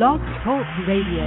Blog 0.00 0.18
Talk 0.42 0.64
Radio. 0.88 1.26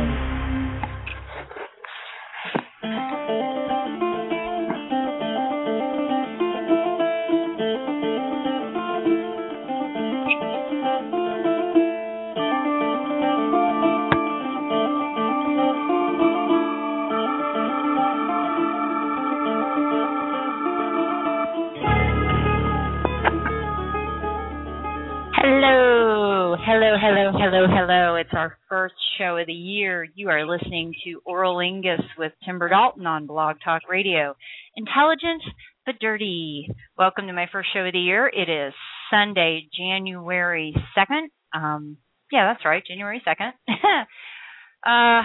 Hello, 25.35 26.55
hello, 26.65 26.95
hello, 26.99 27.31
hello, 27.37 27.67
hello. 27.67 28.15
It's 28.15 28.29
our 28.33 28.57
first 28.73 28.95
show 29.19 29.37
of 29.37 29.45
the 29.45 29.53
year. 29.53 30.07
You 30.15 30.29
are 30.29 30.47
listening 30.47 30.95
to 31.03 31.21
Auralingus 31.27 32.01
with 32.17 32.31
Tymber 32.43 32.69
Dalton 32.69 33.05
on 33.05 33.27
Blog 33.27 33.57
Talk 33.63 33.83
Radio. 33.87 34.35
Intelligent 34.75 35.43
but 35.85 35.99
dirty. 36.01 36.67
Welcome 36.97 37.27
to 37.27 37.33
my 37.33 37.45
first 37.51 37.69
show 37.71 37.81
of 37.81 37.93
the 37.93 37.99
year. 37.99 38.27
It 38.27 38.49
is 38.49 38.73
Sunday, 39.11 39.67
January 39.77 40.73
2nd. 40.97 41.27
Um, 41.53 41.97
yeah, 42.31 42.51
that's 42.51 42.65
right, 42.65 42.81
January 42.83 43.21
2nd. 43.27 43.51
uh, 44.87 45.21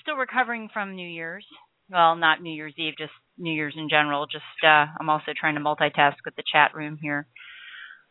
still 0.00 0.16
recovering 0.16 0.70
from 0.72 0.96
New 0.96 1.06
Year's. 1.06 1.44
Well, 1.90 2.16
not 2.16 2.40
New 2.40 2.54
Year's 2.54 2.72
Eve, 2.78 2.94
just 2.96 3.12
New 3.36 3.52
Year's 3.52 3.74
in 3.76 3.90
general. 3.90 4.24
Just, 4.24 4.44
uh, 4.64 4.86
I'm 4.98 5.10
also 5.10 5.32
trying 5.38 5.56
to 5.56 5.60
multitask 5.60 6.16
with 6.24 6.36
the 6.36 6.44
chat 6.50 6.74
room 6.74 6.96
here. 6.98 7.26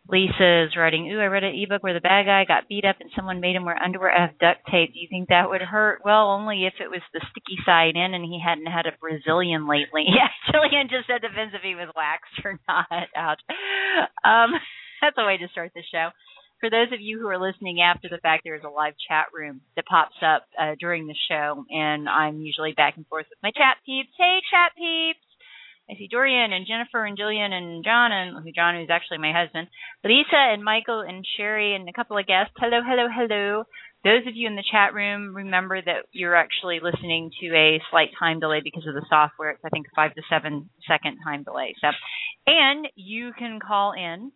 Lisa 0.09 0.65
is 0.65 0.75
writing, 0.75 1.09
Ooh, 1.11 1.19
I 1.19 1.25
read 1.25 1.43
an 1.43 1.55
ebook 1.55 1.83
where 1.83 1.93
the 1.93 2.01
bad 2.01 2.25
guy 2.25 2.43
got 2.45 2.67
beat 2.67 2.85
up 2.85 2.97
and 2.99 3.09
someone 3.15 3.39
made 3.39 3.55
him 3.55 3.65
wear 3.65 3.77
underwear 3.77 4.11
out 4.11 4.31
of 4.31 4.39
duct 4.39 4.65
tape. 4.69 4.93
Do 4.93 4.99
you 4.99 5.07
think 5.09 5.29
that 5.29 5.49
would 5.49 5.61
hurt? 5.61 6.01
Well, 6.03 6.31
only 6.31 6.65
if 6.65 6.73
it 6.81 6.89
was 6.89 7.01
the 7.13 7.21
sticky 7.31 7.61
side 7.65 7.95
in 7.95 8.13
and 8.13 8.25
he 8.25 8.41
hadn't 8.43 8.65
had 8.65 8.87
a 8.87 8.97
Brazilian 8.99 9.67
lately. 9.67 10.05
Yeah, 10.11 10.27
Jillian 10.51 10.89
just 10.89 11.07
said 11.07 11.21
depends 11.21 11.53
if 11.55 11.61
he 11.61 11.75
was 11.75 11.89
waxed 11.95 12.43
or 12.43 12.59
not. 12.67 13.07
Ouch. 13.15 13.41
Um, 14.25 14.51
that's 15.01 15.17
a 15.17 15.25
way 15.25 15.37
to 15.37 15.47
start 15.49 15.71
the 15.73 15.83
show. 15.91 16.09
For 16.59 16.69
those 16.69 16.91
of 16.93 17.01
you 17.01 17.17
who 17.19 17.27
are 17.27 17.41
listening 17.41 17.81
after 17.81 18.07
the 18.09 18.19
fact, 18.21 18.43
there 18.43 18.55
is 18.55 18.63
a 18.63 18.69
live 18.69 18.93
chat 19.07 19.27
room 19.33 19.61
that 19.75 19.85
pops 19.85 20.17
up 20.21 20.45
uh, 20.59 20.75
during 20.79 21.07
the 21.07 21.15
show, 21.27 21.65
and 21.71 22.07
I'm 22.07 22.39
usually 22.41 22.73
back 22.73 22.97
and 22.97 23.07
forth 23.07 23.25
with 23.29 23.39
my 23.41 23.49
chat 23.49 23.77
peeps. 23.85 24.13
Hey, 24.17 24.39
chat 24.51 24.73
peeps! 24.77 25.25
I 25.89 25.95
see 25.95 26.07
Dorian 26.07 26.53
and 26.53 26.67
Jennifer 26.67 27.05
and 27.05 27.17
Jillian 27.17 27.51
and 27.51 27.83
John 27.83 28.11
and 28.11 28.55
John 28.55 28.75
who's 28.75 28.89
actually 28.89 29.17
my 29.17 29.33
husband, 29.33 29.67
Lisa 30.03 30.37
and 30.37 30.63
Michael 30.63 31.01
and 31.01 31.25
Sherry 31.37 31.75
and 31.75 31.87
a 31.89 31.93
couple 31.93 32.17
of 32.17 32.27
guests. 32.27 32.53
Hello, 32.57 32.79
hello, 32.85 33.07
hello. 33.13 33.63
Those 34.03 34.25
of 34.25 34.35
you 34.35 34.47
in 34.47 34.55
the 34.55 34.63
chat 34.71 34.93
room, 34.93 35.35
remember 35.35 35.79
that 35.81 36.05
you're 36.11 36.35
actually 36.35 36.79
listening 36.81 37.29
to 37.41 37.47
a 37.53 37.81
slight 37.91 38.09
time 38.17 38.39
delay 38.39 38.61
because 38.63 38.87
of 38.87 38.95
the 38.95 39.05
software. 39.09 39.51
It's 39.51 39.61
I 39.65 39.69
think 39.69 39.87
five 39.95 40.15
to 40.15 40.21
seven 40.29 40.69
second 40.87 41.17
time 41.23 41.43
delay. 41.43 41.75
So, 41.81 41.89
and 42.47 42.87
you 42.95 43.31
can 43.37 43.59
call 43.59 43.93
in 43.93 44.31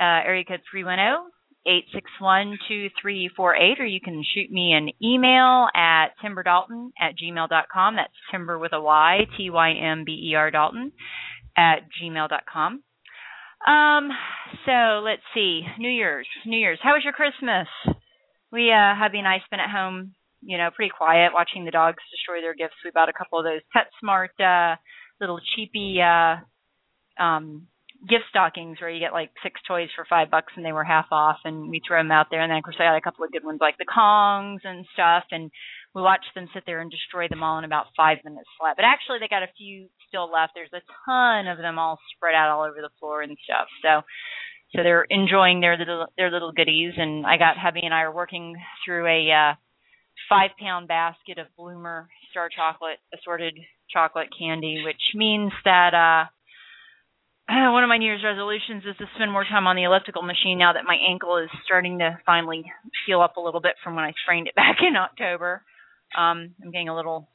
uh, 0.00 0.22
area 0.24 0.44
code 0.44 0.60
three 0.70 0.84
one 0.84 0.98
zero 0.98 1.26
eight 1.68 1.84
six 1.92 2.10
one 2.18 2.58
two 2.66 2.88
three 3.00 3.28
four 3.36 3.54
eight, 3.54 3.78
or 3.78 3.86
you 3.86 4.00
can 4.00 4.24
shoot 4.34 4.50
me 4.50 4.72
an 4.72 4.88
email 5.02 5.68
at 5.76 6.08
tymberdalton 6.24 6.90
at 6.98 7.12
gmail 7.22 7.48
dot 7.48 7.66
com. 7.72 7.96
That's 7.96 8.12
timber 8.30 8.58
with 8.58 8.72
a 8.72 8.80
Y, 8.80 9.26
T 9.36 9.50
Y 9.50 9.72
M 9.72 10.04
B 10.04 10.30
E 10.30 10.34
R 10.34 10.50
Dalton 10.50 10.92
at 11.56 11.80
gmail 12.02 12.28
dot 12.28 12.44
com. 12.52 12.82
Um, 13.66 14.08
so 14.64 15.02
let's 15.04 15.22
see. 15.34 15.62
New 15.78 15.90
Year's. 15.90 16.26
New 16.46 16.58
Year's. 16.58 16.78
How 16.82 16.92
was 16.92 17.02
your 17.04 17.12
Christmas? 17.12 17.66
We, 18.50 18.70
uh, 18.70 18.94
hubby 18.94 19.18
and 19.18 19.28
I 19.28 19.42
spent 19.44 19.60
at 19.60 19.68
home, 19.68 20.14
you 20.40 20.56
know, 20.56 20.70
pretty 20.74 20.92
quiet 20.96 21.34
watching 21.34 21.64
the 21.64 21.70
dogs 21.70 21.98
destroy 22.10 22.40
their 22.40 22.54
gifts. 22.54 22.76
We 22.84 22.92
bought 22.92 23.10
a 23.10 23.12
couple 23.12 23.38
of 23.38 23.44
those 23.44 23.60
PetSmart, 23.74 24.38
uh, 24.40 24.76
little 25.20 25.40
cheapy, 25.54 26.00
uh, 26.00 26.36
um, 27.22 27.66
gift 28.06 28.30
stockings 28.30 28.80
where 28.80 28.90
you 28.90 29.00
get 29.00 29.12
like 29.12 29.30
six 29.42 29.60
toys 29.66 29.88
for 29.96 30.06
five 30.08 30.30
bucks 30.30 30.52
and 30.54 30.64
they 30.64 30.72
were 30.72 30.84
half 30.84 31.06
off 31.10 31.38
and 31.44 31.68
we 31.68 31.80
throw 31.86 31.98
them 31.98 32.12
out 32.12 32.26
there 32.30 32.40
and 32.40 32.50
then 32.50 32.58
of 32.58 32.62
course 32.62 32.76
I 32.78 32.84
had 32.84 32.94
a 32.94 33.00
couple 33.00 33.24
of 33.24 33.32
good 33.32 33.44
ones 33.44 33.58
like 33.60 33.76
the 33.76 33.90
Kongs 33.90 34.62
and 34.62 34.86
stuff 34.94 35.24
and 35.32 35.50
we 35.94 36.02
watched 36.02 36.30
them 36.34 36.48
sit 36.54 36.62
there 36.64 36.80
and 36.80 36.90
destroy 36.90 37.26
them 37.26 37.42
all 37.42 37.58
in 37.58 37.64
about 37.64 37.86
five 37.96 38.18
minutes 38.24 38.48
flat. 38.60 38.76
But 38.76 38.84
actually 38.84 39.18
they 39.18 39.26
got 39.26 39.42
a 39.42 39.50
few 39.56 39.88
still 40.06 40.30
left. 40.30 40.52
There's 40.54 40.72
a 40.72 40.86
ton 41.04 41.48
of 41.48 41.58
them 41.58 41.78
all 41.78 41.98
spread 42.14 42.36
out 42.36 42.50
all 42.50 42.62
over 42.62 42.78
the 42.80 42.94
floor 43.00 43.22
and 43.22 43.36
stuff. 43.42 43.66
So 43.82 44.02
so 44.76 44.82
they're 44.84 45.06
enjoying 45.10 45.60
their 45.60 45.76
little 45.76 46.06
their 46.16 46.30
little 46.30 46.52
goodies 46.52 46.94
and 46.96 47.26
I 47.26 47.36
got 47.36 47.58
hubby 47.58 47.80
and 47.82 47.94
I 47.94 48.02
are 48.02 48.14
working 48.14 48.54
through 48.84 49.06
a 49.06 49.26
uh 49.32 49.54
five 50.28 50.50
pound 50.60 50.86
basket 50.86 51.38
of 51.38 51.46
bloomer 51.56 52.08
star 52.30 52.48
chocolate 52.54 52.98
assorted 53.12 53.58
chocolate 53.90 54.28
candy, 54.38 54.82
which 54.84 55.02
means 55.16 55.50
that 55.64 55.94
uh 55.94 56.30
one 57.72 57.82
of 57.82 57.88
my 57.88 57.96
New 57.96 58.06
Year's 58.06 58.24
resolutions 58.24 58.84
is 58.88 58.96
to 58.98 59.06
spend 59.14 59.32
more 59.32 59.44
time 59.44 59.66
on 59.66 59.76
the 59.76 59.84
elliptical 59.84 60.22
machine 60.22 60.58
now 60.58 60.74
that 60.74 60.84
my 60.84 60.96
ankle 60.96 61.38
is 61.38 61.48
starting 61.64 61.98
to 61.98 62.18
finally 62.26 62.64
heal 63.06 63.20
up 63.20 63.36
a 63.36 63.40
little 63.40 63.60
bit 63.60 63.72
from 63.82 63.94
when 63.94 64.04
I 64.04 64.12
sprained 64.22 64.48
it 64.48 64.54
back 64.56 64.76
in 64.86 64.96
October. 64.96 65.62
Um, 66.16 66.54
I'm 66.62 66.70
getting 66.70 66.88
a 66.88 66.96
little 66.96 67.28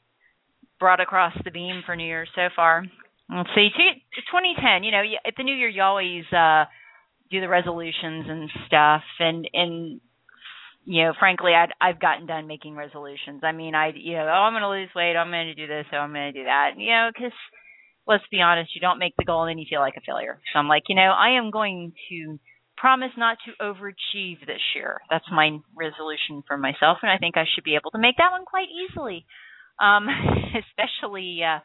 brought 0.78 1.00
across 1.00 1.32
the 1.44 1.50
beam 1.50 1.82
for 1.84 1.96
New 1.96 2.06
Year's 2.06 2.28
so 2.34 2.48
far. 2.54 2.84
Let's 3.28 3.48
see, 3.54 3.68
2010. 3.72 4.84
You 4.84 4.92
know, 4.92 5.02
at 5.26 5.34
the 5.36 5.44
New 5.44 5.54
Year, 5.54 5.68
you 5.68 5.82
always 5.82 6.24
uh, 6.30 6.64
do 7.30 7.40
the 7.40 7.48
resolutions 7.48 8.26
and 8.28 8.50
stuff, 8.66 9.02
and 9.18 9.48
and 9.54 10.00
you 10.84 11.04
know, 11.04 11.14
frankly, 11.18 11.52
I'd, 11.54 11.72
I've 11.80 11.98
gotten 11.98 12.26
done 12.26 12.46
making 12.46 12.76
resolutions. 12.76 13.40
I 13.42 13.52
mean, 13.52 13.74
I 13.74 13.92
you 13.96 14.12
know, 14.12 14.26
oh, 14.28 14.44
I'm 14.44 14.52
going 14.52 14.62
to 14.62 14.68
lose 14.68 14.90
weight, 14.94 15.16
I'm 15.16 15.30
going 15.30 15.46
to 15.46 15.54
do 15.54 15.66
this, 15.66 15.86
oh, 15.94 15.96
I'm 15.96 16.12
going 16.12 16.34
to 16.34 16.38
do 16.38 16.44
that. 16.44 16.72
You 16.76 16.90
know, 16.90 17.10
because 17.14 17.32
let's 18.06 18.24
be 18.30 18.40
honest, 18.40 18.74
you 18.74 18.80
don't 18.80 18.98
make 18.98 19.14
the 19.16 19.24
goal 19.24 19.42
and 19.42 19.50
then 19.50 19.58
you 19.58 19.66
feel 19.68 19.80
like 19.80 19.96
a 19.96 20.00
failure. 20.00 20.40
So 20.52 20.58
I'm 20.58 20.68
like, 20.68 20.84
you 20.88 20.94
know, 20.94 21.12
I 21.16 21.38
am 21.38 21.50
going 21.50 21.92
to 22.10 22.38
promise 22.76 23.12
not 23.16 23.38
to 23.46 23.64
overachieve 23.64 24.40
this 24.46 24.60
year. 24.74 25.00
That's 25.10 25.24
my 25.32 25.58
resolution 25.76 26.42
for 26.46 26.56
myself, 26.56 26.98
and 27.02 27.10
I 27.10 27.18
think 27.18 27.36
I 27.36 27.44
should 27.54 27.64
be 27.64 27.76
able 27.76 27.90
to 27.92 27.98
make 27.98 28.16
that 28.18 28.32
one 28.32 28.44
quite 28.44 28.68
easily. 28.68 29.26
Um, 29.80 30.06
especially 30.54 31.40
uh, 31.42 31.58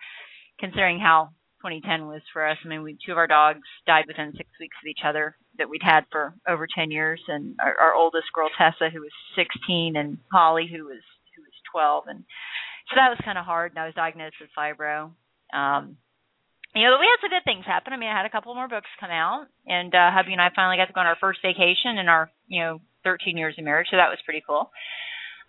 considering 0.60 1.00
how 1.00 1.30
2010 1.62 2.08
was 2.08 2.22
for 2.32 2.48
us. 2.48 2.58
I 2.64 2.68
mean, 2.68 2.84
we, 2.84 2.98
two 3.06 3.12
of 3.12 3.18
our 3.18 3.28
dogs 3.28 3.68
died 3.86 4.06
within 4.08 4.34
six 4.36 4.50
weeks 4.60 4.78
of 4.82 4.88
each 4.88 5.04
other 5.06 5.36
that 5.58 5.70
we'd 5.70 5.84
had 5.84 6.06
for 6.12 6.34
over 6.48 6.68
10 6.68 6.90
years, 6.90 7.22
and 7.28 7.56
our, 7.60 7.76
our 7.80 7.94
oldest 7.94 8.32
girl 8.34 8.50
Tessa, 8.58 8.90
who 8.92 9.02
was 9.02 9.12
16, 9.36 9.96
and 9.96 10.18
Holly, 10.32 10.70
who 10.72 10.86
was 10.86 11.04
who 11.36 11.44
was 11.44 11.54
12, 11.72 12.04
and 12.08 12.24
so 12.90 12.96
that 12.96 13.10
was 13.10 13.20
kind 13.24 13.38
of 13.38 13.46
hard. 13.46 13.74
And 13.74 13.80
I 13.80 13.86
was 13.86 13.94
diagnosed 13.94 14.36
with 14.40 14.50
fibro. 14.58 15.12
Um, 15.54 15.98
you 16.76 16.84
know, 16.84 16.98
we 17.00 17.10
had 17.10 17.22
some 17.22 17.34
good 17.34 17.46
things 17.46 17.66
happen. 17.66 17.94
I 17.94 17.98
mean, 17.98 18.10
I 18.10 18.18
had 18.18 18.26
a 18.26 18.30
couple 18.30 18.54
more 18.54 18.68
books 18.68 18.90
come 19.00 19.10
out, 19.10 19.48
and 19.66 19.94
uh, 19.94 20.12
hubby 20.12 20.34
and 20.34 20.42
I 20.42 20.50
finally 20.56 20.78
got 20.78 20.86
to 20.86 20.94
go 20.94 21.02
on 21.02 21.08
our 21.08 21.18
first 21.20 21.40
vacation 21.42 21.98
in 21.98 22.08
our, 22.08 22.30
you 22.48 22.62
know, 22.62 22.82
13 23.04 23.38
years 23.38 23.56
of 23.58 23.66
marriage, 23.66 23.88
so 23.90 23.98
that 23.98 24.10
was 24.10 24.20
pretty 24.26 24.44
cool. 24.46 24.70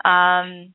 Um, 0.05 0.73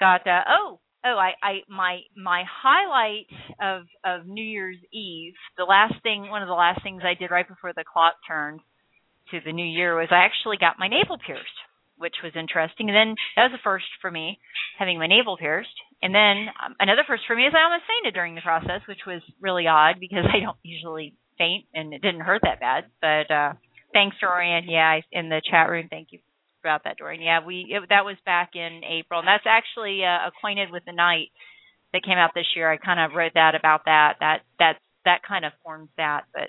got 0.00 0.26
uh, 0.26 0.40
oh, 0.48 0.80
oh, 1.04 1.16
I, 1.18 1.32
I, 1.42 1.52
my, 1.68 2.00
my 2.16 2.44
highlight 2.48 3.28
of 3.60 3.84
of 4.04 4.26
New 4.26 4.44
Year's 4.44 4.78
Eve, 4.92 5.34
the 5.58 5.64
last 5.64 5.94
thing, 6.02 6.30
one 6.30 6.42
of 6.42 6.48
the 6.48 6.54
last 6.54 6.82
things 6.82 7.02
I 7.04 7.18
did 7.18 7.30
right 7.30 7.46
before 7.46 7.72
the 7.74 7.84
clock 7.84 8.14
turned 8.26 8.60
to 9.32 9.40
the 9.44 9.52
new 9.52 9.66
year 9.66 9.96
was 9.96 10.08
I 10.10 10.24
actually 10.24 10.56
got 10.58 10.78
my 10.78 10.88
navel 10.88 11.18
pierced 11.18 11.60
which 11.96 12.16
was 12.22 12.32
interesting. 12.36 12.88
And 12.88 12.96
then 12.96 13.14
that 13.36 13.50
was 13.50 13.58
a 13.58 13.62
first 13.62 13.86
for 14.00 14.10
me, 14.10 14.38
having 14.78 14.98
my 14.98 15.06
navel 15.06 15.36
pierced. 15.36 15.76
And 16.02 16.14
then 16.14 16.48
um, 16.64 16.74
another 16.80 17.02
first 17.06 17.24
for 17.26 17.36
me 17.36 17.44
is 17.44 17.54
I 17.56 17.64
almost 17.64 17.84
fainted 17.88 18.14
during 18.14 18.34
the 18.34 18.42
process, 18.42 18.82
which 18.88 19.06
was 19.06 19.22
really 19.40 19.66
odd 19.66 19.96
because 20.00 20.24
I 20.34 20.40
don't 20.40 20.58
usually 20.62 21.14
faint, 21.38 21.66
and 21.74 21.92
it 21.94 22.02
didn't 22.02 22.20
hurt 22.20 22.42
that 22.42 22.60
bad. 22.60 22.84
But 23.00 23.32
uh 23.32 23.52
thanks, 23.92 24.16
Dorian. 24.20 24.64
Yeah, 24.68 25.00
I, 25.00 25.02
in 25.12 25.28
the 25.28 25.40
chat 25.48 25.70
room, 25.70 25.88
thank 25.90 26.08
you 26.10 26.18
about 26.62 26.84
that, 26.84 26.96
Dorian. 26.98 27.22
Yeah, 27.22 27.40
we 27.44 27.66
it, 27.70 27.88
that 27.90 28.04
was 28.04 28.16
back 28.24 28.50
in 28.54 28.82
April, 28.84 29.20
and 29.20 29.28
that's 29.28 29.46
actually 29.46 30.02
uh, 30.04 30.28
acquainted 30.28 30.70
with 30.70 30.84
the 30.84 30.92
night 30.92 31.28
that 31.92 32.04
came 32.04 32.18
out 32.18 32.30
this 32.34 32.46
year. 32.56 32.70
I 32.70 32.76
kind 32.76 33.00
of 33.00 33.16
wrote 33.16 33.32
that 33.34 33.54
about 33.54 33.84
that. 33.86 34.14
That 34.20 34.38
that 34.58 34.74
that 35.04 35.20
kind 35.26 35.44
of 35.44 35.52
forms 35.62 35.88
that, 35.96 36.22
but 36.32 36.48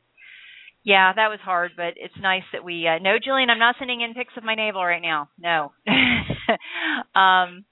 yeah, 0.85 1.11
that 1.13 1.29
was 1.29 1.39
hard, 1.43 1.71
but 1.75 1.95
it's 1.97 2.13
nice 2.21 2.45
that 2.53 2.63
we 2.63 2.87
uh 2.87 2.99
no 3.01 3.17
Jillian, 3.17 3.49
I'm 3.49 3.59
not 3.59 3.75
sending 3.79 4.01
in 4.01 4.13
pics 4.13 4.33
of 4.37 4.43
my 4.45 4.55
navel 4.55 4.85
right 4.85 5.01
now. 5.01 5.29
No. 5.39 5.73
um 7.19 7.65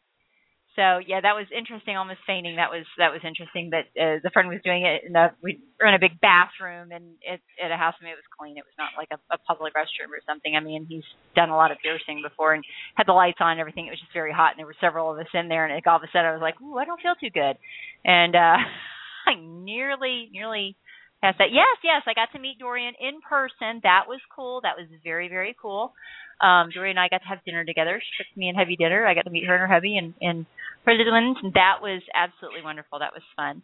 so 0.75 0.97
yeah, 1.05 1.21
that 1.21 1.37
was 1.37 1.45
interesting, 1.55 1.97
almost 1.97 2.25
fainting. 2.25 2.57
That 2.57 2.71
was 2.73 2.85
that 2.97 3.13
was 3.13 3.21
interesting 3.23 3.69
but 3.69 3.85
uh, 3.93 4.17
the 4.25 4.31
friend 4.33 4.49
was 4.49 4.65
doing 4.65 4.83
it 4.83 5.03
and 5.05 5.15
we 5.43 5.61
were 5.79 5.87
in 5.87 5.93
a 5.93 6.01
big 6.01 6.19
bathroom 6.19 6.91
and 6.91 7.13
it 7.21 7.39
at 7.63 7.71
a 7.71 7.77
house 7.77 7.93
I 8.01 8.03
mean 8.03 8.13
it 8.13 8.21
was 8.21 8.33
clean. 8.37 8.57
It 8.57 8.65
was 8.65 8.75
not 8.81 8.97
like 8.97 9.09
a, 9.13 9.21
a 9.29 9.37
public 9.45 9.75
restroom 9.77 10.09
or 10.09 10.19
something. 10.25 10.55
I 10.57 10.59
mean, 10.59 10.87
he's 10.89 11.05
done 11.35 11.49
a 11.51 11.55
lot 11.55 11.71
of 11.71 11.77
piercing 11.85 12.23
before 12.27 12.55
and 12.55 12.65
had 12.95 13.07
the 13.07 13.13
lights 13.13 13.37
on 13.39 13.51
and 13.53 13.61
everything. 13.61 13.87
It 13.87 13.93
was 13.93 14.01
just 14.01 14.13
very 14.17 14.33
hot 14.33 14.53
and 14.53 14.59
there 14.59 14.65
were 14.65 14.81
several 14.81 15.13
of 15.13 15.19
us 15.19 15.29
in 15.35 15.47
there 15.49 15.65
and 15.69 15.77
it, 15.77 15.85
all 15.85 15.97
of 15.97 16.03
a 16.03 16.09
sudden 16.11 16.27
I 16.27 16.33
was 16.33 16.41
like, 16.41 16.59
Ooh, 16.59 16.79
I 16.81 16.85
don't 16.85 16.99
feel 16.99 17.15
too 17.15 17.29
good. 17.31 17.61
And 18.03 18.35
uh 18.35 18.57
I 19.29 19.37
nearly 19.39 20.29
nearly 20.33 20.75
That? 21.23 21.51
Yes, 21.51 21.77
yes. 21.83 22.03
I 22.05 22.13
got 22.13 22.31
to 22.33 22.39
meet 22.39 22.59
Dorian 22.59 22.93
in 22.99 23.21
person. 23.21 23.79
That 23.83 24.05
was 24.07 24.19
cool. 24.35 24.59
That 24.61 24.75
was 24.75 24.87
very, 25.03 25.29
very 25.29 25.55
cool. 25.59 25.93
Um, 26.41 26.69
Dorian 26.73 26.97
and 26.97 26.99
I 26.99 27.07
got 27.07 27.21
to 27.23 27.29
have 27.31 27.43
dinner 27.45 27.63
together. 27.63 28.01
She 28.03 28.23
took 28.23 28.35
me 28.35 28.49
and 28.49 28.57
Heavy 28.57 28.75
dinner. 28.75 29.07
I 29.07 29.13
got 29.13 29.23
to 29.23 29.31
meet 29.31 29.45
her 29.45 29.55
and 29.55 29.61
her 29.61 29.73
hubby 29.73 29.97
and 29.97 30.13
and 30.19 30.45
President, 30.83 31.37
and 31.41 31.53
that 31.53 31.79
was 31.81 32.01
absolutely 32.13 32.61
wonderful. 32.61 32.99
That 32.99 33.15
was 33.15 33.23
fun. 33.39 33.63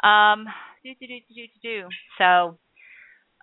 Um, 0.00 0.46
do 0.82 0.94
do 0.98 1.06
do 1.06 1.20
do 1.28 1.44
do 1.44 1.60
do. 1.62 1.88
So, 2.16 2.56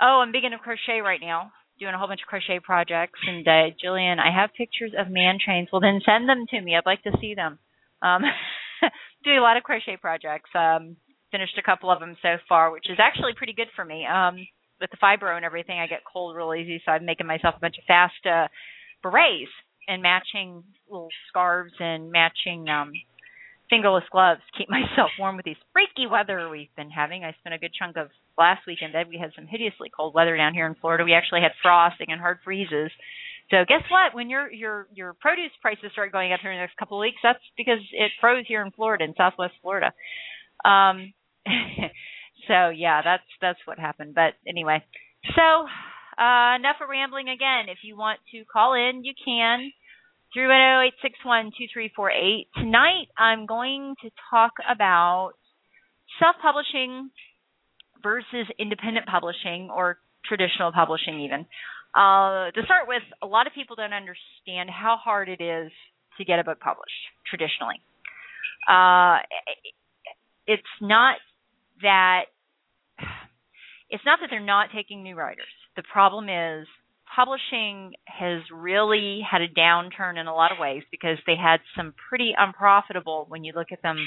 oh, 0.02 0.24
I'm 0.25 0.31
big 0.31 0.44
into 0.44 0.57
crochet 0.57 1.02
right 1.02 1.22
now. 1.22 1.52
Doing 1.80 1.94
a 1.94 1.98
whole 1.98 2.07
bunch 2.07 2.22
of 2.22 2.30
crochet 2.30 2.60
projects, 2.60 3.19
and 3.28 3.48
uh, 3.48 3.74
Jillian, 3.84 4.18
I 4.19 4.34
have 4.34 4.54
pictures 4.57 4.94
of 4.98 5.10
man 5.10 5.38
trains. 5.44 5.69
Well, 5.72 5.81
then 5.81 6.02
send 6.06 6.30
them 6.30 6.46
to 6.50 6.62
me. 6.62 6.75
I'd 6.75 6.86
like 6.86 7.04
to 7.04 7.18
see 7.22 7.34
them. 7.34 7.60
Um, 8.02 8.22
doing 9.24 9.38
a 9.38 9.42
lot 9.42 9.57
of 9.57 9.64
crochet 9.64 9.98
projects. 9.98 10.50
Um, 10.56 10.98
finished 11.31 11.57
a 11.57 11.63
couple 11.63 11.89
of 11.92 12.00
them 12.00 12.16
so 12.22 12.36
far, 12.48 12.72
which 12.72 12.89
is 12.89 12.98
actually 13.00 13.33
pretty 13.36 13.54
good 13.54 13.69
for 13.75 13.86
me. 13.86 14.06
Um, 14.06 14.45
with 14.80 14.89
the 14.92 14.98
fibro 14.98 15.36
and 15.36 15.45
everything, 15.45 15.80
I 15.80 15.88
get 15.88 16.01
cold 16.12 16.36
real 16.36 16.54
easy, 16.54 16.81
so 16.86 16.92
I'm 16.92 17.06
making 17.06 17.28
myself 17.28 17.56
a 17.57 17.62
bunch 17.62 17.78
of 17.78 17.86
fast 17.86 18.25
uh, 18.25 18.48
berets 19.04 19.51
and 19.88 20.01
matching 20.01 20.63
little 20.89 21.10
scarves 21.30 21.74
and 21.80 22.12
matching 22.12 22.69
um 22.69 22.92
fingerless 23.69 24.04
gloves 24.12 24.42
to 24.51 24.57
keep 24.57 24.69
myself 24.78 25.10
warm 25.18 25.38
with 25.38 25.45
these 25.45 25.62
freaky 25.74 26.06
weather 26.06 26.50
we've 26.50 26.75
been 26.75 26.92
having. 26.92 27.24
I 27.24 27.33
spent 27.39 27.56
a 27.56 27.57
good 27.57 27.72
chunk 27.74 27.98
of 27.98 28.10
last 28.38 28.68
week 28.68 28.80
in 28.81 28.92
bed. 28.92 29.07
We 29.10 29.18
had 29.18 29.31
some 29.36 29.48
hideously 29.48 29.89
cold 29.95 30.13
weather 30.13 30.36
down 30.36 30.54
here 30.54 30.68
in 30.68 30.75
Florida. 30.75 31.04
We 31.04 31.13
actually 31.13 31.42
had 31.42 31.51
frosting 31.63 32.07
and 32.10 32.19
hard 32.19 32.39
freezes. 32.44 32.92
So 33.50 33.63
guess 33.68 33.83
what? 33.89 34.13
When 34.13 34.30
your 34.30 34.51
your 34.51 34.88
your 34.94 35.13
produce 35.13 35.51
prices 35.62 35.92
start 35.94 36.12
going 36.12 36.31
up 36.31 36.39
here 36.42 36.51
in 36.51 36.57
the 36.57 36.63
next 36.63 36.78
couple 36.78 36.98
of 36.98 37.01
weeks, 37.01 37.19
that's 37.24 37.44
because 37.57 37.80
it 37.92 38.12
froze 38.19 38.45
here 38.48 38.63
in 38.63 38.72
Florida, 38.72 39.04
in 39.04 39.13
Southwest 39.16 39.54
Florida. 39.62 39.92
Um, 40.63 41.13
so 42.48 42.70
yeah, 42.70 43.02
that's 43.04 43.24
that's 43.42 43.60
what 43.66 43.80
happened. 43.80 44.16
But 44.16 44.34
anyway, 44.48 44.84
so 45.36 45.68
uh, 46.22 46.56
enough 46.56 46.78
of 46.82 46.90
rambling. 46.90 47.30
Again, 47.30 47.70
if 47.70 47.80
you 47.84 47.98
want 47.98 48.20
to 48.32 48.46
call 48.46 48.74
in, 48.74 49.04
you 49.04 49.14
can. 49.24 49.72
310-861-2348. 50.38 52.48
Tonight 52.56 53.08
I'm 53.18 53.46
going 53.46 53.96
to 54.02 54.10
talk 54.30 54.52
about 54.70 55.34
self-publishing 56.20 57.10
versus 58.02 58.48
independent 58.58 59.06
publishing 59.08 59.70
or 59.70 59.98
traditional 60.26 60.72
publishing 60.72 61.22
even. 61.22 61.46
Uh, 61.96 62.52
to 62.52 62.64
start 62.64 62.88
with, 62.88 63.04
a 63.22 63.28
lot 63.28 63.48
of 63.48 63.54
people 63.54 63.76
don't 63.76 63.94
understand 63.94 64.70
how 64.70 64.96
hard 64.96 65.28
it 65.28 65.42
is 65.42 65.72
to 66.18 66.26
get 66.26 66.40
a 66.40 66.44
book 66.44 66.60
published 66.60 66.92
traditionally. 67.28 67.82
Uh, 68.70 69.18
it's 70.48 70.64
not 70.80 71.18
that 71.81 72.25
it's 73.89 74.04
not 74.06 74.19
that 74.22 74.28
they're 74.30 74.39
not 74.39 74.69
taking 74.74 75.04
new 75.04 75.16
writers. 75.16 75.51
The 75.75 75.83
problem 75.92 76.30
is 76.30 76.68
publishing 77.13 77.94
has 78.06 78.42
really 78.54 79.22
had 79.30 79.42
a 79.42 79.48
downturn 79.48 80.19
in 80.19 80.28
a 80.28 80.33
lot 80.33 80.51
of 80.51 80.60
ways 80.60 80.83
because 80.92 81.18
they 81.28 81.36
had 81.36 81.60
some 81.75 81.94
pretty 82.10 82.33
unprofitable 82.38 83.25
when 83.28 83.44
you 83.44 83.54
look 83.56 83.68
at 83.72 83.81
them 83.81 83.98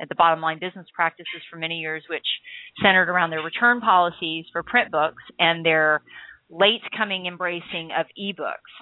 at 0.00 0.08
the 0.08 0.14
bottom 0.14 0.40
line 0.40 0.58
business 0.58 0.86
practices 0.94 1.42
for 1.50 1.56
many 1.56 1.76
years 1.78 2.02
which 2.08 2.26
centered 2.82 3.08
around 3.08 3.30
their 3.30 3.42
return 3.42 3.80
policies 3.80 4.46
for 4.50 4.62
print 4.62 4.90
books 4.90 5.22
and 5.38 5.64
their 5.64 6.02
late 6.50 6.82
coming 6.96 7.26
embracing 7.26 7.90
of 7.96 8.06
ebooks. 8.18 8.72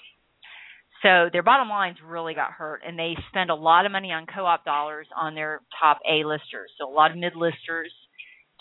So 1.02 1.28
their 1.32 1.42
bottom 1.42 1.68
lines 1.68 1.96
really 2.06 2.34
got 2.34 2.52
hurt 2.52 2.82
and 2.86 2.96
they 2.96 3.16
spend 3.28 3.50
a 3.50 3.54
lot 3.54 3.84
of 3.84 3.92
money 3.92 4.12
on 4.12 4.26
co-op 4.32 4.64
dollars 4.64 5.08
on 5.16 5.34
their 5.34 5.60
top 5.80 5.98
A 6.08 6.24
listers. 6.24 6.70
So 6.78 6.88
a 6.88 6.92
lot 6.92 7.10
of 7.10 7.16
mid 7.16 7.34
listers 7.34 7.92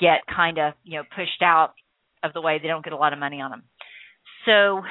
get 0.01 0.25
kind 0.33 0.57
of, 0.57 0.73
you 0.83 0.97
know, 0.97 1.03
pushed 1.15 1.41
out 1.41 1.73
of 2.23 2.33
the 2.33 2.41
way 2.41 2.59
they 2.61 2.67
don't 2.67 2.83
get 2.83 2.93
a 2.93 2.97
lot 2.97 3.13
of 3.13 3.19
money 3.19 3.39
on 3.39 3.51
them. 3.51 3.63
So 4.45 4.81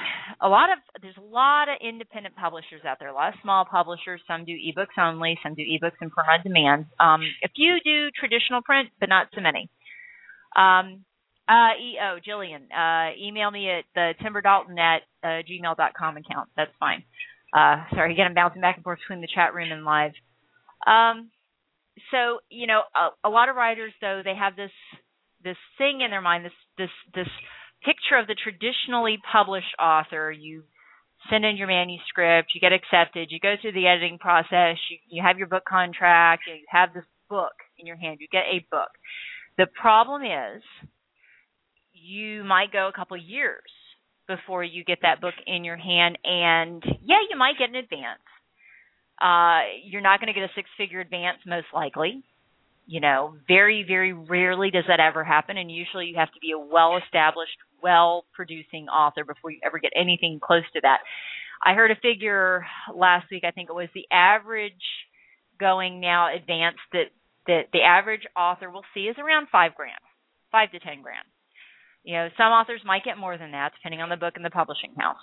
a 0.41 0.49
lot 0.49 0.71
of 0.71 0.79
there's 1.03 1.17
a 1.17 1.35
lot 1.35 1.69
of 1.69 1.77
independent 1.83 2.37
publishers 2.37 2.83
out 2.87 2.99
there, 3.01 3.09
a 3.09 3.15
lot 3.15 3.35
of 3.35 3.41
small 3.43 3.65
publishers. 3.65 4.21
Some 4.29 4.45
do 4.45 4.53
ebooks 4.53 4.97
only, 4.97 5.39
some 5.43 5.55
do 5.55 5.63
ebooks 5.63 5.99
and 6.01 6.11
print 6.11 6.29
on 6.31 6.43
demand. 6.45 6.87
Um, 7.01 7.23
a 7.45 7.49
few 7.49 7.79
do 7.85 8.11
traditional 8.19 8.63
print, 8.63 8.91
but 9.01 9.09
not 9.09 9.27
so 9.35 9.41
many. 9.41 9.69
Um, 10.57 11.05
uh, 11.49 11.75
EO 11.83 12.21
Jillian, 12.23 12.71
uh, 12.71 13.13
email 13.21 13.51
me 13.51 13.69
at 13.71 13.85
the 13.95 14.15
tymberdalton 14.23 14.79
at 14.79 15.03
uh, 15.25 15.43
gmail.com 15.43 16.17
account. 16.17 16.49
That's 16.57 16.71
fine. 16.79 17.03
Uh, 17.53 17.83
sorry, 17.93 18.13
again, 18.13 18.27
I'm 18.27 18.35
bouncing 18.35 18.61
back 18.61 18.77
and 18.77 18.85
forth 18.85 19.01
between 19.01 19.21
the 19.21 19.29
chat 19.35 19.53
room 19.53 19.73
and 19.73 19.85
live. 19.85 20.13
Um, 20.87 21.31
so 22.13 22.39
you 22.51 22.69
know, 22.69 22.83
a, 22.95 23.29
a 23.29 23.31
lot 23.31 23.49
of 23.49 23.57
writers 23.57 23.93
though 24.01 24.23
they 24.25 24.35
have 24.35 24.55
this 24.55 24.71
this 25.43 25.57
thing 25.79 26.01
in 26.01 26.11
their 26.11 26.21
mind, 26.21 26.45
this 26.45 26.53
this 26.79 26.91
this 27.15 27.29
picture 27.85 28.17
of 28.19 28.27
the 28.27 28.37
traditionally 28.37 29.19
published 29.33 29.75
author. 29.81 30.31
You 30.31 30.65
send 31.29 31.45
in 31.45 31.57
your 31.57 31.67
manuscript, 31.67 32.53
you 32.55 32.61
get 32.61 32.73
accepted, 32.73 33.29
you 33.31 33.41
go 33.41 33.55
through 33.61 33.73
the 33.73 33.87
editing 33.87 34.19
process, 34.19 34.77
you, 34.89 34.97
you 35.09 35.23
have 35.23 35.39
your 35.39 35.49
book 35.49 35.65
contract, 35.69 36.43
you 36.47 36.65
have 36.69 36.95
this 36.95 37.05
book 37.29 37.53
in 37.79 37.87
your 37.87 37.97
hand, 37.97 38.19
you 38.21 38.29
get 38.33 38.45
a 38.51 38.65
book. 38.71 38.89
The 39.59 39.67
problem 39.67 40.23
is 40.23 40.63
you 41.93 42.45
might 42.45 42.73
go 42.73 42.89
a 42.89 42.97
couple 42.97 43.17
years 43.17 43.69
before 44.27 44.65
you 44.65 44.85
get 44.85 44.99
that 45.03 45.21
book 45.21 45.35
in 45.47 45.65
your 45.65 45.77
hand 45.77 46.17
and 46.25 46.83
yeah, 47.03 47.21
you 47.29 47.37
might 47.37 47.59
get 47.59 47.69
an 47.69 47.77
advance. 47.77 48.25
Uh, 49.21 49.69
you're 49.85 50.01
not 50.01 50.21
going 50.21 50.33
to 50.33 50.39
get 50.39 50.49
a 50.49 50.53
six 50.55 50.69
figure 50.79 51.01
advance 51.01 51.39
most 51.47 51.67
likely 51.75 52.25
you 52.91 52.99
know, 52.99 53.37
very, 53.47 53.85
very 53.87 54.13
rarely 54.13 54.73
does 54.73 54.83
that 54.89 54.99
ever 54.99 55.23
happen. 55.23 55.57
And 55.57 55.71
usually 55.71 56.07
you 56.07 56.17
have 56.17 56.33
to 56.33 56.41
be 56.41 56.51
a 56.51 56.59
well 56.59 56.99
established, 56.99 57.55
well 57.81 58.25
producing 58.35 58.89
author 58.89 59.23
before 59.25 59.53
you 59.53 59.61
ever 59.65 59.79
get 59.79 59.93
anything 59.95 60.41
close 60.43 60.65
to 60.73 60.81
that. 60.83 60.99
I 61.65 61.75
heard 61.75 61.93
a 61.93 62.03
figure 62.03 62.67
last 62.93 63.31
week, 63.31 63.45
I 63.47 63.53
think 63.53 63.71
it 63.71 63.75
was 63.75 63.91
the 63.95 64.09
average 64.11 64.83
going 65.61 66.01
now 66.01 66.35
advanced 66.35 66.83
that, 66.91 67.15
that 67.47 67.71
the 67.73 67.83
average 67.83 68.27
author 68.37 68.69
will 68.69 68.83
see 68.93 69.03
is 69.03 69.15
around 69.21 69.47
five 69.53 69.77
grand, 69.77 70.03
five 70.51 70.73
to 70.73 70.81
ten 70.81 71.01
grand. 71.01 71.31
You 72.03 72.17
know, 72.17 72.29
some 72.37 72.51
authors 72.51 72.81
might 72.85 73.05
get 73.05 73.19
more 73.19 73.39
than 73.39 73.53
that 73.53 73.71
depending 73.79 74.01
on 74.01 74.09
the 74.09 74.17
book 74.17 74.35
and 74.35 74.45
the 74.45 74.51
publishing 74.51 74.95
house. 74.99 75.23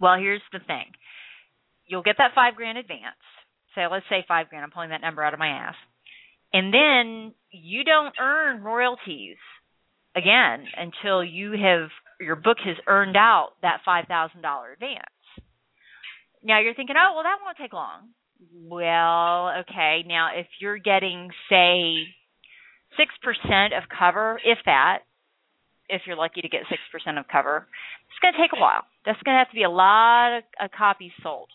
Well, 0.00 0.18
here's 0.18 0.42
the 0.50 0.58
thing. 0.66 0.90
You'll 1.86 2.02
get 2.02 2.16
that 2.18 2.34
five 2.34 2.56
grand 2.56 2.78
advance. 2.78 3.22
So 3.76 3.82
let's 3.92 4.06
say 4.10 4.24
five 4.26 4.48
grand. 4.48 4.64
I'm 4.64 4.72
pulling 4.72 4.90
that 4.90 5.02
number 5.02 5.22
out 5.22 5.34
of 5.34 5.38
my 5.38 5.50
ass 5.50 5.76
and 6.52 6.72
then 6.72 7.34
you 7.50 7.84
don't 7.84 8.14
earn 8.20 8.62
royalties 8.62 9.36
again 10.16 10.64
until 10.76 11.22
you 11.22 11.52
have 11.52 11.88
your 12.20 12.36
book 12.36 12.58
has 12.64 12.76
earned 12.86 13.16
out 13.16 13.50
that 13.62 13.80
$5,000 13.86 14.72
advance. 14.72 15.04
Now 16.42 16.60
you're 16.60 16.74
thinking, 16.74 16.96
"Oh, 16.98 17.14
well 17.14 17.24
that 17.24 17.38
won't 17.42 17.56
take 17.56 17.72
long." 17.72 18.10
Well, 18.54 19.50
okay. 19.60 20.04
Now 20.06 20.30
if 20.34 20.46
you're 20.60 20.78
getting 20.78 21.30
say 21.48 22.14
6% 22.96 23.76
of 23.76 23.84
cover, 23.88 24.40
if 24.44 24.58
that, 24.64 25.00
if 25.88 26.02
you're 26.06 26.16
lucky 26.16 26.40
to 26.40 26.48
get 26.48 26.62
6% 26.62 27.18
of 27.18 27.26
cover, 27.28 27.66
it's 28.08 28.18
going 28.20 28.34
to 28.34 28.40
take 28.40 28.52
a 28.56 28.60
while. 28.60 28.84
That's 29.04 29.20
going 29.22 29.34
to 29.34 29.38
have 29.38 29.50
to 29.50 29.54
be 29.54 29.64
a 29.64 29.70
lot 29.70 30.38
of, 30.38 30.44
of 30.60 30.70
copies 30.70 31.12
sold. 31.22 31.48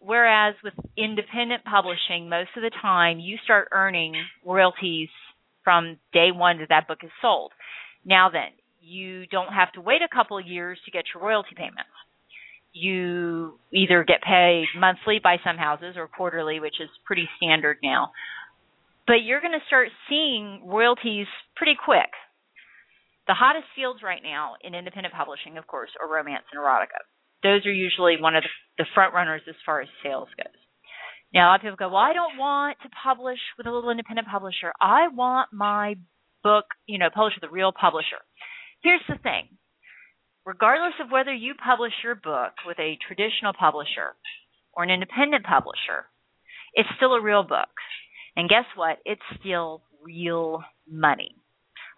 Whereas 0.00 0.54
with 0.62 0.74
independent 0.96 1.64
publishing, 1.64 2.28
most 2.28 2.50
of 2.56 2.62
the 2.62 2.70
time 2.82 3.18
you 3.18 3.36
start 3.44 3.68
earning 3.72 4.14
royalties 4.44 5.08
from 5.64 5.98
day 6.12 6.30
one 6.32 6.58
that 6.58 6.68
that 6.68 6.86
book 6.86 6.98
is 7.02 7.10
sold. 7.20 7.52
Now 8.04 8.30
then, 8.30 8.52
you 8.80 9.26
don't 9.26 9.52
have 9.52 9.72
to 9.72 9.80
wait 9.80 10.02
a 10.02 10.14
couple 10.14 10.38
of 10.38 10.46
years 10.46 10.78
to 10.84 10.90
get 10.90 11.04
your 11.12 11.24
royalty 11.24 11.56
payments. 11.56 11.90
You 12.72 13.58
either 13.72 14.04
get 14.04 14.22
paid 14.22 14.66
monthly 14.78 15.18
by 15.22 15.38
some 15.42 15.56
houses 15.56 15.96
or 15.96 16.06
quarterly, 16.06 16.60
which 16.60 16.78
is 16.80 16.88
pretty 17.04 17.28
standard 17.36 17.78
now. 17.82 18.12
But 19.06 19.24
you're 19.24 19.40
going 19.40 19.58
to 19.58 19.66
start 19.66 19.88
seeing 20.08 20.62
royalties 20.66 21.26
pretty 21.56 21.74
quick. 21.82 22.10
The 23.26 23.34
hottest 23.34 23.66
fields 23.74 24.02
right 24.04 24.22
now 24.22 24.54
in 24.62 24.74
independent 24.74 25.14
publishing, 25.14 25.58
of 25.58 25.66
course, 25.66 25.90
are 26.00 26.08
romance 26.08 26.44
and 26.52 26.62
erotica 26.62 27.02
those 27.46 27.64
are 27.66 27.72
usually 27.72 28.16
one 28.20 28.34
of 28.34 28.42
the, 28.42 28.84
the 28.84 28.90
front 28.94 29.14
runners 29.14 29.42
as 29.48 29.54
far 29.64 29.80
as 29.80 29.88
sales 30.02 30.28
goes. 30.36 30.52
Now, 31.32 31.48
a 31.48 31.48
lot 31.50 31.54
of 31.56 31.62
people 31.62 31.76
go, 31.76 31.88
well, 31.88 32.02
I 32.02 32.12
don't 32.12 32.38
want 32.38 32.78
to 32.82 32.88
publish 33.02 33.38
with 33.58 33.66
a 33.66 33.72
little 33.72 33.90
independent 33.90 34.28
publisher. 34.28 34.72
I 34.80 35.08
want 35.08 35.52
my 35.52 35.96
book, 36.42 36.64
you 36.86 36.98
know, 36.98 37.08
published 37.12 37.38
with 37.40 37.50
a 37.50 37.52
real 37.52 37.72
publisher. 37.72 38.22
Here's 38.82 39.02
the 39.08 39.18
thing. 39.22 39.48
Regardless 40.44 40.94
of 41.02 41.10
whether 41.10 41.34
you 41.34 41.54
publish 41.54 41.92
your 42.04 42.14
book 42.14 42.52
with 42.66 42.78
a 42.78 42.98
traditional 43.06 43.52
publisher 43.58 44.14
or 44.72 44.84
an 44.84 44.90
independent 44.90 45.44
publisher, 45.44 46.06
it's 46.74 46.88
still 46.96 47.14
a 47.14 47.20
real 47.20 47.42
book. 47.42 47.74
And 48.36 48.48
guess 48.48 48.64
what? 48.76 48.98
It's 49.04 49.20
still 49.40 49.82
real 50.04 50.62
money. 50.88 51.34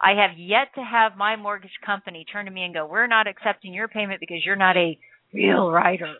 I 0.00 0.12
have 0.22 0.38
yet 0.38 0.68
to 0.76 0.80
have 0.80 1.18
my 1.18 1.36
mortgage 1.36 1.76
company 1.84 2.24
turn 2.24 2.46
to 2.46 2.50
me 2.50 2.62
and 2.62 2.72
go, 2.72 2.86
We're 2.86 3.08
not 3.08 3.26
accepting 3.26 3.74
your 3.74 3.88
payment 3.88 4.20
because 4.20 4.44
you're 4.46 4.56
not 4.56 4.76
a 4.76 4.98
real 5.32 5.70
writer. 5.70 6.14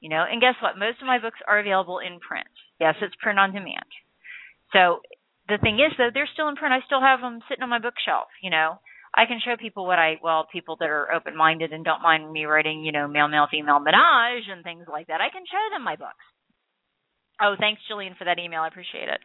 You 0.00 0.08
know, 0.08 0.24
and 0.24 0.40
guess 0.40 0.54
what? 0.62 0.78
Most 0.78 1.00
of 1.02 1.06
my 1.06 1.18
books 1.18 1.38
are 1.46 1.60
available 1.60 1.98
in 1.98 2.20
print. 2.20 2.48
Yes, 2.80 2.94
it's 3.02 3.14
print 3.20 3.38
on 3.38 3.52
demand. 3.52 3.84
So 4.72 5.00
the 5.48 5.58
thing 5.58 5.76
is, 5.76 5.92
though, 5.98 6.08
they're 6.12 6.30
still 6.32 6.48
in 6.48 6.56
print. 6.56 6.72
I 6.72 6.80
still 6.86 7.02
have 7.02 7.20
them 7.20 7.40
sitting 7.48 7.62
on 7.62 7.68
my 7.68 7.78
bookshelf. 7.80 8.28
You 8.40 8.48
know, 8.48 8.80
I 9.14 9.26
can 9.26 9.40
show 9.44 9.56
people 9.60 9.84
what 9.84 9.98
I 9.98 10.16
well, 10.22 10.46
people 10.50 10.76
that 10.80 10.88
are 10.88 11.12
open 11.12 11.36
minded 11.36 11.72
and 11.72 11.84
don't 11.84 12.02
mind 12.02 12.30
me 12.32 12.44
writing, 12.46 12.84
you 12.84 12.92
know, 12.92 13.08
male 13.08 13.28
male 13.28 13.48
female 13.50 13.80
menage 13.80 14.48
and 14.48 14.62
things 14.62 14.86
like 14.90 15.08
that. 15.08 15.20
I 15.20 15.28
can 15.28 15.44
show 15.44 15.64
them 15.74 15.84
my 15.84 15.96
books. 15.96 16.24
Oh, 17.42 17.56
thanks, 17.58 17.80
Jillian, 17.90 18.16
for 18.16 18.24
that 18.24 18.38
email. 18.38 18.60
I 18.62 18.68
appreciate 18.68 19.08
it. 19.08 19.20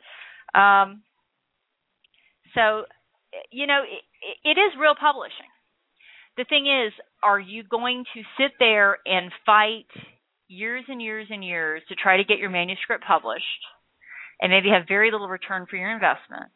Um, 0.58 1.04
so, 2.56 2.86
you 3.52 3.68
know, 3.68 3.84
it, 3.84 4.04
it 4.44 4.60
is 4.60 4.80
real 4.80 4.96
publishing. 4.96 5.52
The 6.38 6.46
thing 6.48 6.66
is, 6.66 6.92
are 7.26 7.40
you 7.40 7.64
going 7.64 8.04
to 8.14 8.22
sit 8.38 8.52
there 8.60 9.00
and 9.06 9.32
fight 9.46 9.90
years 10.48 10.84
and 10.88 11.02
years 11.02 11.26
and 11.32 11.44
years 11.44 11.82
to 11.90 11.96
try 11.96 12.18
to 12.18 12.24
get 12.24 12.38
your 12.38 12.52
manuscript 12.52 13.04
published 13.06 13.44
and 14.40 14.52
maybe 14.52 14.70
have 14.70 14.88
very 14.88 15.12
little 15.12 15.28
return 15.28 15.66
for 15.68 15.76
your 15.76 15.92
investment? 15.92 16.52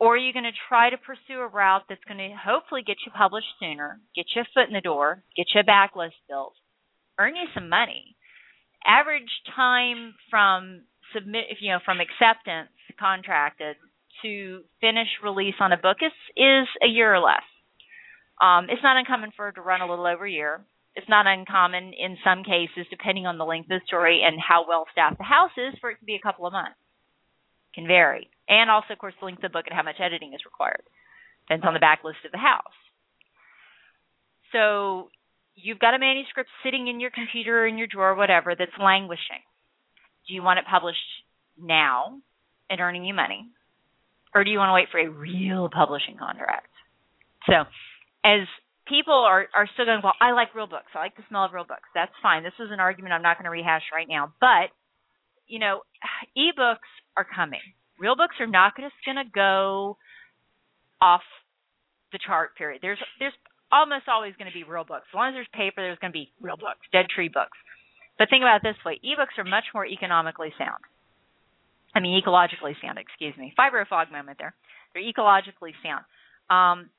Or 0.00 0.14
are 0.14 0.18
you 0.18 0.32
going 0.32 0.44
to 0.44 0.64
try 0.68 0.90
to 0.90 0.98
pursue 0.98 1.40
a 1.40 1.46
route 1.46 1.84
that's 1.88 2.04
going 2.08 2.18
to 2.18 2.36
hopefully 2.36 2.82
get 2.84 2.96
you 3.06 3.12
published 3.16 3.46
sooner, 3.60 4.00
get 4.14 4.26
you 4.34 4.42
a 4.42 4.48
foot 4.52 4.68
in 4.68 4.74
the 4.74 4.80
door, 4.80 5.22
get 5.36 5.46
you 5.54 5.60
a 5.60 5.64
backlist 5.64 6.18
built, 6.28 6.54
earn 7.18 7.36
you 7.36 7.46
some 7.54 7.68
money? 7.68 8.16
Average 8.84 9.30
time 9.54 10.14
from 10.28 10.82
submit, 11.14 11.44
you 11.60 11.70
know, 11.70 11.78
from 11.84 11.98
acceptance 12.00 12.74
contracted 12.98 13.76
to 14.22 14.62
finish 14.80 15.08
release 15.22 15.54
on 15.60 15.72
a 15.72 15.78
book 15.78 15.98
is 16.02 16.12
is 16.36 16.66
a 16.82 16.88
year 16.88 17.14
or 17.14 17.20
less. 17.20 17.46
Um, 18.40 18.66
it's 18.68 18.82
not 18.82 18.96
uncommon 18.96 19.32
for 19.36 19.48
it 19.48 19.54
to 19.54 19.62
run 19.62 19.80
a 19.80 19.88
little 19.88 20.06
over 20.06 20.26
a 20.26 20.30
year. 20.30 20.60
It's 20.94 21.08
not 21.08 21.26
uncommon 21.26 21.92
in 21.92 22.16
some 22.24 22.42
cases, 22.42 22.86
depending 22.90 23.26
on 23.26 23.38
the 23.38 23.44
length 23.44 23.70
of 23.70 23.80
the 23.80 23.86
story 23.86 24.22
and 24.24 24.40
how 24.40 24.64
well 24.66 24.86
staffed 24.92 25.18
the 25.18 25.24
house 25.24 25.52
is, 25.56 25.78
for 25.80 25.90
it 25.90 25.98
to 26.00 26.04
be 26.04 26.14
a 26.14 26.20
couple 26.20 26.46
of 26.46 26.52
months. 26.52 26.78
Can 27.74 27.86
vary, 27.86 28.30
and 28.48 28.70
also, 28.70 28.94
of 28.94 28.98
course, 28.98 29.12
the 29.20 29.26
length 29.26 29.44
of 29.44 29.52
the 29.52 29.56
book 29.56 29.66
and 29.66 29.76
how 29.76 29.82
much 29.82 30.00
editing 30.00 30.32
is 30.32 30.40
required. 30.46 30.82
Depends 31.46 31.66
on 31.66 31.74
the 31.74 31.80
backlist 31.80 32.24
of 32.24 32.32
the 32.32 32.38
house. 32.38 32.72
So 34.52 35.10
you've 35.54 35.78
got 35.78 35.92
a 35.92 35.98
manuscript 35.98 36.48
sitting 36.64 36.88
in 36.88 37.00
your 37.00 37.10
computer 37.10 37.64
or 37.64 37.66
in 37.66 37.76
your 37.76 37.86
drawer, 37.86 38.14
whatever, 38.14 38.54
that's 38.56 38.72
languishing. 38.80 39.44
Do 40.26 40.34
you 40.34 40.42
want 40.42 40.58
it 40.58 40.64
published 40.70 40.98
now 41.60 42.18
and 42.70 42.80
earning 42.80 43.04
you 43.04 43.12
money? 43.12 43.44
Or 44.34 44.44
do 44.44 44.50
you 44.50 44.58
want 44.58 44.70
to 44.70 44.74
wait 44.74 44.88
for 44.90 45.00
a 45.00 45.08
real 45.08 45.68
publishing 45.68 46.16
contract? 46.18 46.68
So 47.46 47.64
as 48.26 48.48
people 48.88 49.14
are, 49.14 49.46
are 49.54 49.68
still 49.74 49.86
going, 49.86 50.00
well, 50.02 50.18
I 50.20 50.32
like 50.32 50.54
real 50.54 50.66
books. 50.66 50.90
I 50.94 50.98
like 50.98 51.16
the 51.16 51.22
smell 51.28 51.44
of 51.44 51.52
real 51.52 51.64
books. 51.64 51.86
That's 51.94 52.12
fine. 52.22 52.42
This 52.42 52.58
is 52.58 52.70
an 52.72 52.80
argument 52.80 53.14
I'm 53.14 53.22
not 53.22 53.38
going 53.38 53.44
to 53.44 53.54
rehash 53.54 53.82
right 53.94 54.08
now. 54.08 54.34
But, 54.40 54.74
you 55.46 55.58
know, 55.58 55.82
ebooks 56.36 56.90
are 57.16 57.26
coming. 57.26 57.62
Real 57.98 58.16
books 58.16 58.34
are 58.40 58.50
not 58.50 58.74
just 58.76 58.94
going 59.06 59.16
to 59.16 59.30
go 59.30 59.96
off 61.00 61.22
the 62.12 62.18
chart 62.18 62.56
period. 62.56 62.80
There's 62.82 62.98
there's 63.18 63.32
almost 63.72 64.04
always 64.08 64.34
going 64.38 64.50
to 64.50 64.56
be 64.56 64.64
real 64.64 64.84
books. 64.84 65.06
As 65.10 65.16
long 65.16 65.28
as 65.30 65.34
there's 65.34 65.52
paper, 65.54 65.80
there's 65.80 65.98
going 65.98 66.12
to 66.12 66.18
be 66.18 66.30
real 66.40 66.56
books, 66.56 66.84
dead 66.92 67.06
tree 67.08 67.28
books. 67.28 67.56
But 68.18 68.28
think 68.28 68.42
about 68.42 68.60
it 68.60 68.68
this 68.68 68.80
way: 68.84 69.00
ebooks 69.00 69.36
are 69.38 69.48
much 69.48 69.64
more 69.72 69.86
economically 69.86 70.52
sound. 70.58 70.84
I 71.94 72.00
mean, 72.00 72.20
ecologically 72.20 72.76
sound. 72.84 72.98
Excuse 72.98 73.32
me. 73.36 73.52
Fiber 73.56 73.80
of 73.80 73.88
fog 73.88 74.12
moment 74.12 74.36
there. 74.38 74.54
They're 74.92 75.02
ecologically 75.02 75.72
sound. 75.80 76.04
Um, 76.52 76.90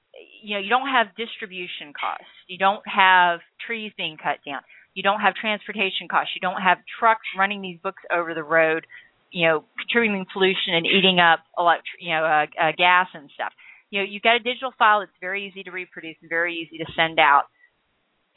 you 0.42 0.56
know, 0.56 0.62
you 0.62 0.70
don't 0.70 0.88
have 0.88 1.16
distribution 1.16 1.94
costs. 1.94 2.32
You 2.48 2.58
don't 2.58 2.84
have 2.88 3.40
trees 3.66 3.92
being 3.98 4.18
cut 4.18 4.40
down. 4.46 4.62
You 4.94 5.04
don't 5.04 5.20
have 5.20 5.36
transportation 5.36 6.08
costs. 6.10 6.34
You 6.36 6.42
don't 6.42 6.62
have 6.62 6.80
trucks 7.00 7.28
running 7.38 7.62
these 7.62 7.80
books 7.82 8.02
over 8.12 8.34
the 8.34 8.44
road. 8.44 8.88
You 9.32 9.48
know, 9.48 9.66
contributing 9.78 10.26
pollution 10.32 10.74
and 10.74 10.86
eating 10.86 11.20
up 11.20 11.40
electric, 11.58 12.00
you 12.00 12.12
know, 12.12 12.24
uh, 12.24 12.46
uh, 12.58 12.72
gas 12.78 13.08
and 13.14 13.30
stuff. 13.36 13.52
You 13.90 14.00
know, 14.00 14.06
you've 14.08 14.24
got 14.24 14.36
a 14.36 14.40
digital 14.40 14.72
file 14.80 15.02
that's 15.02 15.12
very 15.20 15.48
easy 15.48 15.64
to 15.64 15.72
reproduce 15.72 16.16
and 16.22 16.30
very 16.30 16.56
easy 16.56 16.78
to 16.80 16.86
send 16.96 17.20
out 17.20 17.44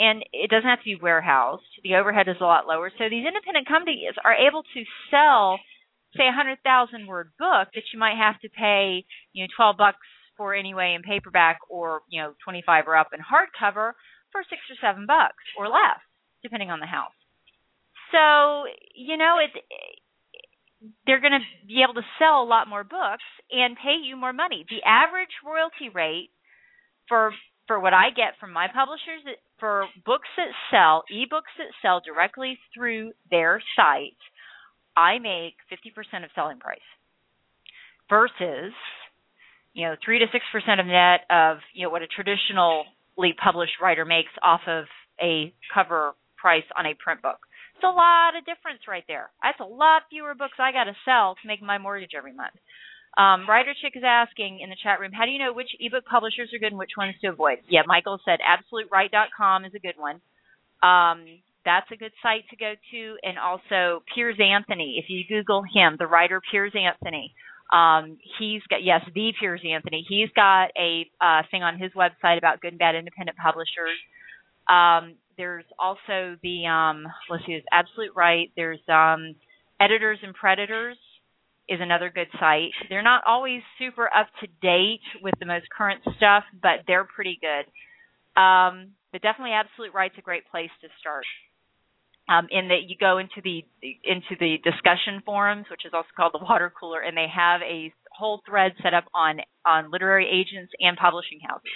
and 0.01 0.25
it 0.33 0.49
doesn't 0.51 0.69
have 0.69 0.81
to 0.81 0.85
be 0.85 0.97
warehoused. 0.97 1.85
The 1.85 1.97
overhead 1.97 2.27
is 2.27 2.41
a 2.41 2.49
lot 2.49 2.67
lower. 2.67 2.91
So 2.97 3.05
these 3.13 3.29
independent 3.29 3.69
companies 3.69 4.17
are 4.25 4.33
able 4.33 4.65
to 4.65 4.81
sell, 5.13 5.61
say, 6.17 6.25
a 6.25 6.33
hundred 6.33 6.59
thousand 6.65 7.07
word 7.07 7.31
book 7.39 7.69
that 7.77 7.85
you 7.93 8.01
might 8.01 8.17
have 8.17 8.41
to 8.41 8.49
pay, 8.49 9.05
you 9.35 9.45
know, 9.45 9.49
twelve 9.55 9.77
bucks 9.77 10.01
for 10.41 10.55
anyway 10.55 10.97
in 10.97 11.03
paperback, 11.03 11.59
or 11.69 12.01
you 12.09 12.23
know, 12.23 12.33
twenty 12.43 12.63
five 12.65 12.89
or 12.89 12.97
up 12.97 13.13
in 13.13 13.21
hardcover 13.21 13.93
for 14.33 14.41
six 14.49 14.63
or 14.73 14.77
seven 14.81 15.05
bucks 15.05 15.45
or 15.59 15.69
less, 15.69 16.01
depending 16.43 16.71
on 16.71 16.81
the 16.81 16.87
house. 16.87 17.13
So 18.09 18.65
you 18.97 19.19
know, 19.19 19.37
it 19.37 19.53
they're 21.05 21.21
going 21.21 21.37
to 21.37 21.45
be 21.69 21.85
able 21.85 22.01
to 22.01 22.09
sell 22.19 22.43
a 22.43 22.49
lot 22.49 22.67
more 22.73 22.85
books 22.85 23.29
and 23.53 23.77
pay 23.77 24.01
you 24.03 24.17
more 24.17 24.33
money. 24.33 24.65
The 24.65 24.81
average 24.81 25.37
royalty 25.45 25.93
rate 25.93 26.31
for 27.07 27.35
for 27.67 27.79
what 27.79 27.93
I 27.93 28.09
get 28.09 28.41
from 28.41 28.51
my 28.51 28.67
publishers 28.73 29.21
for 29.59 29.85
books 30.07 30.29
that 30.39 30.57
sell, 30.73 31.05
ebooks 31.13 31.53
that 31.59 31.77
sell 31.83 32.01
directly 32.01 32.59
through 32.75 33.13
their 33.31 33.63
site, 33.77 34.17
I 34.97 35.19
make 35.21 35.55
50% 35.71 36.25
of 36.25 36.31
selling 36.35 36.59
price 36.59 36.81
versus 38.09 38.73
you 39.73 39.87
know 39.87 39.95
3 40.05 40.19
to 40.21 40.27
6% 40.27 40.81
of 40.81 40.87
net 40.87 41.21
of 41.31 41.59
you 41.75 41.85
know 41.85 41.91
what 41.91 42.03
a 42.03 42.07
traditionally 42.07 43.35
published 43.43 43.81
writer 43.81 44.05
makes 44.05 44.33
off 44.43 44.63
of 44.67 44.85
a 45.21 45.53
cover 45.73 46.15
price 46.37 46.65
on 46.77 46.87
a 46.87 46.95
print 46.95 47.23
book. 47.23 47.39
It's 47.77 47.85
a 47.85 47.89
lot 47.89 48.37
of 48.37 48.45
difference 48.45 48.81
right 48.89 49.05
there. 49.09 49.31
That's 49.43 49.61
a 49.61 49.65
lot 49.65 50.03
fewer 50.11 50.35
books 50.35 50.57
I 50.59 50.73
got 50.73 50.85
to 50.85 50.97
sell 51.05 51.37
to 51.41 51.49
make 51.49 51.63
my 51.63 51.79
mortgage 51.79 52.13
every 52.17 52.33
month. 52.33 52.57
Um, 53.17 53.49
Writer 53.49 53.75
Chick 53.81 53.95
is 53.97 54.05
asking 54.07 54.61
in 54.61 54.71
the 54.71 54.77
chat 54.83 55.01
room, 55.01 55.13
how 55.13 55.25
do 55.25 55.33
you 55.33 55.39
know 55.39 55.53
which 55.53 55.71
ebook 55.81 56.05
publishers 56.05 56.51
are 56.55 56.59
good 56.59 56.73
and 56.73 56.79
which 56.79 56.97
ones 56.97 57.15
to 57.23 57.29
avoid? 57.29 57.59
Yeah, 57.69 57.83
Michael 57.87 58.21
said 58.25 58.39
absolutewrite.com 58.45 59.65
is 59.65 59.73
a 59.75 59.81
good 59.81 59.97
one. 59.99 60.21
Um, 60.83 61.41
that's 61.65 61.91
a 61.93 61.97
good 61.97 62.13
site 62.23 62.49
to 62.51 62.57
go 62.57 62.73
to, 62.91 63.17
and 63.23 63.39
also 63.39 64.03
Piers 64.15 64.39
Anthony. 64.41 65.03
If 65.03 65.11
you 65.11 65.25
Google 65.29 65.63
him, 65.63 65.97
the 65.99 66.07
writer 66.07 66.41
Piers 66.51 66.73
Anthony, 66.75 67.35
um, 67.73 68.19
he's 68.39 68.63
got 68.69 68.83
yes, 68.83 69.03
the 69.15 69.33
Piers 69.39 69.63
Anthony. 69.65 70.05
He's 70.09 70.29
got 70.35 70.71
a 70.77 71.07
uh, 71.21 71.43
thing 71.51 71.63
on 71.63 71.79
his 71.79 71.93
website 71.93 72.39
about 72.39 72.61
good 72.61 72.73
and 72.73 72.79
bad 72.79 72.95
independent 72.95 73.39
publishers. 73.39 73.97
Um, 74.69 75.17
there's 75.37 75.65
also 75.79 76.37
the 76.43 76.67
um, 76.67 77.07
let's 77.31 77.45
see, 77.47 77.61
Absolute 77.73 78.13
Write. 78.17 78.53
There's 78.57 78.81
um, 78.89 79.35
Editors 79.81 80.19
and 80.23 80.35
Predators 80.35 80.99
is 81.69 81.79
another 81.81 82.11
good 82.13 82.27
site. 82.41 82.73
They're 82.89 83.03
not 83.03 83.23
always 83.25 83.63
super 83.79 84.11
up 84.13 84.27
to 84.41 84.49
date 84.61 85.01
with 85.23 85.35
the 85.39 85.47
most 85.47 85.67
current 85.77 86.03
stuff, 86.17 86.43
but 86.61 86.83
they're 86.89 87.05
pretty 87.05 87.39
good. 87.41 88.41
Um, 88.41 88.93
but 89.13 89.23
definitely, 89.23 89.53
Absolute 89.53 89.95
Write's 89.95 90.19
a 90.19 90.23
great 90.23 90.43
place 90.51 90.71
to 90.83 90.89
start. 91.01 91.25
Um, 92.29 92.47
in 92.51 92.69
that 92.69 92.87
you 92.87 92.95
go 92.99 93.19
into 93.19 93.43
the 93.43 93.65
into 94.05 94.39
the 94.39 94.59
discussion 94.63 95.21
forums, 95.27 95.67
which 95.71 95.85
is 95.85 95.93
also 95.93 96.09
called 96.17 96.33
the 96.33 96.45
water 96.45 96.73
cooler, 96.79 97.01
and 97.01 97.17
they 97.17 97.27
have 97.27 97.61
a 97.63 97.93
whole 98.13 98.41
thread 98.49 98.73
set 98.83 98.95
up 98.95 99.05
on 99.15 99.41
on 99.67 99.91
literary 99.91 100.29
agents 100.31 100.73
and 100.79 100.97
publishing 100.97 101.41
houses. 101.43 101.75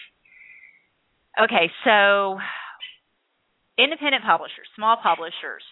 Okay, 1.43 1.73
so 1.83 2.39
independent 3.77 4.23
publishers, 4.23 4.69
small 4.77 4.97
publishers 5.03 5.65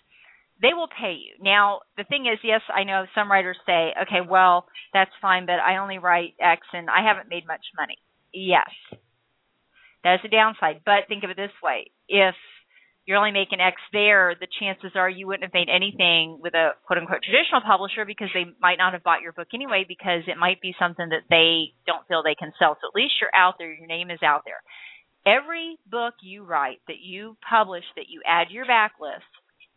they 0.62 0.74
will 0.74 0.88
pay 0.88 1.14
you. 1.14 1.34
Now, 1.40 1.80
the 1.96 2.04
thing 2.04 2.26
is, 2.26 2.38
yes, 2.44 2.60
I 2.72 2.84
know 2.84 3.06
some 3.14 3.30
writers 3.30 3.56
say, 3.66 3.92
okay, 4.02 4.20
well, 4.26 4.66
that's 4.92 5.10
fine, 5.20 5.44
but 5.44 5.58
I 5.58 5.78
only 5.78 5.98
write 5.98 6.34
X 6.40 6.62
and 6.72 6.88
I 6.88 7.06
haven't 7.06 7.28
made 7.28 7.46
much 7.46 7.64
money. 7.76 7.98
Yes, 8.32 8.70
that's 10.04 10.24
a 10.24 10.28
downside. 10.28 10.82
But 10.86 11.08
think 11.08 11.24
of 11.24 11.30
it 11.30 11.36
this 11.36 11.52
way: 11.62 11.90
if 12.08 12.34
you're 13.04 13.18
only 13.18 13.32
making 13.32 13.60
X 13.60 13.76
there, 13.92 14.34
the 14.38 14.46
chances 14.60 14.92
are 14.94 15.10
you 15.10 15.26
wouldn't 15.26 15.42
have 15.42 15.54
made 15.54 15.68
anything 15.68 16.38
with 16.40 16.54
a 16.54 16.70
quote 16.86 16.98
unquote 16.98 17.22
traditional 17.22 17.60
publisher 17.60 18.04
because 18.04 18.28
they 18.32 18.46
might 18.60 18.78
not 18.78 18.92
have 18.92 19.02
bought 19.02 19.22
your 19.22 19.32
book 19.32 19.48
anyway 19.52 19.84
because 19.86 20.22
it 20.26 20.38
might 20.38 20.60
be 20.60 20.74
something 20.78 21.08
that 21.10 21.26
they 21.28 21.74
don't 21.86 22.06
feel 22.06 22.22
they 22.22 22.38
can 22.38 22.52
sell. 22.58 22.78
So 22.80 22.86
at 22.86 22.94
least 22.94 23.14
you're 23.20 23.34
out 23.34 23.54
there, 23.58 23.72
your 23.72 23.88
name 23.88 24.10
is 24.10 24.22
out 24.22 24.42
there. 24.46 24.62
Every 25.26 25.78
book 25.90 26.14
you 26.22 26.44
write 26.44 26.78
that 26.86 27.02
you 27.02 27.36
publish 27.48 27.84
that 27.96 28.06
you 28.08 28.22
add 28.26 28.48
your 28.50 28.66
backlist 28.66 29.26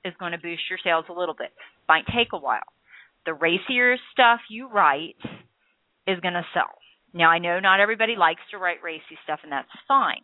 is 0.04 0.14
going 0.20 0.32
to 0.34 0.38
boost 0.38 0.70
your 0.70 0.80
sales 0.84 1.06
a 1.10 1.14
little 1.14 1.36
bit. 1.36 1.50
Might 1.90 2.06
take 2.08 2.34
a 2.34 2.38
while. 2.38 2.70
The 3.26 3.34
racier 3.34 3.98
stuff 4.14 4.40
you 4.50 4.70
write 4.70 5.18
is 6.08 6.20
going 6.22 6.34
to 6.34 6.46
sell. 6.54 6.78
Now, 7.14 7.30
I 7.30 7.40
know 7.40 7.60
not 7.60 7.80
everybody 7.80 8.16
likes 8.16 8.42
to 8.52 8.58
write 8.58 8.84
racy 8.84 9.18
stuff, 9.24 9.40
and 9.42 9.52
that's 9.52 9.70
fine. 9.88 10.22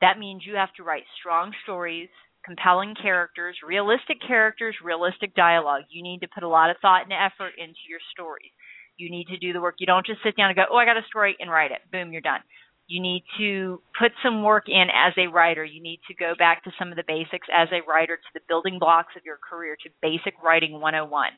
That 0.00 0.18
means 0.18 0.42
you 0.44 0.54
have 0.54 0.72
to 0.76 0.82
write 0.82 1.04
strong 1.20 1.52
stories, 1.64 2.08
compelling 2.50 2.96
characters, 3.00 3.56
realistic 3.66 4.18
characters, 4.26 4.74
realistic 4.82 5.36
dialogue. 5.36 5.82
You 5.88 6.02
need 6.02 6.18
to 6.20 6.28
put 6.34 6.42
a 6.42 6.48
lot 6.48 6.70
of 6.70 6.76
thought 6.82 7.04
and 7.04 7.12
effort 7.12 7.52
into 7.56 7.78
your 7.88 8.00
stories. 8.12 8.50
You 8.96 9.08
need 9.08 9.28
to 9.28 9.38
do 9.38 9.52
the 9.52 9.60
work. 9.60 9.76
You 9.78 9.86
don't 9.86 10.04
just 10.04 10.18
sit 10.24 10.36
down 10.36 10.50
and 10.50 10.56
go, 10.56 10.64
oh, 10.68 10.76
I 10.76 10.84
got 10.84 10.96
a 10.96 11.06
story 11.08 11.36
and 11.38 11.48
write 11.48 11.70
it. 11.70 11.78
Boom, 11.92 12.10
you're 12.10 12.20
done. 12.20 12.40
You 12.88 13.00
need 13.00 13.22
to 13.38 13.80
put 13.96 14.10
some 14.20 14.42
work 14.42 14.64
in 14.66 14.88
as 14.90 15.12
a 15.16 15.30
writer. 15.30 15.64
You 15.64 15.80
need 15.80 16.00
to 16.08 16.14
go 16.14 16.32
back 16.36 16.64
to 16.64 16.72
some 16.76 16.90
of 16.90 16.96
the 16.96 17.04
basics 17.06 17.46
as 17.54 17.68
a 17.70 17.88
writer, 17.88 18.16
to 18.16 18.30
the 18.34 18.40
building 18.48 18.78
blocks 18.80 19.14
of 19.16 19.22
your 19.24 19.38
career, 19.38 19.76
to 19.84 19.90
basic 20.02 20.34
writing 20.42 20.80
101. 20.80 21.30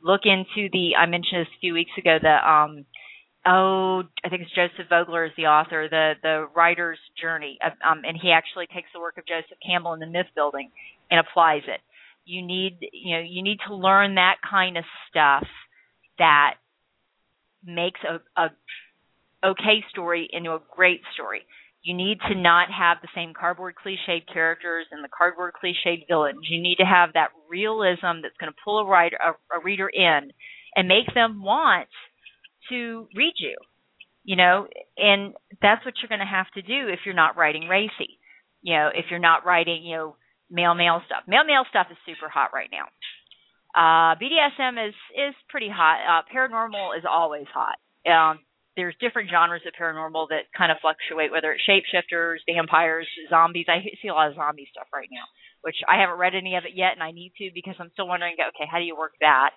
Look 0.00 0.20
into 0.24 0.70
the, 0.70 0.94
I 0.96 1.06
mentioned 1.06 1.40
this 1.40 1.54
a 1.56 1.60
few 1.60 1.74
weeks 1.74 1.90
ago, 1.98 2.18
the 2.22 2.38
um, 2.48 2.86
oh, 3.46 4.02
I 4.24 4.28
think 4.28 4.42
it's 4.42 4.54
Joseph 4.54 4.88
Vogler 4.88 5.26
is 5.26 5.32
the 5.36 5.46
author, 5.46 5.88
the 5.88 6.14
the 6.22 6.46
writer's 6.54 6.98
journey, 7.20 7.58
um, 7.64 8.02
and 8.04 8.16
he 8.20 8.30
actually 8.30 8.66
takes 8.66 8.88
the 8.94 9.00
work 9.00 9.18
of 9.18 9.26
Joseph 9.26 9.58
Campbell 9.64 9.94
in 9.94 10.00
the 10.00 10.06
myth 10.06 10.26
building 10.34 10.70
and 11.10 11.20
applies 11.20 11.62
it. 11.66 11.80
You 12.24 12.42
need, 12.42 12.78
you 12.92 13.16
know, 13.16 13.22
you 13.26 13.42
need 13.42 13.58
to 13.66 13.74
learn 13.74 14.14
that 14.14 14.36
kind 14.48 14.76
of 14.76 14.84
stuff 15.10 15.46
that 16.18 16.54
makes 17.64 18.00
a, 18.04 18.20
a 18.40 18.50
okay 19.44 19.84
story 19.90 20.28
into 20.32 20.52
a 20.52 20.60
great 20.74 21.00
story. 21.14 21.42
You 21.82 21.94
need 21.94 22.18
to 22.28 22.36
not 22.36 22.68
have 22.70 22.98
the 23.02 23.08
same 23.12 23.32
cardboard 23.34 23.74
cliched 23.74 24.32
characters 24.32 24.86
and 24.92 25.02
the 25.02 25.08
cardboard 25.08 25.54
cliched 25.60 26.06
villains. 26.06 26.46
You 26.48 26.62
need 26.62 26.76
to 26.76 26.84
have 26.84 27.14
that 27.14 27.30
realism 27.50 28.22
that's 28.22 28.36
going 28.38 28.52
to 28.52 28.58
pull 28.64 28.78
a 28.78 28.86
writer, 28.86 29.18
a, 29.20 29.58
a 29.58 29.62
reader 29.64 29.88
in, 29.88 30.30
and 30.76 30.86
make 30.86 31.12
them 31.12 31.42
want 31.42 31.88
to 32.72 33.08
read 33.14 33.34
you. 33.38 33.56
You 34.24 34.36
know, 34.36 34.68
and 34.96 35.34
that's 35.60 35.84
what 35.84 35.94
you're 36.00 36.08
going 36.08 36.22
to 36.22 36.24
have 36.24 36.46
to 36.54 36.62
do 36.62 36.86
if 36.86 37.00
you're 37.04 37.14
not 37.14 37.36
writing 37.36 37.66
racy. 37.66 38.18
You 38.62 38.74
know, 38.74 38.90
if 38.94 39.06
you're 39.10 39.18
not 39.18 39.44
writing, 39.44 39.82
you 39.84 39.96
know, 39.96 40.16
male 40.48 40.74
male 40.74 41.02
stuff. 41.06 41.24
Male 41.26 41.44
male 41.44 41.64
stuff 41.70 41.88
is 41.90 41.98
super 42.06 42.28
hot 42.28 42.50
right 42.54 42.70
now. 42.70 42.86
Uh, 43.74 44.14
BDSM 44.20 44.76
is 44.88 44.94
is 45.16 45.34
pretty 45.48 45.68
hot. 45.72 45.98
Uh, 46.04 46.22
paranormal 46.28 46.96
is 46.96 47.04
always 47.08 47.46
hot. 47.52 47.80
Um, 48.06 48.38
there's 48.76 48.94
different 49.00 49.30
genres 49.30 49.62
of 49.66 49.72
paranormal 49.74 50.28
that 50.28 50.48
kind 50.56 50.72
of 50.72 50.78
fluctuate, 50.80 51.32
whether 51.32 51.52
it's 51.52 51.64
shapeshifters, 51.64 52.44
vampires, 52.46 53.08
zombies. 53.28 53.66
I 53.68 53.84
see 54.00 54.08
a 54.08 54.14
lot 54.14 54.28
of 54.28 54.36
zombie 54.36 54.68
stuff 54.70 54.88
right 54.94 55.08
now, 55.10 55.24
which 55.62 55.76
I 55.88 56.00
haven't 56.00 56.18
read 56.20 56.34
any 56.34 56.56
of 56.56 56.64
it 56.64 56.72
yet, 56.76 56.92
and 56.92 57.02
I 57.02 57.12
need 57.12 57.32
to 57.38 57.50
because 57.52 57.74
I'm 57.80 57.90
still 57.92 58.08
wondering. 58.08 58.36
Okay, 58.36 58.68
how 58.70 58.78
do 58.78 58.84
you 58.84 58.96
work 58.96 59.12
that? 59.20 59.50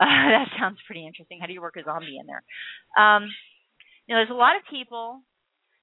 Uh, 0.00 0.04
that 0.34 0.48
sounds 0.58 0.78
pretty 0.86 1.06
interesting. 1.06 1.38
How 1.40 1.46
do 1.46 1.52
you 1.52 1.60
work 1.60 1.76
a 1.76 1.84
zombie 1.84 2.18
in 2.18 2.26
there? 2.26 2.42
Um, 2.96 3.24
you 4.06 4.14
know, 4.14 4.20
there's 4.20 4.30
a 4.30 4.38
lot 4.38 4.56
of 4.56 4.62
people 4.70 5.20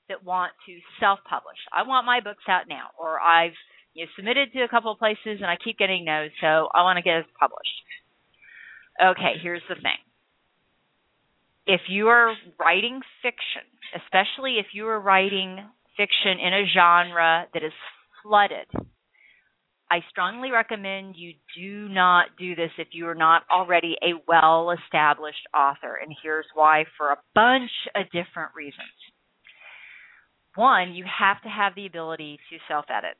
that 0.10 0.24
want 0.24 0.52
to 0.66 0.78
self-publish. 1.00 1.58
I 1.72 1.84
want 1.84 2.06
my 2.06 2.20
books 2.20 2.44
out 2.48 2.68
now, 2.68 2.92
or 3.00 3.20
I've 3.20 3.56
you 3.94 4.06
know, 4.06 4.12
submitted 4.16 4.52
to 4.54 4.64
a 4.64 4.68
couple 4.68 4.92
of 4.92 5.00
places 5.00 5.40
and 5.40 5.46
I 5.46 5.58
keep 5.64 5.78
getting 5.78 6.06
no's, 6.06 6.32
so 6.42 6.68
I 6.74 6.84
want 6.84 6.98
to 6.98 7.04
get 7.04 7.18
it 7.18 7.26
published. 7.40 7.70
Okay, 9.02 9.40
here's 9.42 9.62
the 9.70 9.76
thing. 9.76 10.02
If 11.66 11.82
you 11.88 12.10
are 12.10 12.34
writing 12.60 13.02
fiction, 13.22 13.64
especially 13.96 14.58
if 14.60 14.68
you 14.74 14.88
are 14.88 15.00
writing 15.00 15.60
fiction 15.96 16.40
in 16.40 16.54
a 16.54 16.66
genre 16.74 17.48
that 17.54 17.64
is 17.64 17.72
flooded 18.22 18.68
I 19.94 20.00
strongly 20.10 20.50
recommend 20.50 21.14
you 21.16 21.34
do 21.56 21.88
not 21.88 22.30
do 22.40 22.56
this 22.56 22.72
if 22.80 22.88
you 22.94 23.08
are 23.08 23.14
not 23.14 23.44
already 23.52 23.96
a 24.02 24.20
well 24.28 24.72
established 24.72 25.46
author. 25.56 26.00
And 26.02 26.16
here's 26.24 26.48
why 26.56 26.86
for 26.98 27.12
a 27.12 27.18
bunch 27.36 27.70
of 27.94 28.06
different 28.06 28.56
reasons. 28.56 28.98
One, 30.56 30.96
you 30.96 31.06
have 31.06 31.40
to 31.44 31.48
have 31.50 31.76
the 31.76 31.86
ability 31.86 32.40
to 32.50 32.58
self 32.68 32.86
edit 32.90 33.18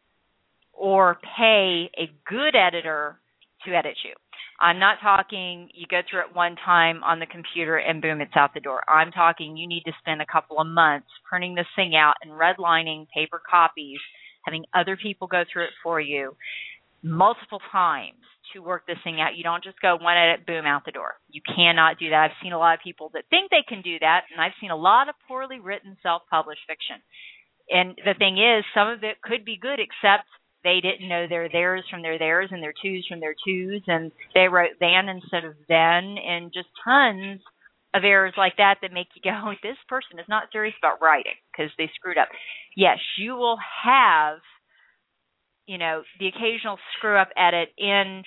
or 0.74 1.20
pay 1.38 1.92
a 1.96 2.10
good 2.28 2.56
editor 2.56 3.20
to 3.68 3.76
edit 3.76 3.98
you. 4.04 4.14
I'm 4.60 4.80
not 4.80 4.98
talking 5.00 5.70
you 5.76 5.86
go 5.88 6.02
through 6.10 6.22
it 6.22 6.36
one 6.36 6.56
time 6.66 7.04
on 7.04 7.20
the 7.20 7.28
computer 7.28 7.78
and 7.78 8.02
boom, 8.02 8.20
it's 8.20 8.36
out 8.36 8.56
the 8.56 8.60
door. 8.62 8.82
I'm 8.90 9.12
talking 9.12 9.58
you 9.58 9.68
need 9.68 9.84
to 9.86 9.94
spend 10.00 10.24
a 10.24 10.32
couple 10.32 10.58
of 10.58 10.66
months 10.66 11.10
printing 11.30 11.54
this 11.54 11.70
thing 11.76 11.94
out 11.96 12.16
and 12.24 12.32
redlining 12.32 13.06
paper 13.16 13.40
copies 13.48 14.00
having 14.44 14.66
other 14.74 14.98
people 14.98 15.28
go 15.28 15.44
through 15.52 15.66
it 15.66 15.76
for 15.84 16.00
you 16.00 16.36
multiple 17.04 17.60
times 17.72 18.24
to 18.54 18.62
work 18.62 18.88
this 18.88 18.98
thing 19.04 19.20
out. 19.20 19.36
You 19.36 19.44
don't 19.44 19.64
just 19.64 19.82
go 19.82 19.98
one 20.00 20.18
edit, 20.18 20.46
boom, 20.46 20.66
out 20.66 20.86
the 20.86 20.92
door. 20.92 21.16
You 21.30 21.42
cannot 21.44 22.00
do 22.00 22.10
that. 22.10 22.32
I've 22.32 22.40
seen 22.42 22.54
a 22.54 22.58
lot 22.58 22.76
of 22.76 22.84
people 22.84 23.12
that 23.14 23.26
think 23.30 23.52
they 23.52 23.66
can 23.68 23.82
do 23.82 24.00
that, 24.00 24.24
and 24.32 24.42
I've 24.42 24.56
seen 24.62 24.72
a 24.72 24.76
lot 24.76 25.10
of 25.10 25.16
poorly 25.28 25.60
written 25.60 25.98
self 26.02 26.24
published 26.30 26.62
fiction. 26.68 27.04
And 27.70 27.96
the 27.98 28.16
thing 28.18 28.38
is, 28.38 28.64
some 28.74 28.90
of 28.90 29.04
it 29.04 29.22
could 29.22 29.44
be 29.46 29.58
good, 29.60 29.80
except 29.80 30.28
they 30.64 30.80
didn't 30.82 31.10
know 31.10 31.28
their 31.28 31.50
theirs 31.50 31.84
from 31.90 32.02
their 32.02 32.18
theirs 32.18 32.50
and 32.52 32.64
their 32.64 32.74
twos 32.82 33.06
from 33.10 33.20
their 33.20 33.36
twos, 33.46 33.82
and 33.88 34.12
they 34.34 34.48
wrote 34.48 34.80
then 34.80 35.10
instead 35.10 35.44
of 35.44 35.56
then, 35.68 36.18
and 36.18 36.54
just 36.54 36.70
tons 36.84 37.42
of 37.94 38.04
errors 38.04 38.34
like 38.38 38.58
that 38.58 38.78
that 38.82 38.92
make 38.92 39.08
you 39.16 39.22
go, 39.24 39.54
this 39.64 39.78
person 39.88 40.20
is 40.20 40.26
not 40.30 40.50
serious 40.52 40.76
about 40.82 41.02
writing 41.02 41.38
because 41.52 41.72
they 41.78 41.90
screwed 41.96 42.18
up. 42.18 42.30
Yes, 42.76 42.98
you 43.18 43.36
will 43.36 43.58
have, 43.86 44.40
you 45.66 45.78
know, 45.78 46.04
the 46.20 46.28
occasional 46.28 46.78
screw 46.98 47.18
up 47.18 47.30
edit 47.38 47.70
in 47.78 48.24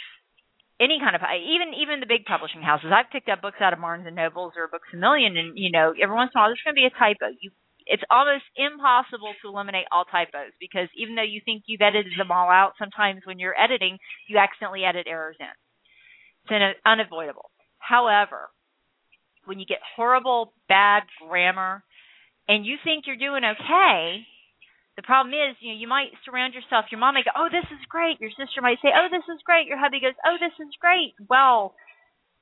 any 0.78 1.00
kind 1.00 1.16
of 1.16 1.22
even 1.24 1.72
even 1.72 2.00
the 2.00 2.10
big 2.10 2.24
publishing 2.24 2.60
houses. 2.62 2.92
I've 2.92 3.10
picked 3.10 3.28
up 3.28 3.40
books 3.40 3.60
out 3.60 3.72
of 3.72 3.80
Barnes 3.80 4.06
and 4.06 4.16
Nobles 4.16 4.52
or 4.56 4.68
Books 4.68 4.92
a 4.92 4.96
Million, 4.96 5.36
and 5.36 5.56
you 5.56 5.72
know, 5.72 5.92
every 5.96 6.14
once 6.14 6.30
in 6.34 6.38
a 6.38 6.42
while 6.42 6.50
there's 6.50 6.62
going 6.64 6.76
to 6.76 6.84
be 6.84 6.88
a 6.88 6.98
typo. 6.98 7.32
You, 7.40 7.50
it's 7.86 8.02
almost 8.10 8.44
impossible 8.58 9.32
to 9.40 9.48
eliminate 9.48 9.86
all 9.92 10.04
typos 10.04 10.52
because 10.58 10.90
even 10.98 11.14
though 11.14 11.26
you 11.26 11.40
think 11.44 11.64
you've 11.66 11.80
edited 11.80 12.18
them 12.18 12.34
all 12.34 12.50
out, 12.50 12.74
sometimes 12.78 13.22
when 13.24 13.38
you're 13.38 13.56
editing, 13.56 13.98
you 14.28 14.38
accidentally 14.38 14.84
edit 14.84 15.06
errors 15.08 15.36
in. 15.38 15.54
It's 16.50 16.78
unavoidable. 16.84 17.50
However, 17.78 18.50
when 19.46 19.58
you 19.58 19.66
get 19.66 19.80
horrible, 19.96 20.52
bad 20.68 21.02
grammar, 21.26 21.82
and 22.48 22.66
you 22.66 22.76
think 22.82 23.06
you're 23.06 23.16
doing 23.16 23.42
okay, 23.44 24.26
the 24.96 25.02
problem 25.02 25.34
is, 25.34 25.56
you 25.60 25.72
know, 25.72 25.78
you 25.78 25.88
might 25.88 26.16
surround 26.24 26.54
yourself. 26.54 26.86
Your 26.90 27.00
mom 27.00 27.14
may 27.14 27.22
go, 27.22 27.30
"Oh, 27.36 27.48
this 27.50 27.68
is 27.70 27.84
great." 27.88 28.20
Your 28.20 28.30
sister 28.30 28.62
might 28.62 28.80
say, 28.80 28.92
"Oh, 28.94 29.08
this 29.10 29.28
is 29.28 29.42
great." 29.42 29.66
Your 29.66 29.78
hubby 29.78 30.00
goes, 30.00 30.14
"Oh, 30.24 30.38
this 30.38 30.58
is 30.58 30.74
great." 30.80 31.14
Well, 31.28 31.74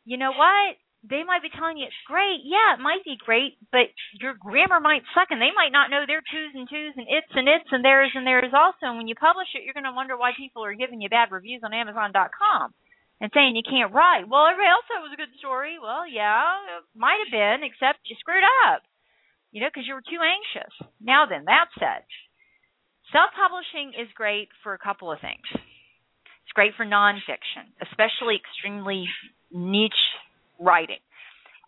you 0.05 0.17
know 0.17 0.33
what? 0.33 0.77
They 1.03 1.25
might 1.25 1.43
be 1.43 1.51
telling 1.51 1.77
you 1.77 1.87
it's 1.87 2.07
great. 2.07 2.41
Yeah, 2.45 2.75
it 2.75 2.81
might 2.81 3.05
be 3.05 3.17
great, 3.17 3.59
but 3.73 3.91
your 4.13 4.35
grammar 4.35 4.81
might 4.81 5.05
suck, 5.13 5.31
and 5.31 5.43
they 5.43 5.51
might 5.51 5.73
not 5.73 5.91
know 5.91 6.07
their 6.07 6.23
twos 6.23 6.55
and 6.55 6.69
twos 6.69 6.97
and 6.97 7.09
its 7.09 7.29
and 7.35 7.49
its 7.49 7.71
and 7.73 7.85
theirs 7.85 8.13
and 8.15 8.27
theirs 8.27 8.55
also. 8.55 8.87
And 8.87 8.99
when 8.99 9.09
you 9.09 9.15
publish 9.15 9.49
it, 9.55 9.65
you're 9.65 9.75
going 9.75 9.85
to 9.85 9.93
wonder 9.93 10.17
why 10.17 10.33
people 10.33 10.65
are 10.65 10.75
giving 10.75 11.01
you 11.01 11.09
bad 11.09 11.31
reviews 11.33 11.63
on 11.65 11.75
Amazon.com 11.75 12.73
and 13.21 13.31
saying 13.33 13.57
you 13.57 13.67
can't 13.67 13.95
write. 13.95 14.29
Well, 14.29 14.47
everybody 14.47 14.71
else 14.71 14.85
thought 14.87 15.03
it 15.03 15.09
was 15.09 15.17
a 15.17 15.23
good 15.23 15.35
story. 15.39 15.79
Well, 15.79 16.07
yeah, 16.09 16.79
it 16.79 16.85
might 16.99 17.23
have 17.23 17.33
been, 17.33 17.67
except 17.67 18.07
you 18.09 18.17
screwed 18.19 18.45
up, 18.67 18.83
you 19.53 19.61
know, 19.61 19.71
because 19.71 19.87
you 19.87 19.95
were 19.95 20.05
too 20.05 20.23
anxious. 20.23 20.73
Now 21.01 21.27
then, 21.27 21.47
that 21.47 21.71
said, 21.79 22.03
self 23.13 23.31
publishing 23.39 23.95
is 23.95 24.11
great 24.19 24.49
for 24.63 24.75
a 24.75 24.83
couple 24.83 25.13
of 25.13 25.21
things. 25.21 25.47
It's 25.55 26.55
great 26.55 26.75
for 26.77 26.85
nonfiction, 26.85 27.71
especially 27.83 28.37
extremely 28.37 29.07
niche 29.51 30.05
writing. 30.59 31.03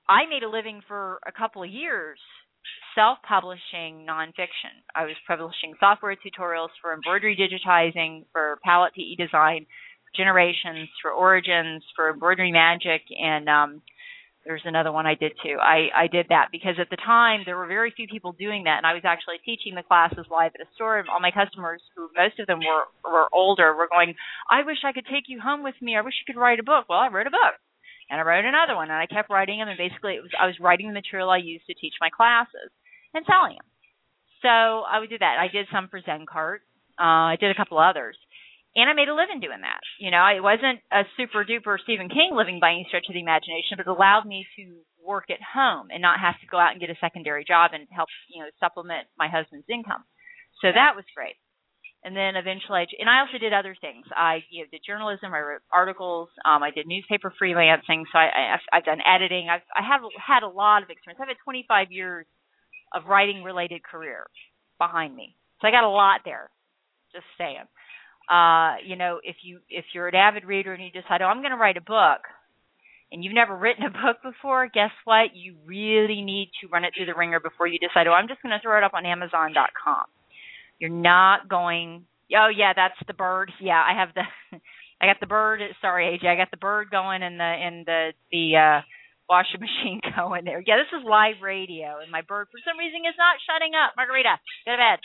I 0.09 0.27
made 0.27 0.43
a 0.43 0.51
living 0.51 0.83
for 0.87 1.19
a 1.27 1.33
couple 1.33 1.63
of 1.63 1.71
years 1.71 2.19
self 2.95 3.19
publishing 3.29 4.07
nonfiction. 4.09 4.83
I 4.95 5.05
was 5.05 5.15
publishing 5.29 5.75
software 5.79 6.17
tutorials 6.17 6.73
for 6.81 6.95
embroidery 6.95 7.37
digitizing, 7.37 8.25
for 8.33 8.59
palette 8.65 8.95
PE 8.95 9.15
design, 9.15 9.67
generations, 10.17 10.89
for 11.03 11.11
origins, 11.11 11.83
for 11.95 12.11
embroidery 12.11 12.53
magic, 12.53 13.03
and 13.11 13.49
um, 13.49 13.83
there's 14.47 14.63
another 14.65 14.93
one 14.93 15.07
I 15.07 15.15
did 15.15 15.33
too. 15.43 15.59
I, 15.61 15.91
I 15.95 16.07
did 16.07 16.27
that 16.31 16.49
because 16.53 16.79
at 16.81 16.89
the 16.89 16.97
time 16.97 17.43
there 17.45 17.57
were 17.57 17.67
very 17.67 17.91
few 17.91 18.07
people 18.07 18.33
doing 18.33 18.65
that, 18.65 18.79
and 18.79 18.87
I 18.87 18.95
was 18.95 19.03
actually 19.05 19.43
teaching 19.45 19.75
the 19.75 19.83
classes 19.83 20.25
live 20.31 20.53
at 20.55 20.65
a 20.65 20.71
store. 20.75 20.99
And 20.99 21.09
all 21.09 21.21
my 21.21 21.35
customers, 21.35 21.83
who 21.97 22.09
most 22.17 22.39
of 22.39 22.47
them 22.47 22.61
were 22.61 22.87
were 23.05 23.27
older, 23.33 23.75
were 23.75 23.89
going, 23.91 24.15
"I 24.49 24.63
wish 24.63 24.79
I 24.85 24.93
could 24.93 25.07
take 25.07 25.27
you 25.27 25.41
home 25.41 25.63
with 25.63 25.75
me. 25.83 25.97
I 25.97 26.03
wish 26.03 26.15
you 26.23 26.33
could 26.33 26.41
write 26.41 26.61
a 26.61 26.65
book." 26.65 26.87
Well, 26.89 27.01
I 27.01 27.09
wrote 27.09 27.27
a 27.27 27.35
book, 27.35 27.59
and 28.09 28.21
I 28.21 28.25
wrote 28.25 28.45
another 28.45 28.77
one, 28.77 28.89
and 28.89 28.99
I 28.99 29.07
kept 29.07 29.31
writing 29.31 29.59
them. 29.59 29.69
And 29.69 29.79
basically, 29.79 30.15
it 30.15 30.23
was 30.23 30.31
I 30.39 30.47
was 30.47 30.61
writing 30.61 30.87
the 30.89 30.95
material 30.95 31.29
I 31.29 31.39
used 31.39 31.67
to 31.67 31.75
teach 31.75 31.95
my 32.01 32.11
classes 32.11 32.71
and 33.15 33.27
selling 33.27 33.59
them. 33.59 33.67
So 34.43 34.49
I 34.87 35.01
would 35.01 35.11
do 35.11 35.19
that. 35.19 35.43
I 35.43 35.49
did 35.49 35.67
some 35.73 35.89
for 35.89 36.01
Zencart. 36.01 36.63
Uh, 36.99 37.35
I 37.35 37.37
did 37.39 37.51
a 37.51 37.55
couple 37.59 37.79
others 37.79 38.17
and 38.77 38.91
I 38.91 38.93
made 38.93 39.09
a 39.09 39.17
living 39.17 39.41
doing 39.41 39.65
that. 39.65 39.81
You 39.99 40.13
know, 40.13 40.21
it 40.29 40.45
wasn't 40.45 40.85
a 40.93 41.09
super 41.17 41.49
duper 41.49 41.81
Stephen 41.81 42.13
King 42.13 42.37
living 42.37 42.61
by 42.61 42.77
any 42.77 42.85
stretch 42.89 43.09
of 43.09 43.17
the 43.17 43.25
imagination, 43.25 43.81
but 43.81 43.89
it 43.89 43.97
allowed 43.97 44.29
me 44.29 44.45
to 44.61 44.77
work 45.01 45.33
at 45.33 45.41
home 45.41 45.89
and 45.89 46.05
not 46.05 46.21
have 46.21 46.37
to 46.45 46.47
go 46.47 46.61
out 46.61 46.77
and 46.77 46.81
get 46.81 46.93
a 46.93 47.01
secondary 47.01 47.41
job 47.41 47.73
and 47.73 47.89
help, 47.89 48.13
you 48.29 48.45
know, 48.45 48.53
supplement 48.61 49.09
my 49.17 49.33
husband's 49.33 49.67
income. 49.73 50.05
So 50.61 50.69
that 50.69 50.93
was 50.93 51.09
great. 51.17 51.41
And 52.05 52.15
then 52.15 52.37
eventually, 52.37 52.85
I, 52.85 52.87
and 53.01 53.09
I 53.09 53.25
also 53.25 53.41
did 53.41 53.57
other 53.57 53.75
things. 53.81 54.05
I 54.15 54.45
you 54.53 54.63
know, 54.63 54.69
did 54.71 54.85
journalism. 54.87 55.33
I 55.33 55.41
wrote 55.41 55.65
articles. 55.73 56.29
Um, 56.45 56.63
I 56.63 56.71
did 56.71 56.87
newspaper 56.87 57.33
freelancing. 57.35 58.05
So 58.13 58.21
I, 58.21 58.61
I, 58.61 58.77
I've 58.77 58.85
done 58.85 59.01
editing. 59.03 59.49
I've 59.51 59.65
I 59.75 59.83
have 59.83 60.03
had 60.15 60.45
a 60.45 60.53
lot 60.53 60.85
of 60.85 60.91
experience. 60.91 61.19
I've 61.19 61.33
had 61.33 61.43
25 61.43 61.91
years 61.91 62.27
of 62.95 63.09
writing 63.09 63.43
related 63.43 63.83
career 63.83 64.29
behind 64.79 65.17
me. 65.17 65.35
So 65.61 65.67
I 65.67 65.73
got 65.73 65.83
a 65.83 65.91
lot 65.91 66.21
there. 66.25 66.51
Just 67.13 67.27
saying 67.39 67.65
uh, 68.29 68.77
you 68.85 68.97
know, 68.97 69.21
if 69.23 69.37
you 69.43 69.61
if 69.69 69.85
you're 69.95 70.09
an 70.09 70.15
avid 70.15 70.45
reader 70.45 70.73
and 70.73 70.83
you 70.83 70.91
decide, 70.91 71.23
oh, 71.23 71.27
I'm 71.27 71.41
going 71.41 71.53
to 71.53 71.57
write 71.57 71.77
a 71.77 71.81
book, 71.81 72.27
and 73.13 73.23
you've 73.23 73.35
never 73.35 73.57
written 73.59 73.85
a 73.85 73.91
book 73.91 74.23
before, 74.23 74.69
guess 74.73 74.91
what? 75.05 75.35
You 75.35 75.55
really 75.65 76.23
need 76.23 76.51
to 76.61 76.69
run 76.69 76.85
it 76.85 76.93
through 76.97 77.07
the 77.07 77.15
ringer 77.15 77.41
before 77.41 77.67
you 77.67 77.79
decide, 77.79 78.07
oh, 78.07 78.13
I'm 78.13 78.29
just 78.29 78.43
going 78.43 78.51
to 78.51 78.61
throw 78.63 78.79
it 78.79 78.85
up 78.85 78.95
on 78.95 79.07
Amazon.com. 79.07 80.05
You're 80.79 80.91
not 80.91 81.49
going, 81.49 82.05
oh 82.37 82.51
yeah, 82.55 82.73
that's 82.75 82.99
the 83.07 83.15
bird. 83.15 83.51
Yeah, 83.61 83.81
I 83.81 83.99
have 83.99 84.11
the, 84.15 84.23
I 85.01 85.07
got 85.07 85.21
the 85.21 85.27
bird. 85.27 85.61
Sorry, 85.81 86.19
AJ, 86.19 86.27
I 86.27 86.37
got 86.37 86.51
the 86.51 86.57
bird 86.57 86.91
going 86.91 87.23
and 87.23 87.39
the 87.39 87.45
and 87.45 87.87
the 87.87 88.13
the 88.33 88.57
uh, 88.57 88.81
washing 89.29 89.61
machine 89.65 90.01
going 90.17 90.45
there. 90.45 90.63
Yeah, 90.67 90.77
this 90.77 90.93
is 90.99 91.07
live 91.07 91.41
radio, 91.43 92.03
and 92.03 92.11
my 92.11 92.23
bird 92.23 92.49
for 92.51 92.61
some 92.67 92.79
reason 92.79 93.07
is 93.07 93.17
not 93.17 93.41
shutting 93.47 93.73
up. 93.73 93.95
Margarita, 93.97 94.37
go 94.67 94.73
to 94.73 94.77
bed. 94.77 95.01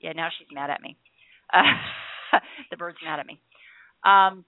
Yeah, 0.00 0.12
now 0.12 0.28
she's 0.32 0.48
mad 0.52 0.70
at 0.70 0.80
me. 0.80 0.96
The 2.70 2.76
bird's 2.76 2.98
mad 3.04 3.18
at 3.18 3.26
me. 3.26 3.40
Um, 4.04 4.44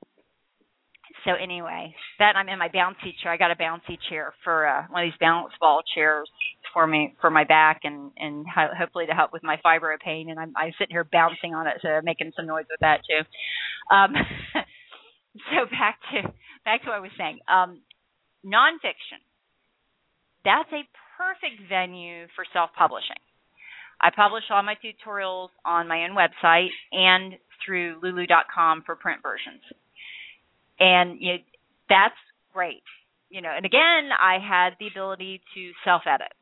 so 1.25 1.33
anyway, 1.35 1.95
that 2.19 2.37
I'm 2.37 2.49
in 2.49 2.59
my 2.59 2.69
bouncy 2.69 3.13
chair. 3.23 3.33
I 3.33 3.37
got 3.37 3.51
a 3.51 3.57
bouncy 3.57 3.99
chair 4.09 4.35
for 4.45 4.67
uh, 4.67 4.85
one 4.89 5.05
of 5.05 5.07
these 5.07 5.19
bounce 5.21 5.53
ball 5.61 5.83
chairs 5.95 6.29
for 6.73 6.87
me 6.87 7.15
for 7.21 7.31
my 7.31 7.45
back 7.45 7.81
and 7.85 8.11
and 8.17 8.47
ho- 8.47 8.75
hopefully 8.77 9.07
to 9.07 9.13
help 9.13 9.33
with 9.33 9.43
my 9.43 9.57
fibro 9.65 9.99
pain. 9.99 10.31
And 10.31 10.39
I'm 10.39 10.53
I'm 10.57 10.73
sitting 10.79 10.95
here 10.95 11.07
bouncing 11.11 11.55
on 11.55 11.67
it, 11.67 11.75
so 11.83 12.01
making 12.03 12.33
some 12.37 12.47
noise 12.47 12.65
with 12.71 12.81
that 12.81 13.01
too. 13.09 13.95
Um, 13.95 14.15
so 15.51 15.67
back 15.71 15.99
to 16.13 16.33
back 16.65 16.83
to 16.83 16.89
what 16.89 16.97
I 16.97 17.01
was 17.01 17.11
saying. 17.19 17.39
Um, 17.49 17.83
nonfiction. 18.45 19.21
That's 20.45 20.71
a 20.73 20.83
perfect 21.19 21.69
venue 21.69 22.27
for 22.35 22.45
self-publishing. 22.53 23.21
I 24.03 24.11
publish 24.15 24.45
all 24.51 24.63
my 24.63 24.77
tutorials 24.83 25.49
on 25.65 25.89
my 25.89 26.05
own 26.05 26.17
website 26.17 26.69
and 26.93 27.35
through 27.65 27.97
lulu.com 28.03 28.83
for 28.85 28.97
print 28.97 29.21
versions. 29.23 29.63
And 30.81 31.21
you 31.21 31.37
that's 31.89 32.15
great. 32.53 32.83
You 33.31 33.41
know, 33.41 33.53
and 33.55 33.65
again, 33.65 34.11
I 34.21 34.39
had 34.39 34.75
the 34.79 34.89
ability 34.89 35.41
to 35.55 35.71
self-edit 35.85 36.33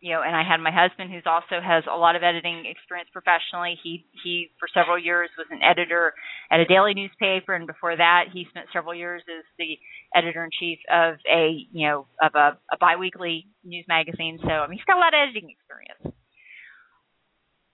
you 0.00 0.12
know, 0.12 0.20
and 0.20 0.36
I 0.36 0.44
had 0.44 0.60
my 0.60 0.70
husband 0.70 1.10
who's 1.10 1.26
also 1.26 1.56
has 1.58 1.84
a 1.90 1.96
lot 1.96 2.16
of 2.16 2.22
editing 2.22 2.64
experience 2.68 3.08
professionally. 3.12 3.78
He 3.82 4.04
he 4.22 4.50
for 4.60 4.68
several 4.72 4.98
years 4.98 5.30
was 5.38 5.46
an 5.50 5.60
editor 5.64 6.12
at 6.50 6.60
a 6.60 6.66
daily 6.66 6.92
newspaper, 6.92 7.54
and 7.54 7.66
before 7.66 7.96
that, 7.96 8.26
he 8.32 8.46
spent 8.50 8.66
several 8.72 8.94
years 8.94 9.22
as 9.26 9.44
the 9.58 9.78
editor 10.14 10.44
in 10.44 10.50
chief 10.58 10.78
of 10.92 11.16
a 11.26 11.66
you 11.72 11.88
know 11.88 12.06
of 12.22 12.34
a, 12.34 12.58
a 12.70 12.76
biweekly 12.78 13.46
news 13.64 13.86
magazine. 13.88 14.38
So 14.42 14.50
I 14.50 14.68
mean, 14.68 14.78
he's 14.78 14.84
got 14.84 14.96
a 14.96 15.00
lot 15.00 15.14
of 15.14 15.20
editing 15.26 15.50
experience. 15.50 16.14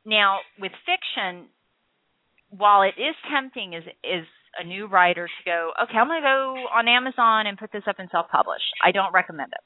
Now 0.04 0.38
with 0.58 0.72
fiction, 0.84 1.48
while 2.50 2.82
it 2.82 2.94
is 3.00 3.14
tempting 3.32 3.74
as 3.74 3.84
is 4.04 4.26
a 4.58 4.64
new 4.64 4.86
writer 4.86 5.26
to 5.26 5.44
go, 5.44 5.70
okay, 5.82 5.96
I'm 5.96 6.08
going 6.08 6.20
to 6.20 6.26
go 6.26 6.54
on 6.74 6.88
Amazon 6.88 7.46
and 7.46 7.56
put 7.56 7.72
this 7.72 7.84
up 7.88 7.96
and 7.98 8.08
self-publish. 8.10 8.60
I 8.84 8.92
don't 8.92 9.12
recommend 9.14 9.52
it 9.52 9.64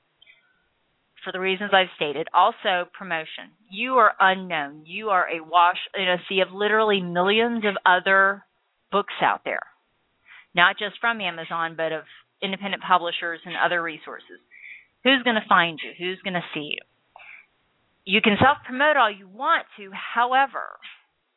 for 1.25 1.33
the 1.33 1.40
reasons 1.40 1.72
I've 1.75 1.90
stated. 1.96 2.29
Also, 2.33 2.88
promotion. 2.96 3.51
You 3.68 3.94
are 3.94 4.12
unknown. 4.20 4.83
You 4.87 5.09
are 5.09 5.27
a 5.27 5.42
wash 5.42 5.79
in 5.96 6.09
a 6.09 6.22
sea 6.29 6.40
of 6.40 6.55
literally 6.55 7.01
millions 7.01 7.64
of 7.64 7.75
other 7.85 8.44
books 8.92 9.14
out 9.20 9.40
there, 9.44 9.66
not 10.55 10.79
just 10.79 11.01
from 11.01 11.20
Amazon, 11.20 11.75
but 11.77 11.90
of 11.90 12.05
independent 12.40 12.83
publishers 12.87 13.40
and 13.44 13.57
other 13.57 13.83
resources. 13.83 14.38
Who's 15.03 15.25
going 15.25 15.35
to 15.35 15.49
find 15.49 15.81
you? 15.83 15.90
Who's 15.99 16.20
going 16.22 16.35
to 16.35 16.44
see 16.55 16.77
you? 16.79 16.83
You 18.07 18.23
can 18.23 18.38
self 18.40 18.59
promote 18.64 18.97
all 18.97 19.11
you 19.11 19.27
want 19.27 19.66
to, 19.77 19.90
however, 19.90 20.79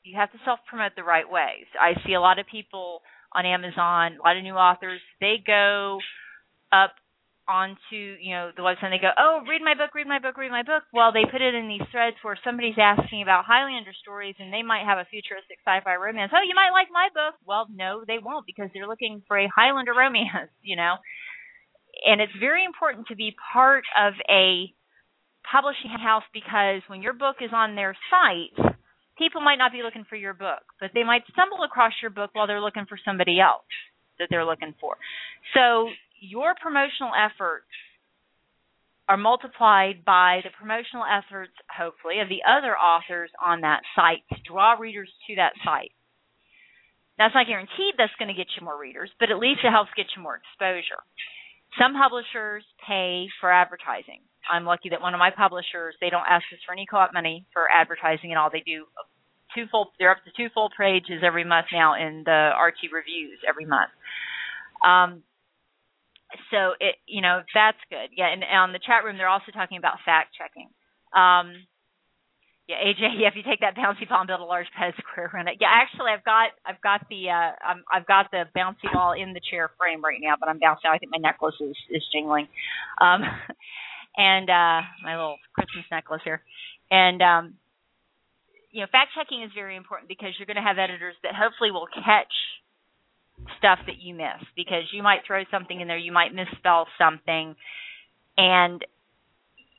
you 0.05 0.15
have 0.17 0.31
to 0.31 0.37
self 0.45 0.59
promote 0.69 0.93
the 0.95 1.03
right 1.03 1.25
way. 1.25 1.65
I 1.73 1.97
see 2.05 2.13
a 2.13 2.21
lot 2.21 2.37
of 2.37 2.45
people 2.45 3.01
on 3.33 3.45
Amazon, 3.45 4.17
a 4.17 4.23
lot 4.23 4.37
of 4.37 4.43
new 4.43 4.53
authors, 4.53 5.01
they 5.19 5.41
go 5.45 5.97
up 6.71 6.93
onto 7.49 7.97
you 8.21 8.29
know 8.29 8.53
the 8.53 8.61
website 8.61 8.85
and 8.85 8.93
they 8.93 9.01
go 9.01 9.09
oh 9.17 9.41
read 9.49 9.65
my 9.65 9.73
book 9.73 9.89
read 9.97 10.05
my 10.05 10.21
book 10.21 10.37
read 10.37 10.53
my 10.53 10.61
book. 10.61 10.85
Well 10.93 11.09
they 11.09 11.25
put 11.25 11.41
it 11.41 11.57
in 11.57 11.65
these 11.67 11.81
threads 11.89 12.15
where 12.21 12.37
somebody's 12.45 12.77
asking 12.77 13.25
about 13.25 13.49
highlander 13.49 13.89
stories 13.97 14.37
and 14.37 14.53
they 14.53 14.61
might 14.61 14.85
have 14.85 15.01
a 15.01 15.09
futuristic 15.09 15.57
sci-fi 15.65 15.97
romance. 15.97 16.29
Oh 16.29 16.45
you 16.45 16.53
might 16.53 16.69
like 16.69 16.93
my 16.93 17.09
book. 17.09 17.33
Well 17.49 17.65
no 17.73 18.05
they 18.05 18.21
won't 18.21 18.45
because 18.45 18.69
they're 18.69 18.87
looking 18.87 19.25
for 19.27 19.33
a 19.33 19.49
highlander 19.49 19.97
romance 19.97 20.53
you 20.61 20.77
know? 20.77 21.01
And 22.05 22.21
it's 22.21 22.37
very 22.39 22.63
important 22.63 23.07
to 23.07 23.17
be 23.17 23.33
part 23.51 23.83
of 23.97 24.13
a 24.29 24.69
publishing 25.43 25.91
house 25.91 26.23
because 26.33 26.81
when 26.87 27.01
your 27.01 27.13
book 27.13 27.37
is 27.41 27.51
on 27.53 27.75
their 27.75 27.95
site 28.09 28.55
people 29.17 29.41
might 29.41 29.57
not 29.57 29.71
be 29.71 29.83
looking 29.83 30.05
for 30.09 30.15
your 30.15 30.33
book 30.33 30.63
but 30.79 30.91
they 30.93 31.03
might 31.03 31.23
stumble 31.31 31.63
across 31.63 31.93
your 32.01 32.11
book 32.11 32.31
while 32.33 32.47
they're 32.47 32.61
looking 32.61 32.85
for 32.87 32.97
somebody 33.03 33.39
else 33.39 33.67
that 34.19 34.27
they're 34.29 34.45
looking 34.45 34.73
for 34.79 34.95
so 35.53 35.87
your 36.21 36.53
promotional 36.61 37.11
efforts 37.15 37.71
are 39.09 39.17
multiplied 39.17 40.05
by 40.05 40.39
the 40.45 40.53
promotional 40.53 41.01
efforts, 41.01 41.51
hopefully, 41.65 42.21
of 42.21 42.29
the 42.29 42.45
other 42.45 42.77
authors 42.77 43.31
on 43.41 43.61
that 43.61 43.81
site 43.97 44.21
to 44.29 44.37
draw 44.45 44.77
readers 44.77 45.09
to 45.25 45.35
that 45.35 45.57
site. 45.65 45.91
That's 47.17 47.33
not 47.33 47.49
guaranteed 47.49 47.97
that's 47.97 48.15
going 48.21 48.29
to 48.29 48.37
get 48.37 48.53
you 48.53 48.63
more 48.63 48.79
readers, 48.79 49.09
but 49.19 49.33
at 49.33 49.41
least 49.41 49.65
it 49.65 49.73
helps 49.73 49.89
get 49.97 50.05
you 50.15 50.21
more 50.21 50.37
exposure. 50.37 51.01
Some 51.81 51.97
publishers 51.97 52.63
pay 52.85 53.27
for 53.41 53.51
advertising. 53.51 54.21
I'm 54.49 54.65
lucky 54.65 54.89
that 54.89 55.01
one 55.01 55.13
of 55.13 55.19
my 55.19 55.31
publishers, 55.31 55.95
they 56.01 56.09
don't 56.09 56.25
ask 56.29 56.43
us 56.53 56.59
for 56.65 56.73
any 56.73 56.85
co-op 56.89 57.13
money 57.13 57.45
for 57.53 57.69
advertising 57.71 58.31
and 58.31 58.39
all. 58.39 58.49
They 58.51 58.63
do 58.65 58.85
two 59.55 59.65
full, 59.71 59.91
they're 59.99 60.11
up 60.11 60.23
to 60.25 60.31
two 60.35 60.49
full 60.53 60.69
pages 60.77 61.21
every 61.25 61.43
month 61.43 61.67
now 61.71 61.95
in 61.95 62.23
the 62.25 62.51
RT 62.57 62.91
reviews 62.91 63.39
every 63.47 63.65
month. 63.65 63.91
Um, 64.85 65.23
so 66.51 66.73
it 66.79 66.95
you 67.07 67.21
know 67.21 67.41
that's 67.53 67.79
good. 67.89 68.13
Yeah 68.15 68.29
and, 68.29 68.43
on 68.43 68.73
the 68.73 68.79
chat 68.79 69.03
room 69.03 69.17
they're 69.17 69.29
also 69.31 69.51
talking 69.51 69.77
about 69.77 69.97
fact 70.05 70.35
checking. 70.37 70.69
Um 71.13 71.65
yeah 72.67 72.77
aj 72.85 73.01
yeah 73.17 73.27
if 73.29 73.35
you 73.35 73.43
take 73.43 73.61
that 73.61 73.75
bouncy 73.75 74.07
ball 74.07 74.21
and 74.21 74.27
build 74.27 74.41
a 74.41 74.45
large 74.45 74.67
pet 74.77 74.93
square 74.99 75.31
around 75.33 75.47
it. 75.47 75.57
Yeah 75.59 75.73
actually 75.73 76.11
i've 76.13 76.25
got 76.25 76.53
i've 76.65 76.81
got 76.81 77.01
the 77.09 77.29
uh 77.29 77.51
I'm, 77.65 77.83
i've 77.91 78.05
got 78.05 78.29
the 78.31 78.45
bouncy 78.55 78.91
ball 78.93 79.13
in 79.13 79.33
the 79.33 79.41
chair 79.49 79.71
frame 79.77 80.03
right 80.03 80.19
now 80.21 80.35
but 80.39 80.49
i'm 80.49 80.59
bouncing. 80.59 80.89
I 80.91 80.97
think 80.97 81.11
my 81.11 81.21
necklace 81.21 81.57
is 81.61 81.77
is 81.89 82.03
jingling. 82.13 82.47
Um 83.01 83.23
and 84.19 84.49
uh 84.51 84.83
my 85.01 85.15
little 85.15 85.39
christmas 85.55 85.87
necklace 85.89 86.21
here 86.23 86.43
and 86.91 87.23
um 87.23 87.55
you 88.71 88.81
know 88.81 88.87
fact 88.91 89.15
checking 89.15 89.41
is 89.41 89.51
very 89.55 89.75
important 89.75 90.11
because 90.11 90.35
you're 90.37 90.45
going 90.45 90.59
to 90.59 90.61
have 90.61 90.77
editors 90.77 91.15
that 91.23 91.33
hopefully 91.33 91.71
will 91.71 91.87
catch 91.87 92.33
stuff 93.57 93.79
that 93.87 93.99
you 93.99 94.13
miss 94.13 94.41
because 94.55 94.83
you 94.91 95.03
might 95.03 95.21
throw 95.25 95.43
something 95.51 95.79
in 95.79 95.87
there, 95.87 95.97
you 95.97 96.11
might 96.11 96.33
misspell 96.33 96.87
something, 96.97 97.55
and 98.37 98.83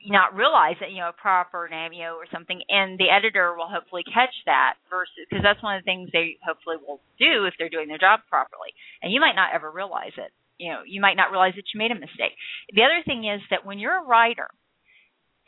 not 0.09 0.35
realize 0.35 0.77
that 0.81 0.91
you 0.91 0.99
know 0.99 1.11
a 1.11 1.21
proper 1.21 1.69
name, 1.69 1.93
you 1.93 2.05
know, 2.05 2.17
or 2.17 2.25
something, 2.33 2.61
and 2.69 2.99
the 2.99 3.13
editor 3.13 3.55
will 3.55 3.69
hopefully 3.69 4.03
catch 4.05 4.33
that 4.47 4.75
versus 4.89 5.29
because 5.29 5.45
that's 5.45 5.63
one 5.63 5.77
of 5.77 5.83
the 5.83 5.89
things 5.89 6.09
they 6.13 6.37
hopefully 6.45 6.77
will 6.81 7.01
do 7.19 7.45
if 7.45 7.55
they're 7.59 7.69
doing 7.73 7.89
their 7.89 8.01
job 8.01 8.21
properly, 8.29 8.73
and 9.03 9.13
you 9.13 9.21
might 9.21 9.37
not 9.37 9.53
ever 9.55 9.71
realize 9.71 10.17
it. 10.17 10.33
You 10.61 10.69
know, 10.73 10.81
you 10.87 11.01
might 11.01 11.17
not 11.17 11.31
realize 11.33 11.55
that 11.57 11.73
you 11.73 11.79
made 11.79 11.91
a 11.91 11.95
mistake. 11.95 12.37
The 12.77 12.85
other 12.85 13.01
thing 13.07 13.25
is 13.25 13.41
that 13.49 13.65
when 13.65 13.79
you're 13.79 13.97
a 13.97 14.05
writer 14.05 14.47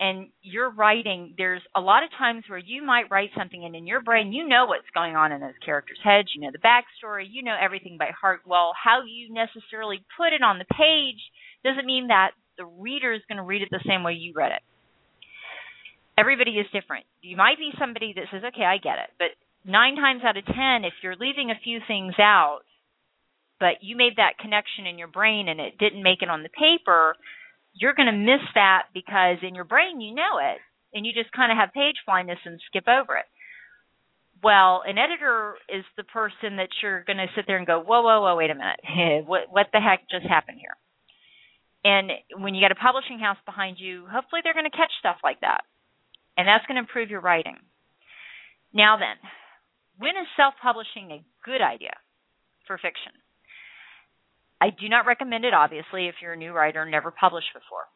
and 0.01 0.33
you're 0.41 0.73
writing, 0.73 1.35
there's 1.37 1.61
a 1.77 1.83
lot 1.83 2.03
of 2.03 2.09
times 2.17 2.45
where 2.49 2.59
you 2.59 2.83
might 2.83 3.11
write 3.11 3.29
something 3.37 3.63
and 3.63 3.77
in 3.77 3.87
your 3.87 4.01
brain 4.01 4.33
you 4.33 4.49
know 4.49 4.65
what's 4.65 4.89
going 4.95 5.15
on 5.15 5.31
in 5.31 5.43
those 5.43 5.61
characters' 5.63 6.01
heads, 6.03 6.29
you 6.35 6.41
know 6.41 6.49
the 6.51 6.65
backstory, 6.65 7.27
you 7.29 7.43
know 7.45 7.55
everything 7.61 7.99
by 7.99 8.09
heart. 8.19 8.41
Well, 8.47 8.73
how 8.73 9.03
you 9.05 9.29
necessarily 9.29 10.01
put 10.17 10.33
it 10.33 10.43
on 10.43 10.57
the 10.57 10.65
page 10.73 11.21
doesn't 11.63 11.85
mean 11.85 12.09
that 12.09 12.33
the 12.57 12.65
reader 12.65 13.13
is 13.13 13.21
going 13.29 13.37
to 13.37 13.45
read 13.45 13.61
it 13.61 13.69
the 13.71 13.85
same 13.87 14.03
way 14.03 14.15
you 14.15 14.33
read 14.35 14.53
it. 14.53 14.63
Everybody 16.17 16.53
is 16.53 16.67
different. 16.73 17.05
You 17.21 17.37
might 17.37 17.59
be 17.59 17.71
somebody 17.79 18.15
that 18.17 18.33
says, 18.33 18.43
okay, 18.49 18.65
I 18.65 18.79
get 18.79 18.97
it. 18.97 19.13
But 19.19 19.37
nine 19.71 19.97
times 19.97 20.23
out 20.25 20.37
of 20.39 20.47
ten, 20.47 20.85
if 20.89 20.95
you're 21.03 21.21
leaving 21.21 21.51
a 21.51 21.63
few 21.63 21.81
things 21.87 22.15
out, 22.19 22.61
but 23.63 23.79
you 23.79 23.95
made 23.95 24.19
that 24.19 24.43
connection 24.43 24.91
in 24.91 24.99
your 24.99 25.07
brain 25.07 25.47
and 25.47 25.61
it 25.61 25.79
didn't 25.79 26.03
make 26.03 26.19
it 26.19 26.29
on 26.29 26.43
the 26.43 26.51
paper, 26.51 27.15
you're 27.79 27.95
going 27.95 28.11
to 28.11 28.27
miss 28.27 28.43
that 28.59 28.91
because 28.93 29.39
in 29.47 29.55
your 29.55 29.63
brain 29.63 30.01
you 30.01 30.13
know 30.13 30.43
it 30.43 30.59
and 30.93 31.07
you 31.07 31.15
just 31.15 31.31
kind 31.31 31.53
of 31.53 31.57
have 31.57 31.71
page 31.71 31.95
blindness 32.05 32.43
and 32.45 32.59
skip 32.67 32.91
over 32.91 33.15
it. 33.15 33.31
Well, 34.43 34.83
an 34.85 34.99
editor 34.99 35.55
is 35.71 35.87
the 35.97 36.03
person 36.03 36.59
that 36.59 36.75
you're 36.83 37.07
going 37.07 37.23
to 37.23 37.31
sit 37.37 37.45
there 37.47 37.57
and 37.57 37.67
go, 37.67 37.79
whoa, 37.79 38.03
whoa, 38.03 38.21
whoa, 38.27 38.35
wait 38.35 38.51
a 38.51 38.59
minute. 38.59 38.83
what, 39.31 39.47
what 39.49 39.71
the 39.73 39.79
heck 39.79 40.11
just 40.11 40.27
happened 40.27 40.59
here? 40.59 40.75
And 41.87 42.11
when 42.43 42.59
you 42.59 42.61
got 42.61 42.75
a 42.75 42.83
publishing 42.83 43.23
house 43.23 43.39
behind 43.47 43.79
you, 43.79 44.11
hopefully 44.11 44.43
they're 44.43 44.59
going 44.59 44.71
to 44.71 44.75
catch 44.75 44.91
stuff 44.99 45.23
like 45.23 45.39
that. 45.47 45.63
And 46.37 46.51
that's 46.51 46.67
going 46.67 46.75
to 46.75 46.83
improve 46.83 47.15
your 47.15 47.23
writing. 47.23 47.63
Now 48.75 48.99
then, 48.99 49.23
when 50.03 50.19
is 50.19 50.27
self-publishing 50.35 51.15
a 51.15 51.23
good 51.47 51.63
idea 51.63 51.95
for 52.67 52.75
fiction? 52.75 53.22
I 54.63 54.71
do 54.71 54.89
not 54.89 55.07
recommend 55.07 55.45
it, 55.45 55.53
obviously, 55.53 56.07
if 56.07 56.15
you're 56.23 56.35
a 56.35 56.37
new 56.37 56.53
writer, 56.53 56.87
never 56.87 57.11
published 57.11 57.51
before. 57.53 57.91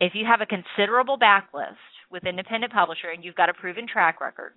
If 0.00 0.14
you 0.14 0.24
have 0.24 0.40
a 0.40 0.46
considerable 0.46 1.18
backlist 1.18 1.76
with 2.10 2.24
independent 2.24 2.72
publisher 2.72 3.10
and 3.12 3.22
you've 3.22 3.34
got 3.34 3.50
a 3.50 3.52
proven 3.52 3.86
track 3.86 4.18
record, 4.18 4.54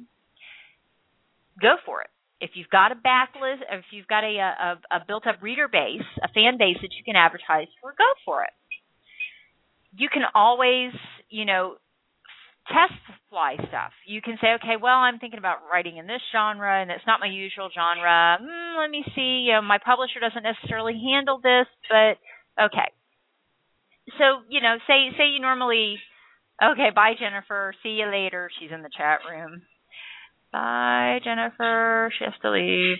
go 1.62 1.76
for 1.86 2.00
it. 2.00 2.08
If 2.40 2.52
you've 2.54 2.70
got 2.70 2.94
a 2.94 2.96
backlist, 2.96 3.60
if 3.70 3.84
you've 3.92 4.08
got 4.08 4.24
a, 4.24 4.38
a, 4.40 4.80
a 4.90 5.00
built 5.06 5.28
up 5.28 5.42
reader 5.42 5.68
base, 5.68 6.08
a 6.24 6.30
fan 6.30 6.58
base 6.58 6.78
that 6.82 6.96
you 6.96 7.04
can 7.04 7.18
advertise 7.18 7.68
for, 7.82 7.92
go 7.98 8.08
for 8.24 8.44
it. 8.44 8.56
You 9.98 10.08
can 10.08 10.24
always, 10.34 10.94
you 11.30 11.44
know, 11.44 11.76
test 12.68 13.00
fly 13.30 13.56
stuff. 13.68 13.92
You 14.06 14.22
can 14.22 14.38
say, 14.42 14.56
okay, 14.56 14.76
well, 14.82 14.96
I'm 14.96 15.20
thinking 15.20 15.40
about 15.40 15.68
writing 15.72 15.98
in 15.98 16.08
this 16.08 16.22
genre, 16.32 16.82
and 16.82 16.92
it's 16.92 17.06
not 17.08 17.20
my 17.20 17.28
usual 17.28 17.70
genre. 17.74 18.38
Mm, 18.42 18.82
let 18.82 18.90
me 18.90 19.04
see. 19.16 19.48
You 19.48 19.54
know, 19.54 19.62
my 19.62 19.80
publisher 19.84 20.20
doesn't 20.20 20.44
necessarily 20.44 20.96
handle 20.96 21.40
this, 21.42 21.68
but 21.90 22.20
okay. 22.62 22.92
so 24.18 24.44
you 24.50 24.62
know, 24.62 24.78
say 24.88 25.12
say 25.18 25.30
you 25.30 25.40
normally, 25.40 25.98
okay, 26.64 26.90
bye 26.96 27.14
Jennifer, 27.20 27.74
see 27.84 28.00
you 28.00 28.08
later. 28.08 28.50
She's 28.60 28.72
in 28.72 28.82
the 28.82 28.90
chat 28.96 29.20
room. 29.30 29.62
Bye 30.52 31.20
Jennifer, 31.24 32.12
she 32.18 32.26
has 32.26 32.34
to 32.42 32.52
leave. 32.52 32.98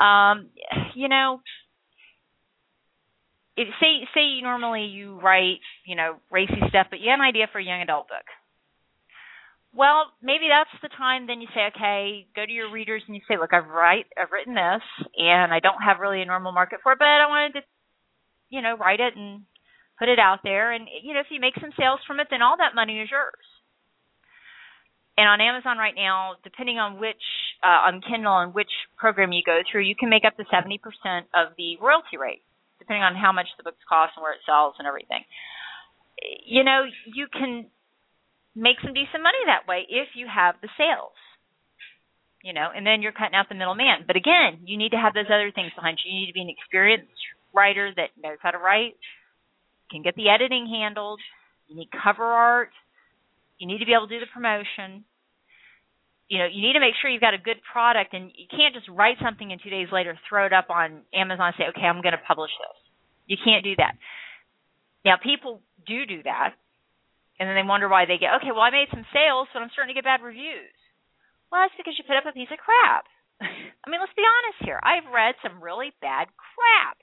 Um, 0.00 0.48
you 0.94 1.08
know, 1.08 1.40
if, 3.56 3.68
say 3.80 4.06
say 4.14 4.22
you 4.38 4.42
normally 4.42 4.86
you 4.86 5.18
write 5.20 5.60
you 5.84 5.96
know 5.96 6.16
racy 6.30 6.62
stuff, 6.68 6.86
but 6.90 7.00
you 7.00 7.10
have 7.10 7.20
an 7.20 7.26
idea 7.26 7.48
for 7.52 7.58
a 7.58 7.64
young 7.64 7.82
adult 7.82 8.08
book. 8.08 8.26
Well, 9.76 10.12
maybe 10.22 10.46
that's 10.48 10.70
the 10.82 10.88
time. 10.96 11.26
Then 11.26 11.40
you 11.40 11.48
say, 11.54 11.66
okay, 11.74 12.26
go 12.36 12.46
to 12.46 12.52
your 12.52 12.70
readers 12.70 13.02
and 13.06 13.16
you 13.16 13.22
say, 13.26 13.36
look, 13.38 13.52
I've 13.52 13.66
write 13.66 14.06
I've 14.16 14.30
written 14.30 14.54
this, 14.54 14.82
and 15.18 15.52
I 15.52 15.58
don't 15.60 15.82
have 15.82 15.98
really 15.98 16.22
a 16.22 16.26
normal 16.26 16.52
market 16.52 16.78
for 16.82 16.92
it, 16.92 16.98
but 16.98 17.08
I 17.08 17.26
wanted 17.26 17.60
to, 17.60 17.62
you 18.50 18.62
know, 18.62 18.76
write 18.76 19.00
it 19.00 19.16
and 19.16 19.42
put 19.98 20.08
it 20.08 20.18
out 20.18 20.40
there, 20.42 20.72
and 20.72 20.86
you 21.02 21.14
know, 21.14 21.20
if 21.20 21.26
you 21.30 21.40
make 21.40 21.54
some 21.60 21.74
sales 21.78 22.00
from 22.06 22.20
it, 22.20 22.28
then 22.30 22.42
all 22.42 22.56
that 22.58 22.74
money 22.74 23.00
is 23.00 23.10
yours. 23.10 23.46
And 25.16 25.28
on 25.28 25.40
Amazon 25.40 25.78
right 25.78 25.94
now, 25.94 26.34
depending 26.42 26.78
on 26.78 26.98
which 26.98 27.22
uh, 27.62 27.86
on 27.86 28.02
Kindle 28.02 28.38
and 28.38 28.54
which 28.54 28.70
program 28.96 29.30
you 29.30 29.42
go 29.46 29.60
through, 29.70 29.82
you 29.82 29.94
can 29.94 30.10
make 30.10 30.24
up 30.26 30.36
to 30.36 30.44
seventy 30.50 30.78
percent 30.78 31.26
of 31.34 31.54
the 31.58 31.78
royalty 31.82 32.18
rate 32.18 32.42
depending 32.78 33.02
on 33.02 33.14
how 33.16 33.32
much 33.32 33.46
the 33.56 33.62
books 33.62 33.80
cost 33.88 34.12
and 34.16 34.22
where 34.22 34.34
it 34.34 34.44
sells 34.44 34.74
and 34.78 34.86
everything. 34.86 35.24
You 36.44 36.64
know, 36.64 36.84
you 37.06 37.26
can 37.32 37.66
make 38.54 38.78
some 38.82 38.94
decent 38.94 39.22
money 39.22 39.38
that 39.46 39.66
way 39.66 39.86
if 39.88 40.14
you 40.14 40.26
have 40.26 40.56
the 40.62 40.68
sales. 40.78 41.16
You 42.42 42.52
know, 42.52 42.68
and 42.74 42.84
then 42.86 43.00
you're 43.00 43.16
cutting 43.16 43.34
out 43.34 43.48
the 43.48 43.56
middleman. 43.56 44.04
But 44.06 44.16
again, 44.16 44.68
you 44.68 44.76
need 44.76 44.92
to 44.92 45.00
have 45.00 45.14
those 45.14 45.32
other 45.32 45.50
things 45.54 45.72
behind 45.74 45.98
you. 46.04 46.12
You 46.12 46.20
need 46.20 46.32
to 46.32 46.36
be 46.36 46.44
an 46.44 46.52
experienced 46.52 47.08
writer 47.54 47.90
that 47.96 48.12
knows 48.20 48.36
how 48.42 48.50
to 48.50 48.58
write, 48.58 49.00
can 49.90 50.02
get 50.02 50.14
the 50.14 50.28
editing 50.28 50.68
handled. 50.68 51.20
You 51.68 51.76
need 51.76 51.88
cover 51.88 52.24
art. 52.24 52.68
You 53.56 53.66
need 53.66 53.78
to 53.78 53.86
be 53.86 53.94
able 53.96 54.08
to 54.08 54.14
do 54.14 54.20
the 54.20 54.28
promotion 54.28 55.04
you 56.28 56.38
know, 56.38 56.46
you 56.50 56.62
need 56.62 56.72
to 56.72 56.80
make 56.80 56.94
sure 57.00 57.10
you've 57.10 57.20
got 57.20 57.34
a 57.34 57.38
good 57.38 57.60
product 57.70 58.14
and 58.14 58.32
you 58.34 58.46
can't 58.48 58.74
just 58.74 58.88
write 58.88 59.16
something 59.22 59.52
and 59.52 59.60
two 59.62 59.70
days 59.70 59.88
later 59.92 60.18
throw 60.28 60.46
it 60.46 60.52
up 60.52 60.70
on 60.70 61.02
Amazon 61.12 61.52
and 61.52 61.54
say, 61.58 61.64
okay, 61.68 61.86
I'm 61.86 62.00
going 62.00 62.16
to 62.16 62.26
publish 62.26 62.50
this. 62.58 62.76
You 63.26 63.36
can't 63.44 63.64
do 63.64 63.76
that. 63.76 63.94
Now, 65.04 65.16
people 65.22 65.60
do 65.86 66.06
do 66.06 66.22
that. 66.24 66.54
And 67.44 67.52
then 67.52 67.60
they 67.60 67.68
wonder 67.68 67.92
why 67.92 68.08
they 68.08 68.16
get, 68.16 68.40
okay, 68.40 68.56
well, 68.56 68.64
I 68.64 68.72
made 68.72 68.88
some 68.88 69.04
sales, 69.12 69.52
but 69.52 69.60
I'm 69.60 69.68
starting 69.76 69.92
to 69.92 69.98
get 70.00 70.08
bad 70.08 70.24
reviews. 70.24 70.72
Well, 71.52 71.60
that's 71.60 71.76
because 71.76 71.92
you 72.00 72.08
put 72.08 72.16
up 72.16 72.24
a 72.24 72.32
piece 72.32 72.48
of 72.48 72.56
crap. 72.56 73.04
I 73.84 73.86
mean, 73.92 74.00
let's 74.00 74.16
be 74.16 74.24
honest 74.24 74.64
here. 74.64 74.80
I've 74.80 75.04
read 75.12 75.36
some 75.44 75.60
really 75.60 75.92
bad 76.00 76.32
crap. 76.40 76.96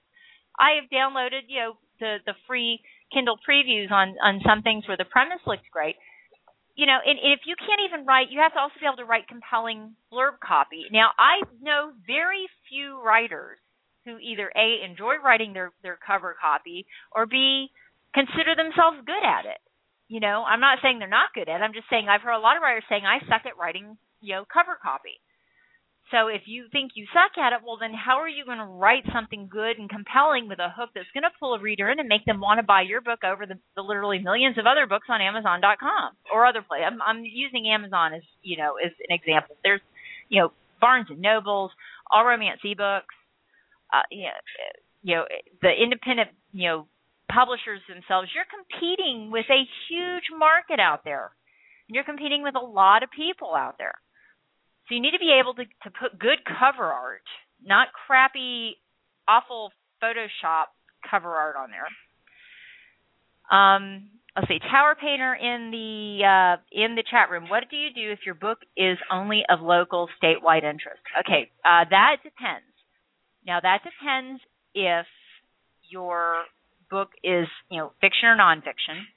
I 0.57 0.81
have 0.81 0.89
downloaded, 0.89 1.45
you 1.45 1.61
know, 1.61 1.73
the 2.01 2.17
the 2.25 2.33
free 2.49 2.81
Kindle 3.13 3.37
previews 3.45 3.93
on 3.93 4.17
on 4.17 4.41
some 4.41 4.65
things 4.65 4.89
where 4.89 4.97
the 4.97 5.05
premise 5.05 5.45
looks 5.45 5.69
great, 5.69 5.93
you 6.73 6.89
know, 6.89 6.97
and, 6.97 7.21
and 7.21 7.31
if 7.37 7.45
you 7.45 7.53
can't 7.53 7.85
even 7.85 8.09
write, 8.09 8.33
you 8.33 8.41
have 8.41 8.57
to 8.57 8.59
also 8.59 8.81
be 8.81 8.89
able 8.89 8.97
to 8.97 9.05
write 9.05 9.29
compelling 9.29 9.93
blurb 10.09 10.41
copy. 10.41 10.89
Now, 10.89 11.13
I 11.21 11.45
know 11.61 11.93
very 12.09 12.49
few 12.65 12.97
writers 12.97 13.61
who 14.09 14.17
either 14.17 14.49
a 14.57 14.81
enjoy 14.81 15.21
writing 15.23 15.53
their 15.53 15.69
their 15.85 15.99
cover 16.01 16.35
copy 16.41 16.87
or 17.13 17.29
b 17.29 17.69
consider 18.17 18.57
themselves 18.57 19.05
good 19.05 19.21
at 19.21 19.45
it. 19.45 19.61
You 20.11 20.19
know, 20.19 20.43
I'm 20.43 20.59
not 20.59 20.79
saying 20.83 20.99
they're 20.99 21.07
not 21.07 21.31
good 21.33 21.47
at 21.47 21.61
it. 21.61 21.63
I'm 21.63 21.71
just 21.71 21.87
saying 21.87 22.11
I've 22.11 22.19
heard 22.19 22.35
a 22.35 22.43
lot 22.43 22.59
of 22.59 22.61
writers 22.61 22.83
saying 22.91 23.07
I 23.07 23.23
suck 23.31 23.47
at 23.47 23.55
writing, 23.55 23.95
you 24.19 24.35
know, 24.35 24.43
cover 24.43 24.75
copy. 24.75 25.23
So 26.11 26.27
if 26.27 26.43
you 26.51 26.67
think 26.67 26.99
you 26.99 27.07
suck 27.15 27.39
at 27.39 27.55
it, 27.55 27.63
well 27.63 27.79
then 27.79 27.95
how 27.95 28.19
are 28.19 28.27
you 28.27 28.43
going 28.43 28.59
to 28.59 28.67
write 28.67 29.07
something 29.15 29.47
good 29.47 29.79
and 29.79 29.87
compelling 29.87 30.49
with 30.51 30.59
a 30.59 30.67
hook 30.67 30.91
that's 30.93 31.07
going 31.15 31.23
to 31.23 31.31
pull 31.39 31.55
a 31.55 31.63
reader 31.63 31.87
in 31.87 32.03
and 32.03 32.11
make 32.11 32.27
them 32.27 32.43
want 32.43 32.59
to 32.59 32.67
buy 32.67 32.83
your 32.83 32.99
book 32.99 33.23
over 33.23 33.47
the, 33.47 33.55
the 33.79 33.81
literally 33.81 34.19
millions 34.19 34.59
of 34.59 34.67
other 34.67 34.83
books 34.83 35.07
on 35.07 35.23
Amazon.com 35.23 36.19
or 36.27 36.45
other 36.45 36.61
place? 36.61 36.83
I'm, 36.83 36.99
I'm 36.99 37.23
using 37.23 37.71
Amazon 37.71 38.11
as 38.13 38.27
you 38.43 38.57
know 38.57 38.75
as 38.83 38.91
an 39.07 39.15
example. 39.15 39.55
There's 39.63 39.79
you 40.27 40.43
know 40.43 40.51
Barnes 40.83 41.07
and 41.07 41.23
Nobles, 41.23 41.71
all 42.11 42.27
romance 42.27 42.59
ebooks, 42.67 43.15
uh, 43.95 44.03
you 44.11 44.27
know, 44.27 44.43
you 45.07 45.15
know 45.15 45.23
the 45.63 45.71
independent 45.71 46.35
you 46.51 46.67
know 46.67 46.87
publishers 47.31 47.79
themselves. 47.87 48.29
You're 48.35 48.49
competing 48.51 49.31
with 49.31 49.45
a 49.49 49.63
huge 49.87 50.27
market 50.37 50.79
out 50.79 51.03
there. 51.03 51.31
You're 51.87 52.03
competing 52.03 52.43
with 52.43 52.55
a 52.55 52.63
lot 52.63 53.03
of 53.03 53.09
people 53.11 53.55
out 53.55 53.75
there. 53.77 53.95
So 54.87 54.95
you 54.95 55.01
need 55.01 55.11
to 55.11 55.19
be 55.19 55.31
able 55.39 55.53
to, 55.55 55.63
to 55.63 55.89
put 55.89 56.19
good 56.19 56.43
cover 56.43 56.85
art, 56.85 57.23
not 57.63 57.87
crappy, 58.05 58.75
awful 59.27 59.71
Photoshop 60.03 60.75
cover 61.09 61.29
art 61.29 61.55
on 61.55 61.69
there. 61.71 61.87
Um, 63.57 64.09
let's 64.35 64.47
see, 64.47 64.59
Tower 64.59 64.95
Painter 64.99 65.33
in 65.35 65.71
the 65.71 66.25
uh, 66.25 66.61
in 66.71 66.95
the 66.95 67.03
chat 67.09 67.29
room. 67.29 67.49
What 67.49 67.65
do 67.69 67.75
you 67.75 67.89
do 67.93 68.11
if 68.11 68.19
your 68.25 68.35
book 68.35 68.59
is 68.77 68.97
only 69.11 69.43
of 69.49 69.61
local 69.61 70.09
statewide 70.21 70.63
interest? 70.63 71.01
Okay, 71.19 71.51
uh, 71.65 71.85
that 71.89 72.17
depends. 72.23 72.67
Now 73.45 73.59
that 73.61 73.81
depends 73.83 74.41
if 74.73 75.05
your 75.89 76.43
book 76.91 77.15
is 77.23 77.47
you 77.71 77.79
know 77.79 77.95
fiction 78.03 78.27
or 78.27 78.35
nonfiction. 78.35 79.07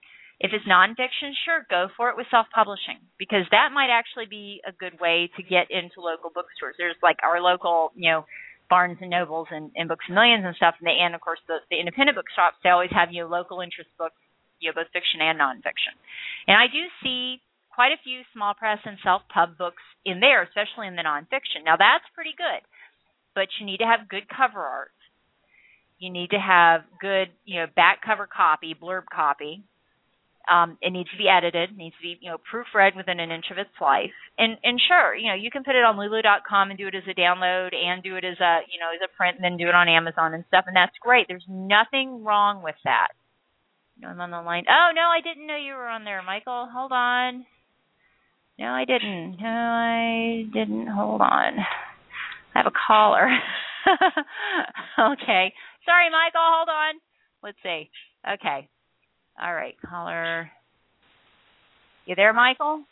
If 0.41 0.51
it's 0.55 0.67
nonfiction, 0.67 1.35
sure, 1.45 1.67
go 1.71 1.89
for 1.97 2.11
it 2.11 2.17
with 2.17 2.27
self-publishing 2.31 2.99
because 3.19 3.47
that 3.51 3.71
might 3.71 3.91
actually 3.91 4.27
be 4.27 4.61
a 4.67 4.73
good 4.73 4.99
way 4.99 5.31
to 5.37 5.43
get 5.43 5.71
into 5.71 6.03
local 6.03 6.31
bookstores. 6.31 6.75
There's 6.77 6.99
like 7.03 7.19
our 7.23 7.41
local, 7.41 7.95
you 7.95 8.11
know, 8.11 8.27
Barnes 8.69 8.99
and 9.01 9.11
Nobles 9.11 9.47
and, 9.51 9.71
and 9.77 9.89
Books 9.89 10.05
and 10.09 10.17
Millions 10.17 10.43
and 10.43 10.57
stuff, 10.57 10.75
and, 10.81 10.87
they, 10.91 10.99
and 10.99 11.15
of 11.15 11.21
course 11.21 11.39
the, 11.47 11.63
the 11.71 11.79
independent 11.79 12.19
bookshops. 12.19 12.59
They 12.63 12.75
always 12.75 12.91
have 12.91 13.13
you 13.13 13.23
know, 13.23 13.31
local 13.31 13.61
interest 13.61 13.91
books, 13.99 14.19
you 14.59 14.71
know, 14.71 14.75
both 14.75 14.91
fiction 14.91 15.23
and 15.23 15.39
nonfiction. 15.39 15.95
And 16.49 16.57
I 16.59 16.67
do 16.67 16.83
see 17.03 17.39
quite 17.71 17.93
a 17.93 18.03
few 18.03 18.23
small 18.35 18.55
press 18.55 18.79
and 18.87 18.99
self-pub 19.03 19.59
books 19.59 19.83
in 20.07 20.19
there, 20.19 20.43
especially 20.43 20.87
in 20.87 20.97
the 20.97 21.07
nonfiction. 21.07 21.67
Now 21.67 21.77
that's 21.79 22.07
pretty 22.15 22.35
good, 22.39 22.63
but 23.35 23.51
you 23.59 23.67
need 23.67 23.83
to 23.83 23.89
have 23.89 24.11
good 24.11 24.27
cover 24.31 24.63
art. 24.63 24.94
You 25.99 26.11
need 26.11 26.31
to 26.31 26.39
have 26.39 26.83
good, 27.01 27.29
you 27.45 27.61
know, 27.61 27.67
back 27.75 28.01
cover 28.05 28.29
copy, 28.29 28.75
blurb 28.81 29.05
copy 29.13 29.65
um, 30.51 30.77
it 30.83 30.91
needs 30.91 31.11
to 31.11 31.17
be 31.17 31.29
edited, 31.29 31.77
needs 31.77 31.97
to 31.97 32.03
be 32.03 32.19
you 32.21 32.31
know 32.31 32.37
proofread 32.37 32.97
within 32.97 33.21
an 33.21 33.31
inch 33.31 33.47
of 33.51 33.59
its 33.59 33.73
life. 33.81 34.13
And 34.37 34.59
and 34.63 34.81
sure, 34.89 35.15
you 35.15 35.29
know 35.29 35.35
you 35.35 35.51
can 35.51 35.65
put 35.65 35.75
it 35.75 35.85
on 35.85 35.97
Lulu.com 35.97 36.71
and 36.71 36.79
do 36.79 36.89
it 36.89 36.95
as 36.95 37.05
a 37.09 37.19
download 37.19 37.75
and 37.75 38.03
do 38.03 38.17
it 38.17 38.25
as 38.25 38.39
a 38.41 38.61
you 38.71 38.79
know 38.79 38.93
as 38.93 39.01
a 39.03 39.17
print 39.17 39.37
and 39.37 39.45
then 39.45 39.57
do 39.57 39.69
it 39.69 39.75
on 39.75 39.89
Amazon 39.89 40.35
and 40.35 40.45
stuff, 40.49 40.65
and 40.67 40.77
that's 40.77 40.97
great. 41.01 41.27
There's 41.29 41.47
nothing 41.49 42.25
wrong 42.25 42.63
with 42.63 42.77
that. 42.85 43.09
I'm 44.05 44.21
on 44.21 44.31
the 44.31 44.43
line. 44.43 44.65
Oh 44.69 44.91
no, 44.95 45.09
I 45.09 45.21
didn't 45.23 45.47
know 45.47 45.57
you 45.57 45.75
were 45.75 45.89
on 45.89 46.05
there, 46.05 46.23
Michael. 46.23 46.69
Hold 46.73 46.93
on. 46.93 47.47
No, 48.59 48.67
I 48.67 48.85
didn't. 48.85 49.39
No, 49.41 49.49
I 49.49 50.45
didn't. 50.53 50.87
Hold 50.89 51.23
on. 51.23 51.59
I 51.59 52.59
have 52.59 52.67
a 52.67 52.73
caller. 52.87 53.29
okay. 54.99 55.53
Sorry, 55.85 56.11
Michael. 56.11 56.45
Hold 56.45 56.69
on. 56.69 56.95
Let's 57.43 57.61
see. 57.63 57.91
Okay. 58.25 58.69
All 59.41 59.55
right, 59.55 59.75
caller. 59.85 60.51
You 62.07 62.15
there, 62.15 62.33
Michael? 62.33 62.85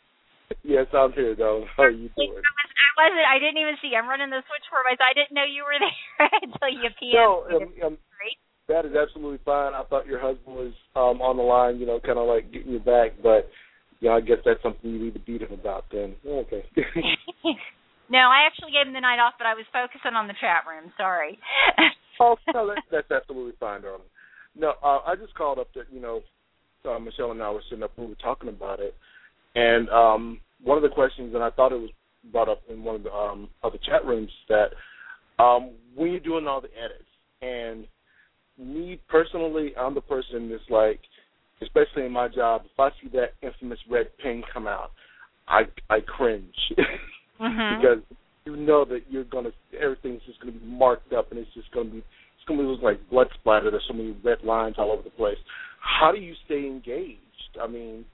Yes, 0.63 0.87
I'm 0.93 1.13
here, 1.13 1.35
though. 1.35 1.65
How 1.75 1.83
are 1.83 1.91
you 1.91 2.09
doing? 2.15 2.33
I 2.33 3.09
wasn't. 3.09 3.25
I 3.25 3.39
didn't 3.39 3.61
even 3.61 3.75
see. 3.81 3.95
I'm 3.97 4.07
running 4.07 4.29
the 4.29 4.43
switch 4.45 4.65
for 4.69 4.83
myself. 4.85 5.09
I 5.09 5.17
didn't 5.17 5.33
know 5.33 5.45
you 5.47 5.63
were 5.65 5.77
there 5.81 6.29
until 6.41 6.69
you 6.69 6.89
PM. 6.99 7.17
No, 7.17 7.45
um, 7.49 7.93
um, 7.93 7.97
that 8.67 8.85
is 8.85 8.95
absolutely 8.95 9.39
fine. 9.45 9.73
I 9.73 9.83
thought 9.89 10.05
your 10.05 10.19
husband 10.19 10.55
was 10.55 10.73
um 10.95 11.21
on 11.21 11.37
the 11.37 11.43
line, 11.43 11.79
you 11.79 11.85
know, 11.85 11.99
kind 11.99 12.19
of 12.19 12.27
like 12.27 12.51
getting 12.51 12.71
you 12.71 12.79
back, 12.79 13.17
but 13.21 13.49
yeah, 13.99 14.11
I 14.11 14.21
guess 14.21 14.43
that's 14.45 14.61
something 14.61 14.89
you 14.89 14.99
need 14.99 15.13
to 15.15 15.23
beat 15.23 15.41
him 15.41 15.53
about 15.53 15.85
then. 15.91 16.15
Okay. 16.27 16.63
no, 18.09 18.19
I 18.19 18.45
actually 18.45 18.71
gave 18.71 18.87
him 18.87 18.93
the 18.93 19.01
night 19.01 19.19
off, 19.19 19.35
but 19.39 19.47
I 19.47 19.55
was 19.55 19.65
focusing 19.71 20.15
on 20.15 20.27
the 20.27 20.37
chat 20.39 20.67
room. 20.67 20.91
Sorry. 20.97 21.39
oh 22.19 22.35
no, 22.53 22.67
that, 22.67 22.83
that's 22.91 23.11
absolutely 23.11 23.53
fine, 23.59 23.81
darling. 23.81 24.01
No, 24.55 24.73
uh, 24.83 24.99
I 25.05 25.15
just 25.15 25.33
called 25.35 25.59
up 25.59 25.71
to 25.73 25.81
you 25.91 26.01
know 26.01 26.21
uh, 26.89 26.99
Michelle 26.99 27.31
and 27.31 27.41
I 27.41 27.49
were 27.51 27.61
sitting 27.69 27.83
up, 27.83 27.91
we 27.97 28.05
were 28.05 28.15
talking 28.15 28.49
about 28.49 28.79
it, 28.79 28.95
and 29.55 29.89
um, 29.89 30.39
one 30.63 30.77
of 30.77 30.83
the 30.83 30.89
questions, 30.89 31.33
and 31.33 31.43
I 31.43 31.49
thought 31.49 31.71
it 31.71 31.79
was 31.79 31.91
brought 32.31 32.49
up 32.49 32.61
in 32.69 32.83
one 32.83 32.95
of 32.95 33.03
the 33.03 33.13
um, 33.13 33.49
other 33.63 33.77
chat 33.85 34.05
rooms, 34.05 34.31
that 34.49 34.69
um, 35.39 35.71
when 35.95 36.11
you're 36.11 36.19
doing 36.19 36.47
all 36.47 36.61
the 36.61 36.69
edits, 36.77 37.03
and 37.41 37.87
me 38.57 38.99
personally, 39.09 39.73
I'm 39.77 39.95
the 39.95 40.01
person 40.01 40.49
that's 40.49 40.63
like, 40.69 40.99
especially 41.61 42.05
in 42.05 42.11
my 42.11 42.27
job, 42.27 42.63
if 42.65 42.79
I 42.79 42.89
see 43.01 43.09
that 43.13 43.33
infamous 43.41 43.79
red 43.89 44.07
pen 44.21 44.43
come 44.53 44.67
out, 44.67 44.91
I 45.47 45.63
I 45.89 45.99
cringe 45.99 46.53
mm-hmm. 47.41 47.81
because 47.81 48.03
you 48.45 48.55
know 48.55 48.85
that 48.85 49.01
you're 49.09 49.23
gonna 49.23 49.51
everything's 49.79 50.21
just 50.25 50.39
gonna 50.39 50.51
be 50.51 50.65
marked 50.65 51.13
up 51.13 51.31
and 51.31 51.39
it's 51.39 51.53
just 51.53 51.71
gonna 51.71 51.89
be 51.89 51.97
it's 51.97 52.47
gonna 52.47 52.61
look 52.61 52.81
like 52.81 53.09
blood 53.09 53.27
splatter. 53.39 53.71
There's 53.71 53.83
so 53.87 53.93
many 53.93 54.15
red 54.23 54.43
lines 54.43 54.75
all 54.77 54.91
over 54.91 55.01
the 55.01 55.09
place. 55.11 55.37
How 55.79 56.11
do 56.11 56.19
you 56.19 56.33
stay 56.45 56.65
engaged? 56.65 57.19
I 57.61 57.67
mean, 57.67 58.05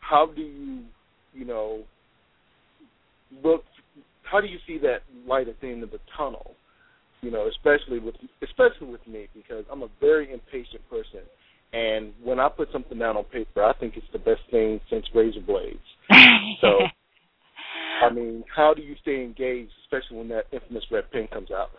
how 0.00 0.26
do 0.34 0.42
you, 0.42 0.80
you 1.32 1.44
know, 1.44 1.82
look? 3.44 3.64
How 4.22 4.40
do 4.40 4.46
you 4.46 4.58
see 4.66 4.78
that 4.78 4.98
light 5.26 5.48
at 5.48 5.60
the 5.60 5.68
end 5.68 5.82
of 5.82 5.90
the 5.90 6.00
tunnel? 6.16 6.52
You 7.22 7.30
know, 7.30 7.48
especially 7.48 7.98
with 7.98 8.14
especially 8.42 8.90
with 8.90 9.06
me 9.06 9.28
because 9.34 9.64
I'm 9.70 9.82
a 9.82 9.88
very 10.00 10.32
impatient 10.32 10.82
person, 10.88 11.20
And 11.72 12.12
when 12.22 12.38
I 12.38 12.48
put 12.48 12.68
something 12.72 12.98
down 12.98 13.16
on 13.16 13.24
paper, 13.24 13.64
I 13.64 13.72
think 13.74 13.94
it's 13.96 14.06
the 14.12 14.18
best 14.18 14.40
thing 14.50 14.80
since 14.90 15.06
razor 15.14 15.40
blades. 15.40 15.78
so, 16.60 16.78
I 18.02 18.12
mean, 18.12 18.44
how 18.54 18.74
do 18.74 18.82
you 18.82 18.94
stay 19.02 19.22
engaged, 19.22 19.72
especially 19.84 20.18
when 20.18 20.28
that 20.28 20.46
infamous 20.52 20.84
red 20.90 21.10
pen 21.10 21.28
comes 21.32 21.50
out? 21.50 21.70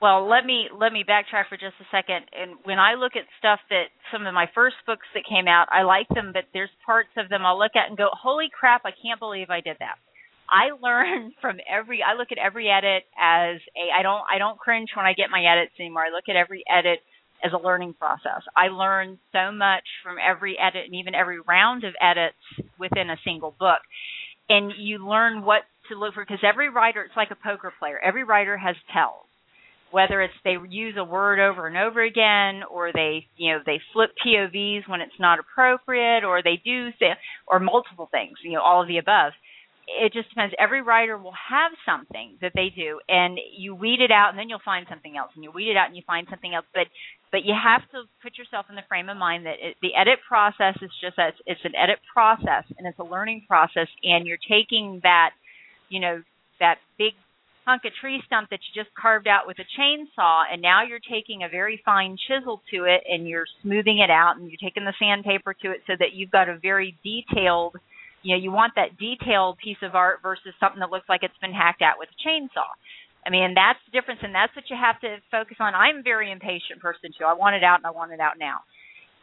Well, 0.00 0.30
let 0.30 0.46
me 0.46 0.68
let 0.70 0.92
me 0.92 1.02
backtrack 1.02 1.50
for 1.50 1.58
just 1.58 1.74
a 1.82 1.88
second. 1.90 2.30
And 2.30 2.54
when 2.62 2.78
I 2.78 2.94
look 2.94 3.18
at 3.18 3.26
stuff 3.38 3.58
that 3.70 3.90
some 4.12 4.26
of 4.26 4.34
my 4.34 4.46
first 4.54 4.76
books 4.86 5.06
that 5.14 5.26
came 5.28 5.48
out, 5.48 5.66
I 5.72 5.82
like 5.82 6.06
them, 6.14 6.30
but 6.32 6.44
there's 6.54 6.70
parts 6.86 7.10
of 7.18 7.28
them 7.28 7.42
I'll 7.44 7.58
look 7.58 7.74
at 7.74 7.88
and 7.88 7.98
go, 7.98 8.08
"Holy 8.12 8.46
crap! 8.48 8.82
I 8.84 8.92
can't 8.94 9.18
believe 9.18 9.50
I 9.50 9.60
did 9.60 9.76
that." 9.80 9.98
I 10.48 10.70
learn 10.82 11.32
from 11.40 11.58
every. 11.68 12.02
I 12.02 12.14
look 12.14 12.30
at 12.30 12.38
every 12.38 12.70
edit 12.70 13.04
as 13.18 13.58
a. 13.74 13.90
I 13.90 14.02
don't. 14.02 14.22
I 14.30 14.38
don't 14.38 14.58
cringe 14.58 14.90
when 14.94 15.06
I 15.06 15.14
get 15.14 15.30
my 15.30 15.42
edits 15.42 15.74
anymore. 15.80 16.06
I 16.06 16.14
look 16.14 16.30
at 16.30 16.36
every 16.36 16.62
edit 16.70 17.00
as 17.42 17.52
a 17.52 17.58
learning 17.58 17.94
process. 17.94 18.42
I 18.56 18.68
learn 18.68 19.18
so 19.32 19.52
much 19.52 19.84
from 20.02 20.16
every 20.18 20.56
edit 20.58 20.86
and 20.86 20.94
even 20.94 21.14
every 21.14 21.40
round 21.40 21.84
of 21.84 21.94
edits 22.00 22.38
within 22.78 23.10
a 23.10 23.18
single 23.24 23.54
book. 23.58 23.82
And 24.48 24.72
you 24.78 25.06
learn 25.06 25.44
what 25.44 25.62
to 25.88 25.98
look 25.98 26.14
for 26.14 26.24
because 26.24 26.42
every 26.42 26.70
writer, 26.70 27.02
it's 27.02 27.16
like 27.16 27.30
a 27.30 27.36
poker 27.36 27.72
player. 27.78 27.98
Every 27.98 28.24
writer 28.24 28.56
has 28.56 28.76
tells. 28.92 29.24
Whether 29.90 30.20
it's 30.20 30.34
they 30.44 30.56
use 30.68 30.96
a 30.98 31.04
word 31.04 31.40
over 31.40 31.66
and 31.66 31.78
over 31.78 32.02
again 32.04 32.62
or 32.70 32.92
they 32.92 33.26
you 33.38 33.52
know 33.54 33.60
they 33.64 33.80
flip 33.94 34.10
povs 34.22 34.86
when 34.86 35.00
it's 35.00 35.18
not 35.18 35.38
appropriate 35.38 36.24
or 36.24 36.42
they 36.42 36.60
do 36.62 36.90
say, 36.98 37.16
or 37.46 37.58
multiple 37.58 38.06
things 38.10 38.36
you 38.44 38.52
know 38.52 38.60
all 38.60 38.82
of 38.82 38.88
the 38.88 38.98
above. 38.98 39.32
It 39.86 40.12
just 40.12 40.28
depends. 40.28 40.54
Every 40.58 40.82
writer 40.82 41.16
will 41.16 41.32
have 41.32 41.72
something 41.86 42.36
that 42.42 42.52
they 42.54 42.68
do 42.68 43.00
and 43.08 43.38
you 43.56 43.74
weed 43.74 44.02
it 44.02 44.10
out 44.10 44.28
and 44.28 44.38
then 44.38 44.50
you'll 44.50 44.60
find 44.62 44.84
something 44.90 45.16
else 45.16 45.30
and 45.34 45.42
you 45.42 45.50
weed 45.50 45.70
it 45.70 45.78
out 45.78 45.86
and 45.86 45.96
you 45.96 46.02
find 46.06 46.26
something 46.28 46.52
else. 46.54 46.66
But 46.74 46.88
but 47.30 47.44
you 47.44 47.54
have 47.54 47.82
to 47.90 48.08
put 48.22 48.38
yourself 48.38 48.66
in 48.68 48.76
the 48.76 48.86
frame 48.88 49.08
of 49.08 49.16
mind 49.16 49.46
that 49.46 49.56
it, 49.60 49.76
the 49.82 49.94
edit 49.94 50.18
process 50.26 50.76
is 50.82 50.90
just 51.00 51.16
that 51.16 51.34
it's 51.46 51.60
an 51.64 51.76
edit 51.76 51.98
process 52.12 52.64
and 52.76 52.86
it's 52.86 52.98
a 52.98 53.04
learning 53.04 53.44
process 53.46 53.88
and 54.02 54.26
you're 54.26 54.40
taking 54.48 55.00
that 55.02 55.30
you 55.88 56.00
know 56.00 56.22
that 56.60 56.76
big 56.98 57.12
hunk 57.66 57.84
of 57.84 57.92
tree 58.00 58.22
stump 58.24 58.48
that 58.50 58.60
you 58.64 58.82
just 58.82 58.94
carved 58.96 59.28
out 59.28 59.46
with 59.46 59.58
a 59.58 59.66
chainsaw 59.78 60.44
and 60.50 60.62
now 60.62 60.82
you're 60.82 61.04
taking 61.04 61.42
a 61.42 61.48
very 61.48 61.80
fine 61.84 62.16
chisel 62.26 62.62
to 62.70 62.84
it 62.84 63.02
and 63.08 63.28
you're 63.28 63.46
smoothing 63.62 63.98
it 63.98 64.10
out 64.10 64.36
and 64.36 64.48
you're 64.48 64.62
taking 64.62 64.84
the 64.84 64.94
sandpaper 64.98 65.52
to 65.52 65.70
it 65.70 65.82
so 65.86 65.92
that 65.98 66.14
you've 66.14 66.30
got 66.30 66.48
a 66.48 66.58
very 66.58 66.96
detailed 67.04 67.76
you 68.22 68.34
know 68.34 68.40
you 68.40 68.50
want 68.50 68.72
that 68.74 68.96
detailed 68.98 69.58
piece 69.58 69.76
of 69.82 69.94
art 69.94 70.20
versus 70.22 70.54
something 70.58 70.80
that 70.80 70.90
looks 70.90 71.08
like 71.08 71.22
it's 71.22 71.36
been 71.40 71.52
hacked 71.52 71.82
out 71.82 71.96
with 71.98 72.08
a 72.08 72.28
chainsaw 72.28 72.72
i 73.26 73.30
mean 73.30 73.54
that's 73.54 73.78
the 73.86 73.92
difference 73.92 74.20
and 74.22 74.34
that's 74.34 74.54
what 74.54 74.68
you 74.70 74.76
have 74.76 75.00
to 75.00 75.16
focus 75.30 75.56
on 75.60 75.74
i'm 75.74 75.98
a 76.00 76.02
very 76.02 76.30
impatient 76.30 76.80
person 76.80 77.10
too 77.16 77.24
i 77.24 77.34
want 77.34 77.56
it 77.56 77.64
out 77.64 77.78
and 77.78 77.86
i 77.86 77.90
want 77.90 78.12
it 78.12 78.20
out 78.20 78.38
now 78.38 78.60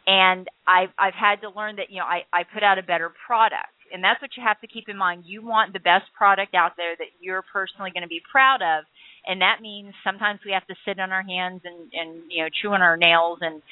and 0.06 0.48
i've 0.66 0.92
i've 0.98 1.16
had 1.16 1.40
to 1.40 1.50
learn 1.50 1.76
that 1.76 1.90
you 1.90 1.98
know 1.98 2.06
i 2.06 2.22
i 2.32 2.42
put 2.42 2.62
out 2.62 2.78
a 2.78 2.82
better 2.82 3.12
product 3.26 3.76
and 3.92 4.02
that's 4.02 4.20
what 4.20 4.34
you 4.36 4.42
have 4.42 4.60
to 4.60 4.66
keep 4.66 4.88
in 4.88 4.96
mind. 4.96 5.24
You 5.26 5.44
want 5.44 5.72
the 5.72 5.82
best 5.82 6.10
product 6.16 6.54
out 6.54 6.72
there 6.76 6.96
that 6.98 7.14
you're 7.20 7.42
personally 7.52 7.90
going 7.92 8.02
to 8.02 8.10
be 8.10 8.22
proud 8.30 8.62
of, 8.62 8.84
and 9.26 9.40
that 9.40 9.58
means 9.60 9.94
sometimes 10.02 10.40
we 10.44 10.52
have 10.52 10.66
to 10.66 10.76
sit 10.86 10.98
on 10.98 11.10
our 11.10 11.22
hands 11.22 11.62
and 11.64 11.90
and 11.92 12.30
you 12.30 12.42
know 12.42 12.50
chew 12.50 12.72
on 12.72 12.82
our 12.82 12.96
nails 12.96 13.38
and 13.42 13.62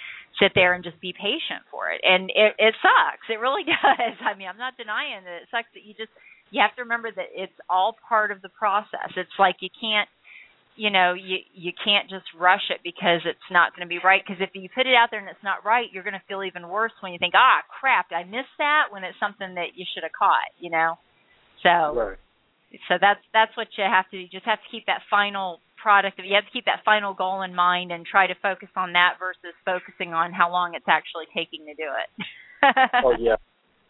sit 0.41 0.53
there 0.55 0.75
and 0.75 0.83
just 0.83 1.01
be 1.01 1.13
patient 1.15 1.63
for 1.71 1.91
it. 1.91 2.01
And 2.03 2.31
it 2.31 2.55
it 2.59 2.75
sucks. 2.83 3.27
It 3.31 3.41
really 3.41 3.65
does. 3.69 4.19
I 4.23 4.35
mean, 4.39 4.49
I'm 4.49 4.59
not 4.61 4.77
denying 4.77 5.25
that 5.25 5.43
it 5.43 5.49
sucks 5.51 5.71
that 5.75 5.85
you 5.85 5.95
just 5.95 6.13
you 6.55 6.63
have 6.63 6.75
to 6.79 6.87
remember 6.87 7.11
that 7.11 7.35
it's 7.35 7.59
all 7.69 7.99
part 8.09 8.31
of 8.31 8.41
the 8.41 8.49
process. 8.49 9.11
It's 9.17 9.39
like 9.39 9.57
you 9.59 9.69
can't 9.75 10.09
you 10.77 10.91
know 10.91 11.15
you 11.15 11.43
you 11.53 11.75
can't 11.75 12.09
just 12.09 12.27
rush 12.39 12.71
it 12.71 12.79
because 12.87 13.27
it's 13.27 13.51
not 13.51 13.75
going 13.75 13.83
to 13.83 13.91
be 13.91 13.99
right. 13.99 14.23
Because 14.23 14.39
if 14.39 14.55
you 14.55 14.71
put 14.71 14.87
it 14.87 14.95
out 14.95 15.11
there 15.11 15.19
and 15.19 15.29
it's 15.29 15.43
not 15.43 15.67
right 15.67 15.91
you're 15.91 16.07
going 16.07 16.15
to 16.15 16.23
feel 16.31 16.47
even 16.47 16.71
worse 16.71 16.95
when 17.03 17.11
you 17.13 17.19
think 17.19 17.35
ah 17.35 17.67
crap 17.67 18.07
i 18.15 18.23
missed 18.23 18.55
that? 18.59 18.95
when 18.95 19.03
it's 19.03 19.19
something 19.19 19.59
that 19.59 19.75
you 19.75 19.85
should 19.91 20.07
have 20.07 20.15
caught 20.15 20.47
you 20.63 20.71
know? 20.71 20.95
So 21.63 21.71
right. 21.71 22.19
so 22.87 23.03
that's 23.03 23.23
that's 23.35 23.55
what 23.57 23.67
you 23.75 23.83
have 23.83 24.07
to 24.11 24.17
do 24.19 24.23
you 24.23 24.31
just 24.31 24.47
have 24.47 24.63
to 24.63 24.71
keep 24.71 24.87
that 24.87 25.03
final 25.11 25.59
product 25.79 26.19
you 26.23 26.35
have 26.35 26.47
to 26.47 26.55
keep 26.55 26.67
that 26.67 26.87
final 26.87 27.15
goal 27.15 27.43
in 27.43 27.55
mind 27.55 27.91
and 27.91 28.07
try 28.07 28.27
to 28.27 28.35
focus 28.43 28.71
on 28.75 28.95
that 28.95 29.19
versus 29.19 29.55
focusing 29.67 30.15
on 30.15 30.31
how 30.33 30.51
long 30.51 30.75
it's 30.75 30.89
actually 30.89 31.27
taking 31.35 31.67
to 31.67 31.75
do 31.75 31.91
it. 31.91 32.09
Oh 33.05 33.13
yeah 33.19 33.37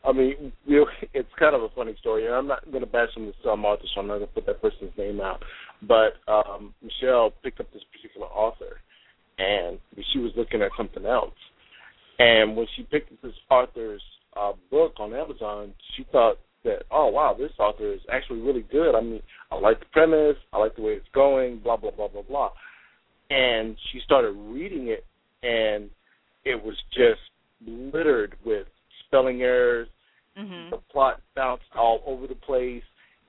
I 0.07 0.13
mean, 0.13 0.53
you 0.67 0.81
know, 0.81 0.87
it's 1.15 1.29
kind 1.39 1.55
of 1.55 1.63
a 1.63 1.69
funny 1.71 1.97
story, 2.01 2.27
and 2.27 2.35
I'm 2.35 2.47
not 2.47 2.71
going 2.71 2.85
to 2.85 2.91
bash 2.91 3.09
on 3.17 3.25
this 3.27 3.35
um, 3.51 3.65
author, 3.65 3.85
so 3.95 4.01
I'm 4.01 4.07
not 4.07 4.17
going 4.17 4.29
to 4.29 4.35
put 4.35 4.47
that 4.47 4.61
person's 4.61 4.93
name 4.99 5.21
out. 5.21 5.43
But 5.83 6.15
um, 6.31 6.75
Michelle 6.83 7.33
picked 7.43 7.61
up 7.61 7.73
this 7.73 7.83
particular 7.91 8.27
author, 8.27 8.81
and 9.39 9.79
she 10.13 10.19
was 10.19 10.33
looking 10.37 10.63
at 10.63 10.71
something 10.77 11.07
else. 11.07 11.35
And 12.19 12.57
when 12.57 12.67
she 12.77 12.83
picked 12.83 13.13
up 13.13 13.19
this 13.23 13.33
author's 13.51 14.03
uh, 14.39 14.53
book 14.71 14.95
on 14.99 15.15
Amazon, 15.15 15.73
she 15.97 16.07
thought 16.13 16.37
that, 16.65 16.83
oh 16.91 17.09
wow, 17.09 17.35
this 17.39 17.51
author 17.59 17.93
is 17.93 18.01
actually 18.13 18.41
really 18.41 18.65
good. 18.71 18.95
I 18.95 19.01
mean, 19.01 19.23
I 19.51 19.57
like 19.57 19.81
the 19.81 19.87
premise, 19.93 20.37
I 20.53 20.59
like 20.59 20.77
the 20.77 20.83
way 20.83 20.93
it's 20.93 21.07
going, 21.15 21.59
blah 21.59 21.77
blah 21.77 21.91
blah 21.91 22.09
blah 22.09 22.23
blah. 22.23 22.51
And 23.31 23.77
she 23.93 24.01
started 24.05 24.33
reading 24.33 24.89
it, 24.89 25.05
and 25.43 25.91
it 26.45 26.63
was 26.63 26.77
just 26.93 27.21
littered 27.67 28.37
with 28.45 28.67
spelling 29.15 29.43
errors. 29.43 29.89
Mm-hmm. 30.39 30.71
The 30.71 30.79
plot 30.91 31.21
bounced 31.37 31.65
all 31.77 32.03
over 32.07 32.27
the 32.27 32.35
place, 32.35 32.83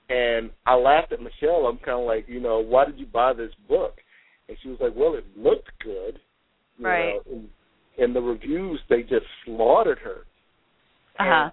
and 0.09 0.49
I 0.65 0.75
laughed 0.75 1.11
at 1.11 1.21
Michelle. 1.21 1.67
I'm 1.67 1.77
kind 1.77 1.99
of 1.99 2.05
like, 2.05 2.25
you 2.27 2.39
know, 2.39 2.59
why 2.59 2.85
did 2.85 2.97
you 2.99 3.05
buy 3.05 3.33
this 3.33 3.51
book? 3.69 3.93
And 4.49 4.57
she 4.61 4.69
was 4.69 4.79
like, 4.81 4.93
well, 4.95 5.15
it 5.15 5.25
looked 5.37 5.69
good. 5.83 6.19
You 6.77 6.85
right. 6.85 7.13
Know, 7.13 7.21
and, 7.31 7.49
and 7.99 8.15
the 8.15 8.21
reviews, 8.21 8.79
they 8.89 9.01
just 9.01 9.25
slaughtered 9.45 9.99
her. 9.99 10.25
Uh 11.19 11.23
huh. 11.23 11.49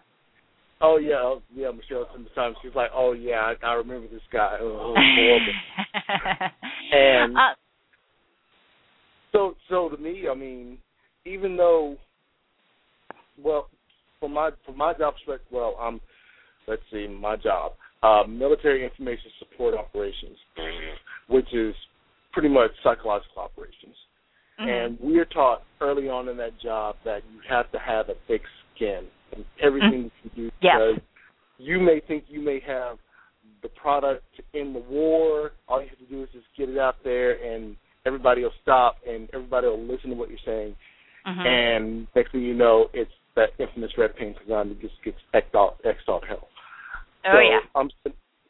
Oh 0.85 0.97
yeah, 0.97 1.15
oh, 1.15 1.43
yeah. 1.55 1.71
Michelle 1.71 2.09
sometimes 2.13 2.57
she's 2.61 2.75
like, 2.75 2.91
"Oh 2.93 3.13
yeah, 3.13 3.53
I, 3.63 3.67
I 3.67 3.75
remember 3.75 4.09
this 4.09 4.21
guy. 4.33 4.57
Oh, 4.61 4.93
and 6.93 7.37
uh, 7.37 7.41
so, 9.31 9.55
so 9.71 9.89
to 9.91 9.97
me, 9.97 10.25
I 10.29 10.35
mean, 10.35 10.79
even 11.25 11.57
though, 11.57 11.97
well, 13.41 13.69
for 14.23 14.29
my 14.29 14.51
for 14.65 14.73
my 14.73 14.95
job 14.95 15.15
perspective, 15.15 15.49
well, 15.51 15.77
um, 15.81 16.01
let's 16.69 16.83
see, 16.93 17.09
my 17.09 17.35
job, 17.35 17.73
uh, 18.05 18.23
military 18.29 18.85
information 18.85 19.31
support 19.41 19.75
operations, 19.75 20.39
which 21.27 21.53
is 21.53 21.75
pretty 22.33 22.49
much 22.49 22.71
psychological 22.85 23.43
operations. 23.43 23.97
mm-hmm. 24.61 24.69
And 24.69 24.99
we 25.01 25.19
are 25.19 25.25
taught 25.25 25.65
early 25.81 26.09
on 26.09 26.29
in 26.29 26.37
that 26.37 26.59
job 26.61 26.95
that 27.05 27.23
you 27.35 27.41
have 27.51 27.71
to 27.73 27.79
have 27.81 28.09
a 28.11 28.15
thick 28.29 28.43
skin 28.75 29.07
in 29.33 29.45
everything 29.61 30.11
mm-hmm. 30.25 30.41
you 30.41 30.51
do 30.51 30.51
because 30.61 31.01
you 31.59 31.81
may 31.81 32.01
think 32.07 32.25
you 32.29 32.41
may 32.41 32.61
have 32.65 32.99
the 33.63 33.69
product 33.71 34.25
in 34.55 34.73
the 34.73 34.85
war. 34.89 35.51
All 35.69 35.83
you 35.83 35.89
have 35.89 35.99
to 35.99 36.15
do 36.15 36.23
is 36.23 36.29
just 36.33 36.47
get 36.57 36.69
it 36.69 36.79
out 36.79 36.97
there, 37.03 37.43
and 37.45 37.75
everybody 38.07 38.43
will 38.43 38.53
stop, 38.63 38.99
and 39.09 39.29
everybody 39.35 39.67
will 39.67 39.85
listen 39.85 40.11
to 40.11 40.17
what 40.17 40.29
you're 40.29 40.39
saying. 40.45 40.77
Mm-hmm. 41.27 41.47
And 41.47 42.07
next 42.15 42.33
thing 42.33 42.43
you 42.43 42.55
know, 42.55 42.89
it's 42.93 43.11
that 43.37 43.51
infamous 43.59 43.91
red 43.97 44.15
paint 44.17 44.37
design 44.41 44.69
that 44.69 44.81
just 44.81 44.95
gets 45.05 45.17
X'd 45.35 45.57
out, 45.57 45.77
X'd 45.85 46.09
out 46.09 46.23
hell. 46.27 46.49
Oh 47.25 47.33
so 47.35 47.41
yeah. 47.41 47.61
I'm 47.75 47.89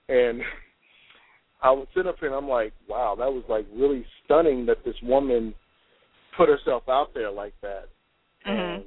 and 0.08 0.42
I 1.62 1.70
was 1.70 1.86
sitting 1.94 2.08
up 2.08 2.16
here 2.18 2.28
and 2.28 2.36
I'm 2.36 2.48
like, 2.48 2.72
wow, 2.88 3.14
that 3.18 3.30
was 3.32 3.44
like 3.48 3.66
really 3.74 4.04
stunning 4.24 4.66
that 4.66 4.78
this 4.84 4.96
woman 5.02 5.54
put 6.36 6.48
herself 6.48 6.82
out 6.88 7.14
there 7.14 7.30
like 7.30 7.54
that, 7.62 7.84
Mhm. 8.46 8.76
and 8.76 8.84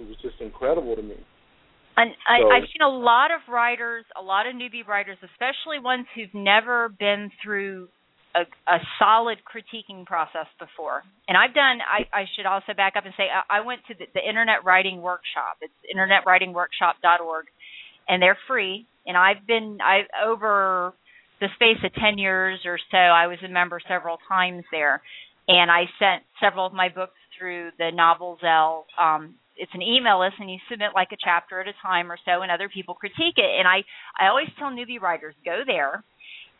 it 0.00 0.06
was 0.08 0.16
just 0.22 0.40
incredible 0.40 0.96
to 0.96 1.02
me. 1.02 1.16
And 1.98 2.14
I, 2.28 2.40
So- 2.40 2.50
I've 2.50 2.68
seen 2.72 2.82
a 2.82 2.88
lot 2.88 3.30
of 3.30 3.40
writers, 3.48 4.04
a 4.16 4.22
lot 4.22 4.46
of 4.46 4.54
newbie 4.54 4.86
writers, 4.86 5.18
especially 5.22 5.78
ones 5.78 6.06
who've 6.14 6.32
never 6.34 6.88
been 6.90 7.30
through 7.42 7.88
a, 8.36 8.44
a 8.70 8.78
solid 8.98 9.38
critiquing 9.42 10.04
process 10.04 10.46
before. 10.58 11.02
And 11.28 11.36
I've 11.36 11.54
done. 11.54 11.78
I, 11.80 12.04
I 12.12 12.24
should 12.36 12.46
also 12.46 12.74
back 12.76 12.94
up 12.96 13.04
and 13.04 13.14
say 13.16 13.24
I, 13.32 13.58
I 13.58 13.60
went 13.64 13.80
to 13.88 13.94
the, 13.94 14.06
the 14.14 14.20
Internet 14.20 14.64
Writing 14.64 15.00
Workshop. 15.00 15.58
It's 15.62 15.72
internetwritingworkshop.org, 15.88 17.46
and 18.08 18.22
they're 18.22 18.38
free. 18.46 18.86
And 19.06 19.16
I've 19.16 19.46
been 19.46 19.78
I 19.82 20.02
over 20.24 20.92
the 21.40 21.48
space 21.54 21.82
of 21.84 21.92
ten 21.94 22.18
years 22.18 22.60
or 22.64 22.78
so. 22.90 22.98
I 22.98 23.26
was 23.26 23.38
a 23.44 23.48
member 23.48 23.80
several 23.88 24.18
times 24.28 24.64
there, 24.70 25.00
and 25.48 25.70
I 25.70 25.84
sent 25.98 26.22
several 26.40 26.66
of 26.66 26.72
my 26.72 26.88
books 26.88 27.16
through 27.38 27.70
the 27.78 27.90
Novels-L. 27.92 28.86
Um, 28.98 29.34
it's 29.56 29.72
an 29.74 29.82
email 29.82 30.20
list, 30.20 30.36
and 30.38 30.50
you 30.50 30.58
submit 30.70 30.90
like 30.94 31.08
a 31.12 31.16
chapter 31.22 31.60
at 31.60 31.68
a 31.68 31.72
time 31.82 32.12
or 32.12 32.18
so, 32.24 32.42
and 32.42 32.50
other 32.50 32.68
people 32.68 32.94
critique 32.94 33.38
it. 33.38 33.58
And 33.58 33.66
I 33.66 33.84
I 34.18 34.28
always 34.28 34.48
tell 34.58 34.68
newbie 34.68 35.00
writers 35.00 35.34
go 35.44 35.62
there, 35.66 36.04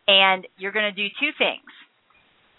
and 0.07 0.47
you're 0.59 0.73
going 0.73 0.93
to 0.93 0.97
do 0.97 1.09
two 1.21 1.31
things. 1.39 1.67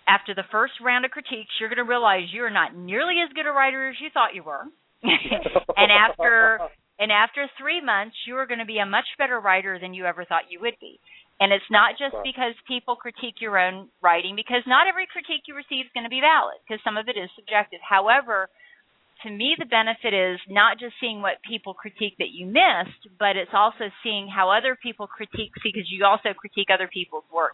After 0.08 0.34
the 0.34 0.48
first 0.52 0.74
round 0.84 1.04
of 1.04 1.12
critiques, 1.12 1.52
you're 1.60 1.70
going 1.70 1.84
to 1.84 1.89
realize 1.89 2.32
you're 2.32 2.50
not 2.50 2.76
nearly 2.76 3.16
as 3.24 3.34
good 3.34 3.45
a 3.45 3.52
writer 3.52 3.89
as 3.89 3.95
you 4.00 4.08
thought 4.14 4.36
you 4.36 4.43
were. 4.43 4.64
and 5.04 5.91
after 5.91 6.60
and 6.98 7.12
after 7.12 7.45
three 7.60 7.84
months, 7.84 8.16
you 8.26 8.36
are 8.38 8.48
going 8.48 8.64
to 8.64 8.66
be 8.66 8.80
a 8.80 8.86
much 8.86 9.06
better 9.18 9.39
writer 9.39 9.78
than 9.78 9.93
you 9.93 10.06
ever 10.06 10.26
thought 10.26 10.50
you 10.50 10.60
would 10.62 10.74
be. 10.82 11.00
And 11.39 11.54
it's 11.54 11.70
not 11.70 11.93
just 12.02 12.18
because 12.26 12.58
people 12.66 12.98
critique 12.98 13.38
your 13.38 13.62
own 13.62 13.93
writing, 14.02 14.34
because 14.34 14.66
not 14.66 14.89
every 14.89 15.06
critique 15.06 15.45
you 15.45 15.54
receive 15.54 15.86
is 15.86 15.93
going 15.93 16.10
to 16.10 16.14
be 16.14 16.26
valid, 16.26 16.58
because 16.66 16.82
some 16.82 16.98
of 16.98 17.06
it 17.06 17.14
is 17.14 17.30
subjective. 17.38 17.78
However, 17.86 18.50
to 19.24 19.30
me 19.30 19.55
the 19.57 19.65
benefit 19.65 20.13
is 20.13 20.39
not 20.49 20.80
just 20.80 20.93
seeing 20.99 21.22
what 21.22 21.41
people 21.47 21.74
critique 21.74 22.15
that 22.20 22.32
you 22.32 22.45
missed, 22.45 23.09
but 23.20 23.36
it's 23.36 23.53
also 23.53 23.89
seeing 24.03 24.28
how 24.28 24.51
other 24.51 24.78
people 24.82 25.07
critique 25.07 25.51
because 25.63 25.89
you 25.89 26.05
also 26.05 26.34
critique 26.34 26.68
other 26.74 26.89
people's 26.91 27.28
work. 27.34 27.53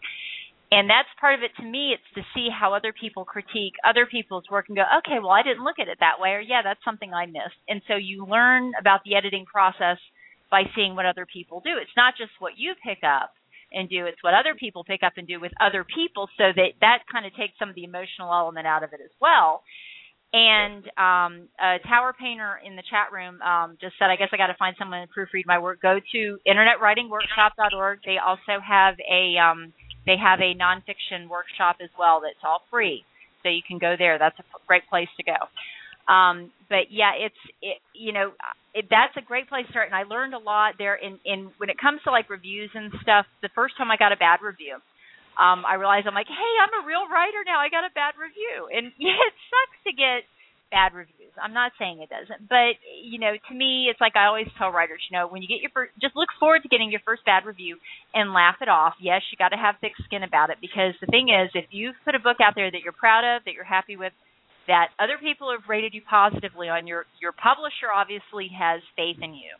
And 0.72 0.90
that's 0.90 1.08
part 1.20 1.38
of 1.38 1.42
it 1.44 1.52
to 1.60 1.64
me, 1.64 1.94
it's 1.94 2.10
to 2.16 2.22
see 2.34 2.48
how 2.50 2.74
other 2.74 2.92
people 2.92 3.24
critique 3.24 3.74
other 3.86 4.06
people's 4.06 4.44
work 4.50 4.66
and 4.68 4.76
go, 4.76 4.84
okay, 4.98 5.20
well 5.20 5.30
I 5.30 5.42
didn't 5.42 5.64
look 5.64 5.78
at 5.78 5.88
it 5.88 5.98
that 6.00 6.18
way 6.18 6.30
or 6.30 6.40
yeah, 6.40 6.62
that's 6.62 6.82
something 6.84 7.12
I 7.12 7.26
missed. 7.26 7.60
And 7.68 7.82
so 7.86 7.94
you 7.94 8.26
learn 8.26 8.72
about 8.78 9.00
the 9.04 9.14
editing 9.14 9.44
process 9.44 9.98
by 10.50 10.64
seeing 10.74 10.96
what 10.96 11.06
other 11.06 11.26
people 11.30 11.60
do. 11.64 11.78
It's 11.80 11.96
not 11.96 12.14
just 12.18 12.32
what 12.38 12.54
you 12.56 12.74
pick 12.82 13.04
up 13.06 13.32
and 13.72 13.88
do, 13.88 14.06
it's 14.06 14.22
what 14.22 14.34
other 14.34 14.54
people 14.54 14.84
pick 14.84 15.02
up 15.02 15.14
and 15.16 15.26
do 15.26 15.40
with 15.40 15.52
other 15.60 15.84
people 15.84 16.28
so 16.38 16.50
that 16.54 16.78
that 16.80 17.06
kind 17.10 17.26
of 17.26 17.34
takes 17.34 17.54
some 17.58 17.68
of 17.68 17.74
the 17.74 17.84
emotional 17.84 18.32
element 18.32 18.66
out 18.66 18.82
of 18.82 18.92
it 18.92 19.00
as 19.02 19.14
well 19.20 19.62
and 20.34 20.82
um, 20.98 21.48
a 21.62 21.78
tower 21.86 22.12
painter 22.12 22.58
in 22.66 22.74
the 22.74 22.82
chat 22.90 23.14
room 23.14 23.40
um, 23.40 23.78
just 23.80 23.94
said, 24.00 24.10
I 24.10 24.16
guess 24.16 24.30
I 24.32 24.36
got 24.36 24.48
to 24.48 24.58
find 24.58 24.74
someone 24.76 25.06
to 25.06 25.12
proofread 25.14 25.46
my 25.46 25.60
work. 25.60 25.80
Go 25.80 26.00
to 26.10 26.38
internetwritingworkshop.org. 26.42 28.00
They 28.04 28.18
also 28.18 28.58
have 28.58 28.96
a 29.06 29.38
um, 29.38 29.72
they 30.06 30.16
have 30.18 30.40
a 30.40 30.58
nonfiction 30.58 31.30
workshop 31.30 31.76
as 31.80 31.88
well 31.96 32.20
that's 32.20 32.42
all 32.42 32.62
free, 32.68 33.04
so 33.44 33.48
you 33.48 33.62
can 33.66 33.78
go 33.78 33.94
there. 33.96 34.18
That's 34.18 34.36
a 34.40 34.44
great 34.66 34.82
place 34.90 35.08
to 35.18 35.22
go. 35.22 35.38
Um, 36.12 36.50
but 36.68 36.90
yeah, 36.90 37.12
it's 37.14 37.42
it, 37.62 37.78
you 37.94 38.12
know 38.12 38.32
it, 38.74 38.86
that's 38.90 39.14
a 39.16 39.22
great 39.22 39.48
place 39.48 39.66
to 39.66 39.70
start, 39.70 39.86
and 39.86 39.94
I 39.94 40.02
learned 40.02 40.34
a 40.34 40.42
lot 40.42 40.74
there. 40.78 40.96
In 40.96 41.20
in 41.24 41.52
when 41.58 41.70
it 41.70 41.78
comes 41.78 42.00
to 42.04 42.10
like 42.10 42.28
reviews 42.28 42.70
and 42.74 42.90
stuff, 43.02 43.24
the 43.40 43.54
first 43.54 43.78
time 43.78 43.92
I 43.92 43.96
got 43.96 44.10
a 44.10 44.16
bad 44.16 44.42
review, 44.42 44.82
um, 45.34 45.66
I 45.66 45.74
realized 45.74 46.06
I'm 46.06 46.14
like, 46.14 46.30
hey, 46.30 46.52
I'm 46.62 46.74
a 46.78 46.86
real 46.86 47.10
writer 47.10 47.42
now. 47.42 47.58
I 47.58 47.66
got 47.66 47.82
a 47.82 47.92
bad 47.94 48.14
review, 48.14 48.70
and 48.70 48.94
it 48.98 49.34
sucks 49.50 49.78
to 49.86 49.92
get 49.92 50.22
bad 50.70 50.94
reviews. 50.94 51.30
I'm 51.38 51.54
not 51.54 51.70
saying 51.78 52.02
it 52.02 52.10
doesn't, 52.10 52.48
but 52.50 52.78
you 53.02 53.18
know, 53.18 53.34
to 53.34 53.54
me, 53.54 53.86
it's 53.90 54.00
like 54.00 54.14
I 54.14 54.26
always 54.26 54.50
tell 54.58 54.70
writers, 54.70 55.02
you 55.10 55.18
know, 55.18 55.26
when 55.26 55.42
you 55.42 55.46
get 55.50 55.62
your 55.62 55.70
first, 55.74 55.94
just 56.02 56.14
look 56.14 56.30
forward 56.38 56.62
to 56.62 56.70
getting 56.70 56.90
your 56.90 57.02
first 57.06 57.22
bad 57.26 57.46
review 57.46 57.78
and 58.14 58.34
laugh 58.34 58.58
it 58.62 58.70
off. 58.70 58.94
Yes, 59.02 59.22
you 59.30 59.38
got 59.38 59.50
to 59.50 59.60
have 59.60 59.78
thick 59.78 59.94
skin 60.06 60.22
about 60.22 60.50
it 60.50 60.58
because 60.62 60.94
the 60.98 61.10
thing 61.10 61.30
is, 61.30 61.50
if 61.54 61.66
you've 61.70 61.98
put 62.02 62.14
a 62.14 62.22
book 62.22 62.38
out 62.42 62.54
there 62.54 62.70
that 62.70 62.82
you're 62.82 62.94
proud 62.94 63.22
of, 63.22 63.46
that 63.46 63.54
you're 63.54 63.66
happy 63.66 63.94
with, 63.94 64.14
that 64.66 64.90
other 64.98 65.18
people 65.20 65.50
have 65.50 65.68
rated 65.68 65.94
you 65.94 66.02
positively 66.02 66.70
on, 66.70 66.86
your 66.86 67.06
your 67.18 67.34
publisher 67.34 67.90
obviously 67.90 68.50
has 68.54 68.82
faith 68.94 69.18
in 69.22 69.34
you. 69.34 69.54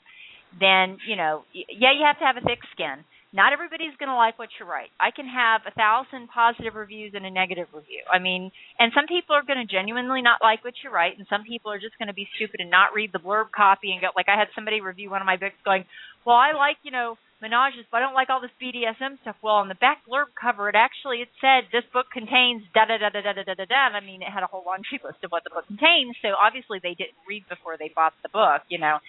Then 0.58 0.98
you 1.06 1.14
know, 1.14 1.46
yeah, 1.54 1.94
you 1.94 2.06
have 2.06 2.18
to 2.18 2.26
have 2.26 2.38
a 2.38 2.46
thick 2.46 2.62
skin 2.74 3.02
not 3.34 3.50
everybody's 3.52 3.98
going 3.98 4.08
to 4.08 4.14
like 4.14 4.38
what 4.38 4.48
you 4.62 4.64
write. 4.64 4.94
I 5.02 5.10
can 5.10 5.26
have 5.26 5.66
a 5.66 5.74
thousand 5.74 6.30
positive 6.30 6.78
reviews 6.78 7.18
and 7.18 7.26
a 7.26 7.34
negative 7.34 7.66
review. 7.74 8.06
I 8.06 8.22
mean, 8.22 8.54
and 8.78 8.94
some 8.94 9.10
people 9.10 9.34
are 9.34 9.42
going 9.42 9.58
to 9.58 9.66
genuinely 9.66 10.22
not 10.22 10.38
like 10.38 10.62
what 10.62 10.78
you 10.86 10.88
write, 10.94 11.18
and 11.18 11.26
some 11.26 11.42
people 11.42 11.74
are 11.74 11.82
just 11.82 11.98
going 11.98 12.06
to 12.06 12.14
be 12.14 12.30
stupid 12.38 12.62
and 12.62 12.70
not 12.70 12.94
read 12.94 13.10
the 13.10 13.18
blurb 13.18 13.50
copy 13.50 13.90
and 13.90 13.98
go 13.98 14.14
like 14.14 14.30
I 14.30 14.38
had 14.38 14.54
somebody 14.54 14.78
review 14.78 15.10
one 15.10 15.18
of 15.18 15.26
my 15.26 15.34
books 15.34 15.58
going, 15.66 15.82
"Well, 16.22 16.38
I 16.38 16.54
like 16.54 16.78
you 16.86 16.94
know 16.94 17.18
menages, 17.42 17.90
but 17.90 17.98
I 17.98 18.06
don't 18.06 18.14
like 18.14 18.30
all 18.30 18.38
this 18.38 18.54
BDSM 18.62 19.18
stuff." 19.26 19.34
Well, 19.42 19.58
on 19.58 19.66
the 19.66 19.82
back 19.82 20.06
blurb 20.06 20.30
cover, 20.38 20.70
it 20.70 20.78
actually 20.78 21.26
it 21.26 21.34
said 21.42 21.66
this 21.74 21.84
book 21.90 22.06
contains 22.14 22.62
da 22.70 22.86
da 22.86 23.02
da 23.02 23.10
da 23.10 23.18
da 23.18 23.34
da 23.34 23.42
da 23.42 23.54
da. 23.58 23.66
da. 23.66 23.98
I 23.98 24.00
mean, 24.00 24.22
it 24.22 24.30
had 24.30 24.46
a 24.46 24.50
whole 24.50 24.62
laundry 24.62 25.02
list 25.04 25.26
of 25.26 25.34
what 25.34 25.42
the 25.42 25.50
book 25.50 25.66
contains, 25.66 26.14
so 26.22 26.38
obviously 26.38 26.78
they 26.78 26.94
didn't 26.94 27.18
read 27.26 27.42
before 27.50 27.74
they 27.74 27.90
bought 27.90 28.14
the 28.22 28.30
book, 28.30 28.62
you 28.70 28.78
know, 28.78 29.02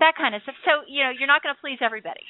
that 0.00 0.16
kind 0.16 0.32
of 0.32 0.40
stuff. 0.48 0.56
So 0.64 0.88
you 0.88 1.04
know, 1.04 1.12
you're 1.12 1.28
not 1.28 1.44
going 1.44 1.52
to 1.52 1.60
please 1.60 1.84
everybody. 1.84 2.24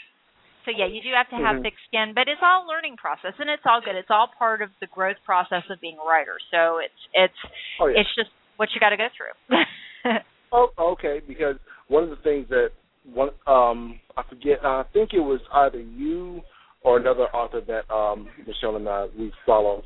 So 0.67 0.73
yeah, 0.77 0.91
you 0.91 1.01
do 1.01 1.15
have 1.15 1.31
to 1.31 1.37
have 1.37 1.63
mm-hmm. 1.63 1.63
thick 1.63 1.79
skin, 1.87 2.11
but 2.13 2.27
it's 2.27 2.43
all 2.43 2.67
learning 2.67 2.97
process 2.99 3.39
and 3.39 3.49
it's 3.49 3.63
all 3.65 3.81
good. 3.81 3.95
It's 3.95 4.11
all 4.11 4.29
part 4.37 4.63
of 4.63 4.71
the 4.81 4.89
growth 4.89 5.17
process 5.25 5.63
of 5.71 5.81
being 5.81 5.97
a 5.97 6.07
writer. 6.07 6.37
So 6.51 6.83
it's 6.83 7.01
it's 7.15 7.41
oh, 7.81 7.87
yeah. 7.87 8.01
it's 8.01 8.11
just 8.19 8.31
what 8.57 8.69
you 8.75 8.81
got 8.81 8.91
to 8.91 8.99
go 8.99 9.07
through. 9.15 10.19
oh, 10.53 10.69
okay. 10.99 11.23
Because 11.27 11.55
one 11.87 12.03
of 12.03 12.11
the 12.11 12.17
things 12.17 12.49
that 12.51 12.71
one 13.15 13.31
um 13.47 14.01
I 14.17 14.25
forget 14.29 14.59
I 14.65 14.83
think 14.93 15.11
it 15.15 15.21
was 15.21 15.41
either 15.55 15.81
you 15.81 16.43
or 16.83 16.99
another 16.99 17.31
author 17.31 17.61
that 17.61 17.89
um 17.95 18.27
Michelle 18.45 18.75
and 18.75 18.89
I 18.89 19.07
we 19.17 19.33
follow 19.47 19.85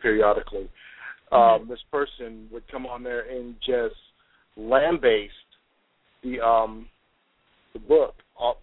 periodically. 0.00 0.70
Mm-hmm. 1.30 1.62
Um, 1.62 1.68
this 1.68 1.80
person 1.90 2.48
would 2.50 2.64
come 2.70 2.86
on 2.86 3.02
there 3.02 3.28
and 3.28 3.54
just 3.56 4.00
lambaste 4.56 5.30
the 6.22 6.40
um 6.40 6.86
the 7.74 7.80
book 7.80 8.14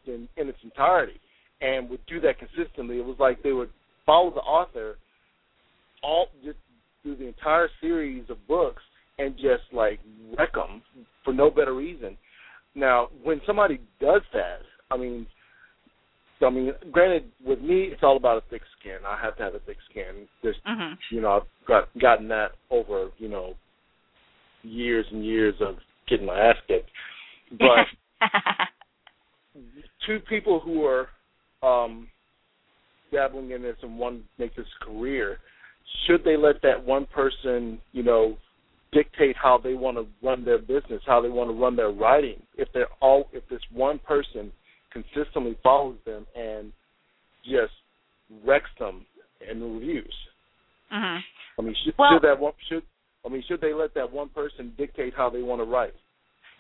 in, 0.08 0.28
in 0.36 0.50
its 0.50 0.58
entirety 0.64 1.20
and 1.62 1.90
would 1.90 2.06
do 2.08 2.20
that 2.22 2.36
consistently. 2.40 2.98
It 2.98 3.06
was 3.06 3.18
like 3.20 3.44
they 3.44 3.52
would 3.52 3.70
follow 4.06 4.32
the 4.32 4.42
author 4.42 4.98
all 6.02 6.28
just 6.44 6.58
through 7.04 7.18
the 7.18 7.28
entire 7.28 7.70
series 7.82 8.24
of 8.30 8.38
books 8.48 8.82
and 9.18 9.36
just 9.36 9.64
like 9.72 10.00
wreck 10.38 10.54
them 10.54 10.82
for 11.24 11.34
no 11.34 11.50
better 11.50 11.76
reason. 11.76 12.18
Now, 12.76 13.10
when 13.24 13.42
somebody 13.46 13.80
does 14.00 14.22
that, 14.34 14.60
I 14.92 14.98
mean, 14.98 15.28
I 16.42 16.50
mean, 16.50 16.72
granted, 16.92 17.26
with 17.46 17.60
me, 17.60 17.90
it's 17.92 18.02
all 18.02 18.16
about 18.16 18.38
a 18.38 18.50
thick 18.50 18.62
skin. 18.80 18.98
I 19.06 19.20
have 19.22 19.36
to 19.38 19.44
have 19.44 19.56
a 19.56 19.60
thick 19.60 19.78
skin. 19.90 20.28
Just, 20.42 20.60
mm-hmm. 20.66 20.94
you 21.14 21.22
know, 21.22 21.32
I've 21.32 21.68
got 21.68 21.90
gotten 22.00 22.30
that 22.30 22.52
over, 22.72 23.10
you 23.18 23.28
know, 23.28 23.56
years 24.64 25.06
and 25.12 25.26
years 25.26 25.56
of 25.60 25.76
getting 26.08 26.26
my 26.26 26.40
ass 26.40 26.56
kicked. 26.68 26.90
But 27.52 27.88
two 30.08 30.20
people 30.30 30.62
who 30.62 30.86
are 30.86 31.10
um, 31.64 32.08
dabbling 33.12 33.52
in 33.52 33.62
this 33.62 33.76
and 33.82 33.98
one 33.98 34.24
make 34.38 34.56
this 34.56 34.68
career, 34.82 35.38
should 36.06 36.24
they 36.24 36.38
let 36.38 36.62
that 36.64 36.84
one 36.84 37.06
person, 37.14 37.80
you 37.92 38.04
know, 38.04 38.38
dictate 38.92 39.36
how 39.42 39.60
they 39.62 39.74
want 39.74 39.98
to 39.98 40.08
run 40.26 40.44
their 40.44 40.60
business, 40.60 41.02
how 41.06 41.22
they 41.22 41.30
want 41.30 41.50
to 41.50 41.60
run 41.60 41.76
their 41.76 41.92
writing? 41.92 42.42
If 42.58 42.70
they're 42.74 42.88
all, 43.02 43.30
if 43.34 43.44
this 43.50 43.62
one 43.72 44.00
person 44.00 44.52
consistently 44.92 45.58
follows 45.64 45.98
them 46.06 46.26
and 46.36 46.72
just 47.44 47.74
wrecks 48.46 48.70
them 48.80 49.06
in 49.50 49.60
the 49.60 49.66
reviews. 49.66 50.14
Mm-hmm. 50.94 51.20
I 51.60 51.62
mean, 51.62 51.76
should, 51.84 51.94
well, 51.98 52.10
should 52.14 52.28
that 52.28 52.40
one 52.40 52.54
should 52.68 52.84
I 53.26 53.30
mean, 53.30 53.44
should 53.48 53.62
they 53.62 53.74
let 53.74 53.94
that 53.96 54.12
one 54.12 54.30
person 54.30 54.74
dictate 54.78 55.14
how 55.16 55.30
they 55.30 55.42
want 55.42 55.62
to 55.62 55.66
write? 55.66 55.94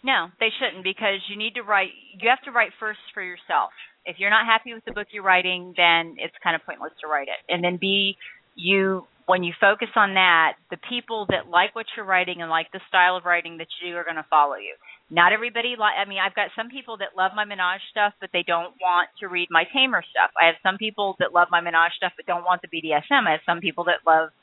No, 0.03 0.27
they 0.39 0.49
shouldn't 0.59 0.83
because 0.83 1.19
you 1.29 1.37
need 1.37 1.55
to 1.55 1.63
write. 1.63 1.89
You 2.19 2.29
have 2.29 2.41
to 2.43 2.51
write 2.51 2.71
first 2.79 2.99
for 3.13 3.23
yourself 3.23 3.71
if 4.09 4.17
you're 4.17 4.33
not 4.33 4.49
happy 4.49 4.73
with 4.73 4.83
the 4.85 4.91
book 4.91 5.07
you're 5.11 5.23
writing, 5.23 5.73
then 5.77 6.17
it's 6.17 6.33
kind 6.41 6.55
of 6.55 6.65
pointless 6.65 6.91
to 7.01 7.07
write 7.07 7.29
it. 7.29 7.37
And 7.47 7.63
then 7.63 7.77
B, 7.79 8.17
you 8.55 9.05
when 9.29 9.43
you 9.45 9.53
focus 9.61 9.93
on 9.95 10.17
that, 10.17 10.57
the 10.73 10.81
people 10.89 11.29
that 11.29 11.45
like 11.45 11.77
what 11.77 11.85
you're 11.93 12.05
writing 12.05 12.41
and 12.41 12.49
like 12.49 12.65
the 12.73 12.81
style 12.89 13.15
of 13.15 13.29
writing 13.29 13.61
that 13.61 13.69
you 13.77 13.93
do 13.93 13.95
are 13.95 14.03
going 14.03 14.17
to 14.17 14.25
follow 14.25 14.57
you. 14.57 14.73
Not 15.13 15.33
everybody 15.33 15.77
like 15.77 15.93
I 16.01 16.09
mean, 16.09 16.17
I've 16.17 16.33
got 16.33 16.49
some 16.57 16.73
people 16.73 16.97
that 16.97 17.13
love 17.13 17.37
my 17.37 17.45
menage 17.45 17.85
stuff 17.93 18.17
but 18.19 18.33
they 18.33 18.41
don't 18.41 18.73
want 18.81 19.13
to 19.21 19.29
read 19.29 19.47
my 19.53 19.69
tamer 19.69 20.01
stuff. 20.01 20.33
I 20.33 20.49
have 20.49 20.57
some 20.65 20.81
people 20.81 21.13
that 21.21 21.29
love 21.29 21.53
my 21.53 21.61
menage 21.61 21.93
stuff 22.01 22.17
but 22.17 22.25
don't 22.25 22.43
want 22.43 22.65
the 22.65 22.73
BDSM. 22.73 23.29
I 23.29 23.37
have 23.37 23.45
some 23.45 23.61
people 23.61 23.85
that 23.85 24.01
love 24.01 24.33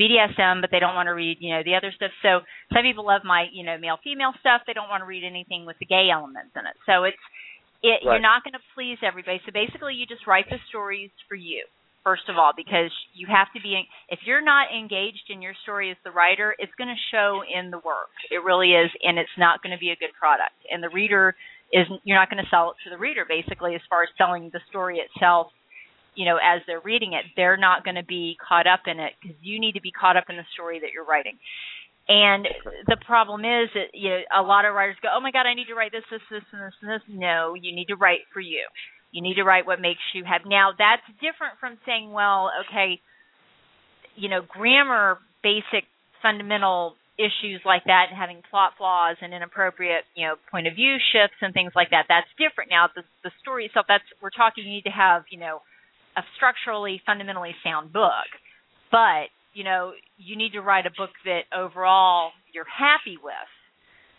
BDSM, 0.00 0.64
but 0.64 0.72
they 0.72 0.80
don't 0.80 0.96
want 0.96 1.12
to 1.12 1.14
read, 1.14 1.36
you 1.40 1.52
know, 1.52 1.60
the 1.62 1.76
other 1.76 1.92
stuff. 1.92 2.16
So 2.24 2.40
some 2.72 2.82
people 2.82 3.04
love 3.04 3.28
my, 3.28 3.52
you 3.52 3.64
know, 3.64 3.76
male 3.76 4.00
female 4.02 4.32
stuff. 4.40 4.64
They 4.66 4.72
don't 4.72 4.88
want 4.88 5.02
to 5.02 5.06
read 5.06 5.24
anything 5.24 5.66
with 5.68 5.76
the 5.78 5.84
gay 5.84 6.08
elements 6.08 6.56
in 6.56 6.64
it. 6.64 6.76
So 6.88 7.04
it's 7.04 7.20
it, 7.82 8.00
right. 8.06 8.14
You're 8.14 8.20
not 8.20 8.44
going 8.44 8.54
to 8.54 8.64
please 8.74 8.98
everybody. 9.02 9.40
So 9.44 9.52
basically, 9.52 9.94
you 9.94 10.06
just 10.06 10.26
write 10.26 10.46
the 10.48 10.58
stories 10.68 11.10
for 11.28 11.34
you, 11.34 11.66
first 12.04 12.28
of 12.28 12.38
all, 12.38 12.52
because 12.56 12.90
you 13.14 13.26
have 13.26 13.48
to 13.54 13.60
be. 13.60 13.82
If 14.08 14.20
you're 14.24 14.44
not 14.44 14.70
engaged 14.70 15.30
in 15.30 15.42
your 15.42 15.54
story 15.62 15.90
as 15.90 15.96
the 16.04 16.10
writer, 16.10 16.54
it's 16.58 16.72
going 16.78 16.94
to 16.94 17.00
show 17.10 17.42
in 17.42 17.70
the 17.70 17.78
work. 17.78 18.14
It 18.30 18.42
really 18.44 18.72
is, 18.72 18.90
and 19.02 19.18
it's 19.18 19.36
not 19.36 19.62
going 19.62 19.74
to 19.74 19.80
be 19.80 19.90
a 19.90 19.98
good 19.98 20.14
product. 20.18 20.56
And 20.70 20.82
the 20.82 20.90
reader 20.90 21.34
is 21.72 21.86
you're 22.04 22.18
not 22.18 22.30
going 22.30 22.42
to 22.42 22.50
sell 22.50 22.70
it 22.70 22.76
to 22.84 22.90
the 22.90 22.98
reader. 22.98 23.26
Basically, 23.26 23.74
as 23.74 23.82
far 23.90 24.02
as 24.02 24.08
selling 24.16 24.50
the 24.52 24.60
story 24.70 25.02
itself, 25.02 25.48
you 26.14 26.26
know, 26.26 26.36
as 26.36 26.60
they're 26.66 26.84
reading 26.84 27.14
it, 27.14 27.24
they're 27.36 27.56
not 27.56 27.84
going 27.84 27.96
to 27.96 28.04
be 28.04 28.36
caught 28.36 28.66
up 28.66 28.86
in 28.86 29.00
it 29.00 29.12
because 29.20 29.36
you 29.40 29.58
need 29.58 29.72
to 29.72 29.80
be 29.80 29.90
caught 29.90 30.16
up 30.16 30.24
in 30.28 30.36
the 30.36 30.46
story 30.54 30.78
that 30.80 30.90
you're 30.94 31.06
writing. 31.06 31.38
And 32.08 32.46
the 32.88 32.96
problem 33.06 33.42
is 33.42 33.70
that 33.74 33.94
you 33.94 34.10
know 34.10 34.20
a 34.34 34.42
lot 34.42 34.64
of 34.64 34.74
writers 34.74 34.96
go, 35.02 35.08
"Oh 35.14 35.20
my 35.20 35.30
God, 35.30 35.46
I 35.46 35.54
need 35.54 35.66
to 35.68 35.74
write 35.74 35.92
this, 35.92 36.04
this, 36.10 36.20
this, 36.30 36.42
and 36.52 36.62
this, 36.62 36.74
and 36.82 36.90
this." 36.90 37.02
No, 37.08 37.54
you 37.54 37.74
need 37.74 37.86
to 37.86 37.96
write 37.96 38.26
for 38.32 38.40
you. 38.40 38.66
You 39.12 39.22
need 39.22 39.34
to 39.34 39.44
write 39.44 39.66
what 39.66 39.80
makes 39.80 40.02
you 40.12 40.24
happy. 40.24 40.48
Now 40.48 40.70
that's 40.76 41.06
different 41.20 41.60
from 41.60 41.78
saying, 41.86 42.10
"Well, 42.10 42.50
okay, 42.66 43.00
you 44.16 44.28
know, 44.28 44.42
grammar, 44.42 45.18
basic, 45.42 45.86
fundamental 46.20 46.96
issues 47.18 47.60
like 47.64 47.84
that, 47.84 48.06
and 48.10 48.18
having 48.18 48.42
plot 48.50 48.72
flaws 48.78 49.16
and 49.20 49.32
inappropriate, 49.32 50.04
you 50.16 50.26
know, 50.26 50.34
point 50.50 50.66
of 50.66 50.74
view 50.74 50.96
shifts 51.12 51.36
and 51.40 51.52
things 51.54 51.72
like 51.76 51.90
that. 51.90 52.06
That's 52.08 52.28
different. 52.34 52.70
Now 52.70 52.88
the 52.94 53.02
the 53.22 53.30
story 53.40 53.66
itself. 53.66 53.86
That's 53.86 54.04
we're 54.20 54.34
talking. 54.34 54.64
You 54.64 54.72
need 54.72 54.88
to 54.88 54.96
have, 54.96 55.22
you 55.30 55.38
know, 55.38 55.60
a 56.16 56.22
structurally, 56.36 57.00
fundamentally 57.04 57.54
sound 57.62 57.92
book, 57.92 58.28
but 58.90 59.30
you 59.52 59.64
know, 59.64 59.92
you 60.16 60.36
need 60.36 60.52
to 60.52 60.60
write 60.60 60.86
a 60.86 60.94
book 60.96 61.10
that 61.24 61.44
overall 61.52 62.32
you're 62.52 62.68
happy 62.68 63.16
with. 63.20 63.50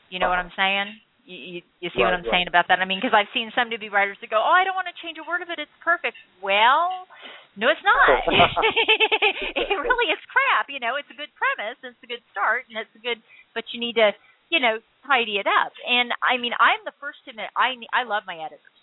You 0.09 0.19
know 0.19 0.29
uh-huh. 0.29 0.45
what 0.45 0.45
I'm 0.45 0.55
saying? 0.57 0.87
You, 1.23 1.37
you, 1.37 1.59
you 1.79 1.89
see 1.95 2.03
right, 2.03 2.11
what 2.11 2.19
I'm 2.19 2.27
right. 2.27 2.43
saying 2.43 2.47
about 2.51 2.67
that? 2.67 2.83
I 2.83 2.85
mean, 2.85 2.99
because 2.99 3.15
I've 3.15 3.31
seen 3.31 3.49
some 3.55 3.71
newbie 3.71 3.89
writers 3.89 4.19
that 4.19 4.29
go, 4.29 4.43
"Oh, 4.43 4.53
I 4.53 4.67
don't 4.67 4.75
want 4.75 4.91
to 4.91 4.97
change 4.99 5.15
a 5.17 5.25
word 5.25 5.39
of 5.39 5.49
it; 5.49 5.57
it's 5.57 5.71
perfect." 5.79 6.19
Well, 6.43 7.07
no, 7.55 7.71
it's 7.71 7.81
not. 7.81 8.27
it 9.55 9.77
really 9.79 10.09
is 10.11 10.21
crap. 10.27 10.67
You 10.67 10.83
know, 10.83 10.99
it's 10.99 11.09
a 11.09 11.17
good 11.17 11.31
premise, 11.33 11.79
it's 11.81 12.03
a 12.03 12.09
good 12.11 12.21
start, 12.35 12.67
and 12.67 12.75
it's 12.75 12.91
a 12.93 13.01
good, 13.01 13.23
but 13.55 13.63
you 13.71 13.79
need 13.79 13.95
to, 13.95 14.11
you 14.51 14.59
know, 14.59 14.83
tidy 15.07 15.39
it 15.39 15.47
up. 15.47 15.71
And 15.87 16.11
I 16.19 16.35
mean, 16.35 16.51
I'm 16.59 16.83
the 16.83 16.93
first 16.99 17.23
to 17.25 17.31
admit 17.31 17.49
I 17.55 17.79
I 17.95 18.03
love 18.03 18.27
my 18.27 18.35
editors. 18.35 18.77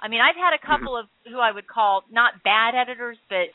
I 0.00 0.08
mean, 0.08 0.22
I've 0.22 0.38
had 0.38 0.56
a 0.56 0.62
couple 0.62 0.96
of 0.96 1.10
who 1.28 1.42
I 1.42 1.52
would 1.52 1.68
call 1.68 2.06
not 2.08 2.40
bad 2.40 2.72
editors, 2.72 3.18
but 3.28 3.52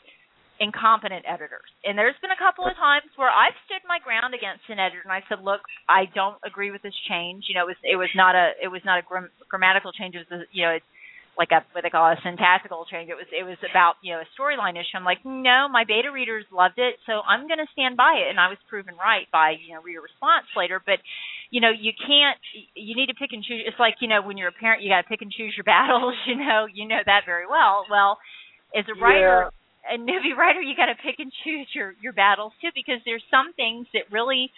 incompetent 0.60 1.24
editors. 1.28 1.68
And 1.84 1.98
there's 1.98 2.16
been 2.20 2.32
a 2.32 2.40
couple 2.40 2.64
of 2.64 2.74
times 2.76 3.08
where 3.16 3.30
I've 3.30 3.56
stood 3.68 3.84
my 3.84 3.98
ground 4.00 4.32
against 4.32 4.64
an 4.68 4.80
editor 4.80 5.04
and 5.04 5.12
I 5.12 5.22
said, 5.28 5.44
"Look, 5.44 5.60
I 5.88 6.06
don't 6.14 6.40
agree 6.44 6.70
with 6.70 6.82
this 6.82 6.96
change. 7.08 7.44
You 7.48 7.54
know, 7.56 7.68
it 7.68 7.76
was 7.76 7.80
it 7.84 7.96
was 7.96 8.12
not 8.16 8.34
a 8.34 8.52
it 8.62 8.68
was 8.68 8.82
not 8.84 8.98
a 8.98 9.04
gram- 9.04 9.32
grammatical 9.48 9.92
change. 9.92 10.14
It 10.14 10.24
was 10.28 10.32
a, 10.32 10.48
you 10.52 10.64
know, 10.64 10.72
it's 10.80 10.88
like 11.36 11.52
a 11.52 11.60
what 11.72 11.84
they 11.84 11.92
call 11.92 12.08
a 12.08 12.16
syntactical 12.24 12.88
change. 12.88 13.12
It 13.12 13.18
was 13.20 13.28
it 13.28 13.44
was 13.44 13.60
about 13.68 14.00
you 14.00 14.16
know 14.16 14.24
a 14.24 14.28
storyline 14.32 14.80
issue. 14.80 14.96
I'm 14.96 15.04
like, 15.04 15.20
no, 15.24 15.68
my 15.68 15.84
beta 15.84 16.08
readers 16.10 16.48
loved 16.48 16.80
it, 16.80 16.96
so 17.04 17.20
I'm 17.20 17.46
going 17.46 17.60
to 17.60 17.68
stand 17.76 17.96
by 17.96 18.24
it. 18.24 18.32
And 18.32 18.40
I 18.40 18.48
was 18.48 18.58
proven 18.68 18.96
right 18.96 19.28
by 19.30 19.54
you 19.60 19.76
know 19.76 19.84
reader 19.84 20.00
response 20.00 20.48
later. 20.56 20.80
But 20.80 21.04
you 21.52 21.60
know, 21.60 21.70
you 21.70 21.92
can't. 21.92 22.40
You 22.74 22.96
need 22.96 23.12
to 23.12 23.18
pick 23.20 23.36
and 23.36 23.44
choose. 23.44 23.68
It's 23.68 23.78
like 23.78 24.00
you 24.00 24.08
know 24.08 24.24
when 24.24 24.40
you're 24.40 24.52
a 24.52 24.60
parent, 24.60 24.80
you 24.82 24.88
got 24.88 25.04
to 25.04 25.08
pick 25.08 25.20
and 25.20 25.30
choose 25.30 25.52
your 25.52 25.68
battles. 25.68 26.16
You 26.24 26.40
know, 26.40 26.66
you 26.72 26.88
know 26.88 27.04
that 27.04 27.28
very 27.28 27.46
well. 27.46 27.84
Well, 27.92 28.18
as 28.72 28.88
a 28.88 28.96
writer. 28.98 29.52
Yeah 29.52 29.54
a 29.92 29.98
newbie 30.08 30.36
writer, 30.36 30.60
you 30.60 30.76
got 30.76 30.86
to 30.86 30.98
pick 30.98 31.18
and 31.18 31.32
choose 31.44 31.68
your 31.74 31.94
your 32.02 32.12
battles 32.12 32.52
too, 32.60 32.70
because 32.74 33.00
there's 33.04 33.24
some 33.30 33.52
things 33.54 33.86
that 33.94 34.10
really, 34.10 34.50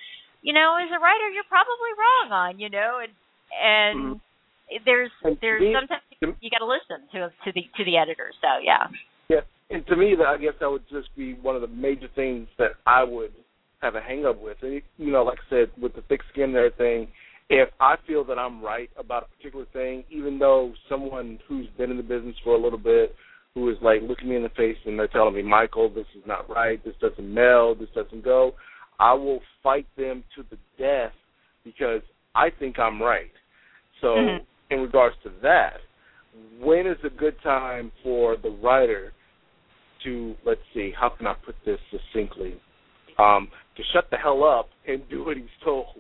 you 0.43 0.53
know, 0.53 0.77
as 0.81 0.91
a 0.91 1.01
writer, 1.01 1.29
you're 1.31 1.49
probably 1.49 1.93
wrong 1.97 2.29
on, 2.33 2.59
you 2.59 2.71
know, 2.71 3.01
and 3.03 3.13
and 3.53 3.97
mm-hmm. 4.17 4.85
there's 4.85 5.11
and 5.25 5.39
there's 5.41 5.63
me, 5.63 5.75
sometimes 5.75 6.03
you 6.41 6.51
got 6.51 6.65
to 6.65 6.71
listen 6.71 7.07
to 7.13 7.29
to 7.29 7.53
the 7.53 7.63
to 7.77 7.85
the 7.85 7.97
editor. 7.97 8.31
So 8.41 8.63
yeah. 8.63 8.89
Yeah, 9.29 9.45
and 9.71 9.87
to 9.87 9.97
me, 9.97 10.15
that 10.17 10.27
I 10.27 10.39
guess 10.39 10.55
that 10.61 10.71
would 10.71 10.89
just 10.89 11.15
be 11.17 11.35
one 11.35 11.55
of 11.55 11.63
the 11.63 11.69
major 11.69 12.09
things 12.15 12.49
that 12.59 12.73
I 12.87 13.05
would 13.05 13.33
have 13.81 13.95
a 13.95 14.01
hang 14.01 14.27
up 14.27 14.41
with. 14.41 14.57
And 14.63 14.83
you 14.97 15.13
know, 15.13 15.25
like 15.25 15.39
I 15.47 15.51
said, 15.51 15.71
with 15.81 15.95
the 15.95 16.03
thick 16.09 16.21
skin 16.33 16.55
and 16.55 16.57
everything, 16.57 17.09
if 17.51 17.69
I 17.81 17.97
feel 18.07 18.25
that 18.25 18.39
I'm 18.39 18.63
right 18.63 18.91
about 18.99 19.25
a 19.25 19.37
particular 19.37 19.67
thing, 19.73 20.05
even 20.11 20.39
though 20.39 20.73
someone 20.89 21.39
who's 21.49 21.67
been 21.79 21.91
in 21.91 21.97
the 21.97 22.03
business 22.03 22.37
for 22.45 22.55
a 22.55 22.61
little 22.61 22.79
bit 22.79 23.15
who 23.59 23.71
is 23.71 23.77
like 23.83 24.01
looking 24.03 24.29
me 24.29 24.37
in 24.37 24.43
the 24.43 24.49
face 24.51 24.77
and 24.87 24.99
they're 24.99 25.09
telling 25.09 25.35
me, 25.35 25.43
Michael, 25.43 25.89
this 25.89 26.07
is 26.17 26.23
not 26.27 26.49
right, 26.49 26.83
this 26.85 26.95
doesn't 27.01 27.35
meld, 27.35 27.81
this 27.81 27.89
doesn't 27.95 28.25
go, 28.25 28.55
I 29.01 29.15
will 29.15 29.41
fight 29.63 29.87
them 29.97 30.25
to 30.37 30.45
the 30.51 30.59
death 30.79 31.13
because 31.65 32.03
I 32.35 32.51
think 32.51 32.79
I'm 32.79 33.03
right. 33.03 33.31
So, 34.01 34.09
mm-hmm. 34.09 34.45
in 34.75 34.81
regards 34.81 35.17
to 35.25 35.33
that, 35.43 35.79
when 36.61 36.87
is 36.87 36.99
a 37.05 37.11
good 37.11 37.35
time 37.43 37.91
for 38.03 38.37
the 38.37 38.51
writer 38.63 39.13
to, 40.05 40.35
let's 40.47 40.61
see, 40.73 40.93
how 40.99 41.09
can 41.09 41.27
I 41.27 41.35
put 41.45 41.57
this 41.67 41.79
succinctly? 41.91 42.55
Um, 43.19 43.49
to 43.77 43.83
shut 43.93 44.09
the 44.11 44.17
hell 44.17 44.45
up 44.45 44.69
and 44.87 45.03
do 45.11 45.25
what 45.25 45.37
he's 45.37 45.47
told. 45.65 45.97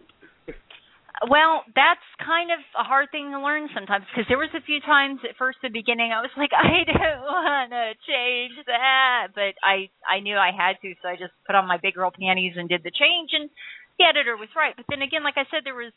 Well, 1.30 1.64
that's 1.74 2.04
kind 2.22 2.52
of 2.52 2.60
a 2.78 2.84
hard 2.84 3.10
thing 3.10 3.32
to 3.32 3.40
learn 3.42 3.68
sometimes 3.74 4.06
because 4.06 4.28
there 4.28 4.38
was 4.38 4.52
a 4.54 4.62
few 4.62 4.78
times 4.80 5.18
at 5.26 5.34
first 5.36 5.58
the 5.62 5.72
beginning 5.72 6.12
I 6.12 6.22
was 6.22 6.30
like 6.36 6.52
I 6.56 6.84
don't 6.86 7.22
want 7.26 7.70
to 7.74 7.86
change 8.06 8.54
that, 8.66 9.34
but 9.34 9.58
I 9.64 9.90
I 10.06 10.20
knew 10.20 10.36
I 10.38 10.52
had 10.54 10.78
to, 10.82 10.94
so 11.02 11.08
I 11.08 11.16
just 11.18 11.34
put 11.46 11.56
on 11.58 11.66
my 11.66 11.78
big 11.82 11.94
girl 11.94 12.12
panties 12.14 12.54
and 12.54 12.68
did 12.68 12.84
the 12.84 12.94
change 12.94 13.34
and 13.34 13.50
the 13.98 14.06
editor 14.06 14.36
was 14.38 14.52
right. 14.54 14.76
But 14.76 14.86
then 14.88 15.02
again, 15.02 15.24
like 15.24 15.36
I 15.36 15.48
said 15.50 15.66
there 15.66 15.74
was 15.74 15.92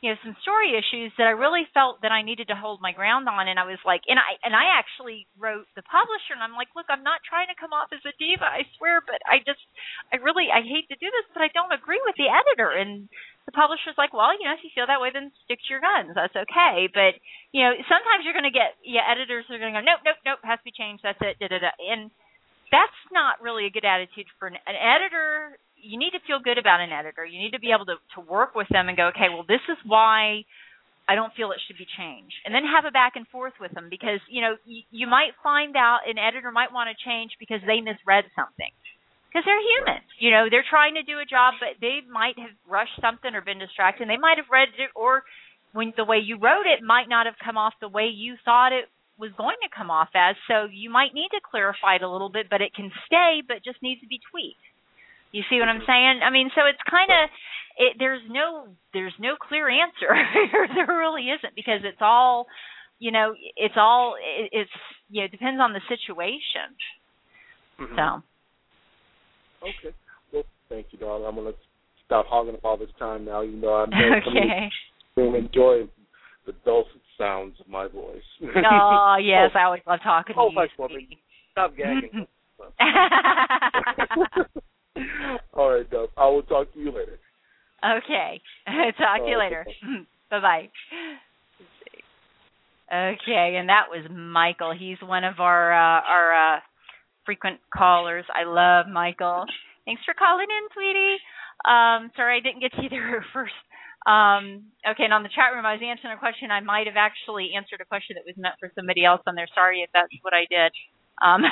you 0.00 0.08
know 0.12 0.18
some 0.24 0.36
story 0.40 0.72
issues 0.76 1.12
that 1.20 1.28
I 1.28 1.36
really 1.36 1.68
felt 1.76 2.00
that 2.02 2.12
I 2.12 2.22
needed 2.24 2.48
to 2.48 2.56
hold 2.56 2.80
my 2.80 2.92
ground 2.92 3.28
on 3.28 3.48
and 3.48 3.60
I 3.60 3.68
was 3.68 3.80
like 3.84 4.00
and 4.08 4.16
I 4.16 4.40
and 4.44 4.56
I 4.56 4.76
actually 4.80 5.28
wrote 5.36 5.68
the 5.76 5.84
publisher 5.84 6.32
and 6.32 6.40
I'm 6.40 6.56
like 6.56 6.72
look 6.72 6.88
I'm 6.88 7.04
not 7.04 7.20
trying 7.24 7.48
to 7.52 7.58
come 7.60 7.76
off 7.76 7.92
as 7.92 8.00
a 8.08 8.16
diva 8.16 8.48
I 8.48 8.64
swear 8.80 9.04
but 9.04 9.20
I 9.28 9.44
just 9.44 9.60
I 10.08 10.16
really 10.24 10.48
I 10.48 10.64
hate 10.64 10.88
to 10.88 10.96
do 10.96 11.08
this 11.08 11.28
but 11.36 11.44
I 11.44 11.52
don't 11.52 11.76
agree 11.76 12.00
with 12.00 12.16
the 12.16 12.32
editor 12.32 12.72
and 12.72 13.12
the 13.50 13.58
publisher's 13.58 13.98
like 13.98 14.14
well 14.14 14.30
you 14.30 14.46
know 14.46 14.54
if 14.54 14.62
you 14.62 14.70
feel 14.70 14.86
that 14.86 15.02
way 15.02 15.10
then 15.10 15.34
stick 15.42 15.58
to 15.66 15.70
your 15.74 15.82
guns. 15.82 16.14
That's 16.14 16.38
okay. 16.46 16.86
But 16.86 17.18
you 17.50 17.66
know 17.66 17.74
sometimes 17.90 18.22
you're 18.22 18.36
going 18.36 18.46
to 18.46 18.54
get 18.54 18.78
yeah 18.86 19.02
editors 19.10 19.50
are 19.50 19.58
going 19.58 19.74
to 19.74 19.82
go 19.82 19.84
nope 19.84 20.06
nope 20.06 20.22
nope 20.22 20.40
has 20.46 20.62
to 20.62 20.68
be 20.70 20.74
changed 20.74 21.02
that's 21.02 21.18
it 21.18 21.42
da 21.42 21.50
da 21.50 21.58
da. 21.58 21.74
And 21.82 22.14
that's 22.70 23.00
not 23.10 23.42
really 23.42 23.66
a 23.66 23.74
good 23.74 23.84
attitude 23.84 24.30
for 24.38 24.46
an, 24.46 24.54
an 24.54 24.78
editor. 24.78 25.58
You 25.74 25.98
need 25.98 26.14
to 26.14 26.22
feel 26.22 26.38
good 26.38 26.58
about 26.58 26.78
an 26.78 26.94
editor. 26.94 27.26
You 27.26 27.42
need 27.42 27.58
to 27.58 27.62
be 27.62 27.74
able 27.74 27.90
to 27.90 27.98
to 28.14 28.20
work 28.22 28.54
with 28.54 28.70
them 28.70 28.86
and 28.86 28.94
go, 28.94 29.10
okay, 29.10 29.26
well, 29.26 29.42
this 29.42 29.64
is 29.66 29.78
why 29.82 30.46
I 31.10 31.18
don't 31.18 31.34
feel 31.34 31.50
it 31.50 31.58
should 31.66 31.78
be 31.78 31.90
changed, 31.98 32.38
and 32.46 32.54
then 32.54 32.62
have 32.62 32.86
a 32.86 32.94
back 32.94 33.18
and 33.18 33.26
forth 33.26 33.58
with 33.58 33.74
them 33.74 33.90
because 33.90 34.22
you 34.30 34.40
know 34.40 34.54
you, 34.64 34.86
you 34.94 35.06
might 35.10 35.34
find 35.42 35.74
out 35.74 36.06
an 36.06 36.18
editor 36.22 36.54
might 36.54 36.70
want 36.70 36.86
to 36.86 36.96
change 37.02 37.34
because 37.42 37.58
they 37.66 37.82
misread 37.82 38.30
something 38.38 38.70
because 39.30 39.46
they're 39.46 39.62
human. 39.78 40.02
You 40.18 40.34
know, 40.34 40.50
they're 40.50 40.66
trying 40.66 40.98
to 40.98 41.06
do 41.06 41.22
a 41.22 41.24
job, 41.24 41.54
but 41.62 41.78
they 41.80 42.02
might 42.10 42.34
have 42.38 42.50
rushed 42.66 42.98
something 42.98 43.30
or 43.30 43.40
been 43.40 43.62
distracted. 43.62 44.10
They 44.10 44.18
might 44.18 44.42
have 44.42 44.50
read 44.50 44.74
it, 44.74 44.90
or 44.98 45.22
when 45.72 45.94
the 45.96 46.04
way 46.04 46.18
you 46.18 46.34
wrote 46.36 46.66
it 46.66 46.82
might 46.82 47.08
not 47.08 47.26
have 47.26 47.38
come 47.38 47.56
off 47.56 47.74
the 47.80 47.88
way 47.88 48.10
you 48.10 48.34
thought 48.44 48.74
it 48.74 48.90
was 49.18 49.30
going 49.38 49.56
to 49.62 49.70
come 49.70 49.90
off 49.90 50.10
as. 50.16 50.34
So 50.48 50.66
you 50.66 50.90
might 50.90 51.14
need 51.14 51.30
to 51.30 51.40
clarify 51.44 51.96
it 51.96 52.02
a 52.02 52.10
little 52.10 52.30
bit, 52.32 52.50
but 52.50 52.60
it 52.60 52.74
can 52.74 52.90
stay, 53.06 53.42
but 53.46 53.62
just 53.62 53.78
needs 53.82 54.00
to 54.00 54.10
be 54.10 54.18
tweaked. 54.32 54.66
You 55.30 55.46
see 55.46 55.60
what 55.62 55.70
I'm 55.70 55.86
saying? 55.86 56.26
I 56.26 56.30
mean, 56.30 56.50
so 56.56 56.66
it's 56.66 56.82
kind 56.90 57.10
of 57.12 57.30
it, 57.78 57.96
there's 57.98 58.22
no 58.28 58.66
there's 58.92 59.14
no 59.20 59.36
clear 59.38 59.70
answer. 59.70 60.10
there 60.74 60.90
really 60.90 61.30
isn't 61.30 61.54
because 61.54 61.86
it's 61.86 62.02
all 62.02 62.46
you 62.98 63.12
know 63.12 63.34
it's 63.56 63.78
all 63.78 64.16
it, 64.18 64.50
it's 64.50 64.76
you 65.08 65.22
know 65.22 65.26
it 65.26 65.30
depends 65.30 65.60
on 65.60 65.72
the 65.72 65.84
situation. 65.86 66.74
Mm-hmm. 67.78 67.94
So. 67.94 68.26
Okay. 69.62 69.94
Well, 70.32 70.44
thank 70.68 70.86
you, 70.90 70.98
darling. 70.98 71.26
I'm 71.26 71.34
gonna 71.34 71.52
stop 72.06 72.26
hogging 72.28 72.54
up 72.54 72.64
all 72.64 72.76
this 72.76 72.90
time 72.98 73.24
now. 73.24 73.40
You 73.42 73.56
know, 73.56 73.74
I'm 73.74 73.90
okay. 73.92 74.70
to 75.16 75.34
enjoy 75.34 75.88
the 76.46 76.52
dulcet 76.64 77.00
sounds 77.18 77.56
of 77.60 77.68
my 77.68 77.88
voice. 77.88 78.22
oh 78.42 79.16
yes, 79.20 79.50
oh. 79.54 79.58
I 79.58 79.64
always 79.64 79.82
love 79.86 80.00
talking 80.02 80.34
oh, 80.38 80.48
to 80.48 80.52
you. 80.52 80.58
Oh, 80.78 80.88
my 80.88 80.98
Stop 81.52 81.76
gagging. 81.76 82.26
All 85.54 85.70
right, 85.70 85.88
Dove. 85.90 86.10
I 86.16 86.26
will 86.26 86.42
talk 86.42 86.72
to 86.74 86.78
you 86.78 86.90
later. 86.90 87.18
Okay. 87.84 88.40
talk 88.98 89.20
to 89.20 89.28
you 89.28 89.38
later. 89.38 89.66
bye 90.30 90.40
bye. 90.40 90.68
Okay, 92.92 93.56
and 93.56 93.68
that 93.68 93.84
was 93.88 94.04
Michael. 94.10 94.74
He's 94.76 94.98
one 95.00 95.22
of 95.24 95.38
our 95.38 95.72
uh, 95.72 96.00
our 96.02 96.56
uh, 96.56 96.60
frequent 97.30 97.62
callers. 97.70 98.26
I 98.34 98.42
love 98.42 98.90
Michael. 98.90 99.46
Thanks 99.86 100.02
for 100.02 100.18
calling 100.18 100.50
in, 100.50 100.64
sweetie. 100.74 101.22
Um, 101.62 102.10
sorry 102.18 102.38
I 102.38 102.42
didn't 102.42 102.58
get 102.58 102.74
to 102.74 102.82
you 102.82 102.90
there 102.90 103.22
first. 103.30 103.54
Um, 104.02 104.74
okay, 104.82 105.06
and 105.06 105.14
on 105.14 105.22
the 105.22 105.30
chat 105.30 105.54
room, 105.54 105.62
I 105.62 105.78
was 105.78 105.84
answering 105.86 106.10
a 106.10 106.18
question. 106.18 106.50
I 106.50 106.58
might 106.58 106.90
have 106.90 106.98
actually 106.98 107.54
answered 107.54 107.78
a 107.78 107.86
question 107.86 108.18
that 108.18 108.26
was 108.26 108.34
meant 108.34 108.58
for 108.58 108.66
somebody 108.74 109.06
else 109.06 109.22
on 109.30 109.38
there. 109.38 109.46
Sorry 109.54 109.86
if 109.86 109.94
that's 109.94 110.10
what 110.26 110.34
I 110.34 110.50
did. 110.50 110.74
Um, 111.22 111.46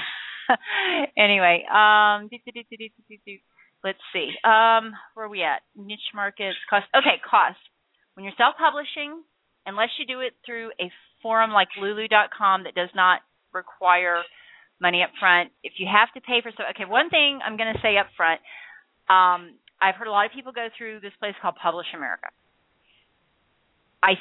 anyway, 1.14 1.62
um, 1.70 2.26
let's 3.86 4.02
see. 4.10 4.34
Um, 4.42 4.98
where 5.14 5.30
are 5.30 5.30
we 5.30 5.46
at? 5.46 5.62
Niche 5.78 6.10
markets, 6.10 6.58
cost. 6.66 6.90
Okay, 6.90 7.22
cost. 7.22 7.62
When 8.18 8.26
you're 8.26 8.34
self-publishing, 8.34 9.22
unless 9.62 9.94
you 9.94 10.10
do 10.10 10.26
it 10.26 10.34
through 10.42 10.74
a 10.82 10.90
forum 11.22 11.54
like 11.54 11.70
Lulu.com 11.78 12.66
that 12.66 12.74
does 12.74 12.90
not 12.98 13.22
require 13.54 14.26
money 14.80 15.02
up 15.02 15.10
front, 15.18 15.50
if 15.62 15.74
you 15.78 15.86
have 15.90 16.12
to 16.14 16.20
pay 16.20 16.40
for 16.42 16.50
so, 16.56 16.64
okay, 16.70 16.84
one 16.84 17.10
thing 17.10 17.40
I'm 17.44 17.56
going 17.56 17.72
to 17.72 17.80
say 17.80 17.96
up 17.98 18.08
front. 18.16 18.40
Um, 19.08 19.58
I've 19.80 19.94
heard 19.94 20.08
a 20.08 20.10
lot 20.10 20.26
of 20.26 20.32
people 20.32 20.52
go 20.52 20.68
through 20.76 21.00
this 21.00 21.12
place 21.18 21.34
called 21.40 21.54
PublishAmerica. 21.62 22.34
I 24.02 24.14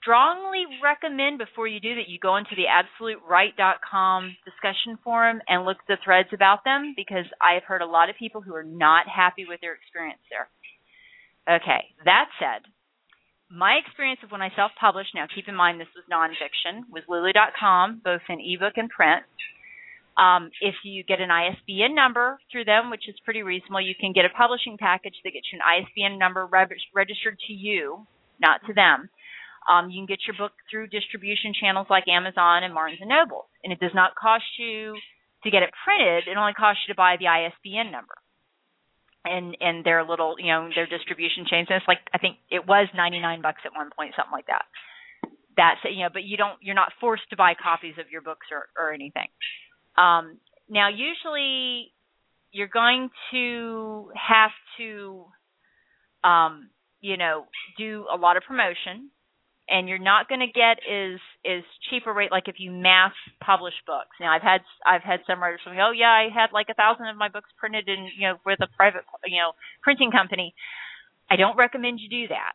strongly 0.00 0.66
recommend 0.82 1.38
before 1.38 1.66
you 1.66 1.80
do 1.80 1.96
that 1.96 2.08
you 2.08 2.18
go 2.18 2.36
into 2.36 2.54
the 2.54 2.70
absolutewrite.com 2.70 4.36
discussion 4.44 4.98
forum 5.02 5.40
and 5.48 5.64
look 5.64 5.78
at 5.82 5.88
the 5.88 5.98
threads 6.04 6.28
about 6.32 6.62
them 6.64 6.94
because 6.96 7.26
I've 7.42 7.64
heard 7.64 7.82
a 7.82 7.86
lot 7.86 8.08
of 8.08 8.16
people 8.16 8.40
who 8.40 8.54
are 8.54 8.62
not 8.62 9.06
happy 9.08 9.46
with 9.48 9.60
their 9.60 9.74
experience 9.74 10.22
there. 10.30 10.46
Okay, 11.56 11.90
that 12.04 12.26
said, 12.38 12.70
my 13.50 13.78
experience 13.84 14.20
of 14.24 14.30
when 14.30 14.42
I 14.42 14.50
self 14.56 14.72
published, 14.78 15.14
now 15.14 15.26
keep 15.32 15.48
in 15.48 15.54
mind 15.54 15.80
this 15.80 15.92
was 15.94 16.04
nonfiction, 16.10 16.82
was 16.90 17.04
lulu.com, 17.08 18.02
both 18.04 18.22
in 18.28 18.40
ebook 18.40 18.74
and 18.76 18.90
print. 18.90 19.22
Um, 20.16 20.50
if 20.62 20.74
you 20.82 21.04
get 21.04 21.20
an 21.20 21.30
ISBN 21.30 21.94
number 21.94 22.38
through 22.50 22.64
them, 22.64 22.90
which 22.90 23.06
is 23.08 23.14
pretty 23.24 23.42
reasonable, 23.42 23.82
you 23.82 23.94
can 23.94 24.12
get 24.12 24.24
a 24.24 24.32
publishing 24.32 24.78
package 24.80 25.14
that 25.22 25.32
gets 25.32 25.46
you 25.52 25.60
an 25.60 25.84
ISBN 25.84 26.18
number 26.18 26.48
registered 26.48 27.38
to 27.46 27.52
you, 27.52 28.06
not 28.40 28.60
to 28.66 28.72
them. 28.72 29.10
Um, 29.68 29.90
you 29.90 30.00
can 30.00 30.06
get 30.06 30.24
your 30.26 30.38
book 30.38 30.52
through 30.70 30.88
distribution 30.88 31.52
channels 31.52 31.88
like 31.90 32.08
Amazon 32.08 32.64
and 32.64 32.72
Barnes 32.72 32.98
and 33.00 33.10
Noble, 33.10 33.50
and 33.62 33.72
it 33.72 33.80
does 33.80 33.94
not 33.94 34.14
cost 34.14 34.46
you 34.58 34.94
to 35.44 35.50
get 35.50 35.62
it 35.62 35.70
printed. 35.84 36.30
It 36.30 36.38
only 36.38 36.54
costs 36.54 36.82
you 36.86 36.94
to 36.94 36.96
buy 36.96 37.16
the 37.18 37.28
ISBN 37.28 37.92
number, 37.92 38.14
and 39.26 39.56
and 39.60 39.84
their 39.84 40.04
little 40.04 40.36
you 40.38 40.48
know 40.48 40.68
their 40.74 40.86
distribution 40.86 41.44
chains. 41.48 41.68
And 41.70 41.76
it's 41.76 41.88
like 41.88 41.98
I 42.14 42.18
think 42.18 42.36
it 42.50 42.66
was 42.66 42.88
ninety 42.94 43.20
nine 43.20 43.42
bucks 43.42 43.62
at 43.64 43.72
one 43.74 43.90
point, 43.96 44.14
something 44.16 44.32
like 44.32 44.46
that. 44.46 44.64
That's 45.56 45.80
you 45.84 46.04
know, 46.04 46.10
but 46.12 46.24
you 46.24 46.36
don't 46.36 46.58
you're 46.60 46.74
not 46.74 46.92
forced 47.00 47.28
to 47.30 47.36
buy 47.36 47.54
copies 47.54 47.94
of 47.98 48.10
your 48.10 48.22
books 48.22 48.46
or 48.50 48.68
or 48.76 48.92
anything. 48.92 49.28
Um, 49.98 50.38
now, 50.68 50.88
usually 50.88 51.92
you're 52.52 52.68
going 52.68 53.10
to 53.32 54.10
have 54.14 54.50
to 54.78 55.26
um, 56.24 56.70
you 57.00 57.16
know, 57.16 57.46
do 57.78 58.06
a 58.12 58.16
lot 58.16 58.36
of 58.36 58.42
promotion 58.42 59.10
and 59.68 59.88
you're 59.88 59.98
not 59.98 60.28
going 60.28 60.40
to 60.40 60.46
get 60.46 60.78
is 60.86 61.18
is 61.44 61.64
cheaper 61.90 62.12
rate 62.12 62.30
like 62.30 62.46
if 62.46 62.56
you 62.58 62.70
mass 62.70 63.12
publish 63.44 63.74
books. 63.86 64.14
Now 64.20 64.32
I've 64.32 64.42
had 64.42 64.60
I've 64.86 65.02
had 65.02 65.20
some 65.26 65.42
writers 65.42 65.60
me, 65.66 65.78
oh 65.80 65.90
yeah, 65.90 66.10
I 66.10 66.28
had 66.32 66.52
like 66.52 66.66
a 66.70 66.74
thousand 66.74 67.06
of 67.08 67.16
my 67.16 67.28
books 67.28 67.50
printed 67.58 67.88
in 67.88 68.08
you 68.16 68.28
know 68.28 68.34
with 68.46 68.60
a 68.62 68.68
private 68.76 69.02
you 69.24 69.38
know 69.38 69.52
printing 69.82 70.10
company. 70.10 70.54
I 71.28 71.36
don't 71.36 71.56
recommend 71.56 71.98
you 72.00 72.08
do 72.08 72.28
that. 72.28 72.52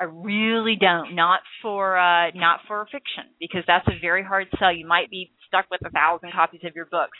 I 0.00 0.04
really 0.04 0.76
don't. 0.80 1.14
Not 1.14 1.40
for 1.60 1.98
uh, 1.98 2.30
not 2.34 2.60
for 2.66 2.86
fiction 2.90 3.32
because 3.38 3.64
that's 3.66 3.86
a 3.88 4.00
very 4.00 4.24
hard 4.24 4.48
sell. 4.58 4.72
You 4.72 4.86
might 4.86 5.10
be 5.10 5.30
stuck 5.46 5.66
with 5.70 5.80
a 5.84 5.90
thousand 5.90 6.32
copies 6.32 6.60
of 6.64 6.74
your 6.74 6.86
books. 6.86 7.16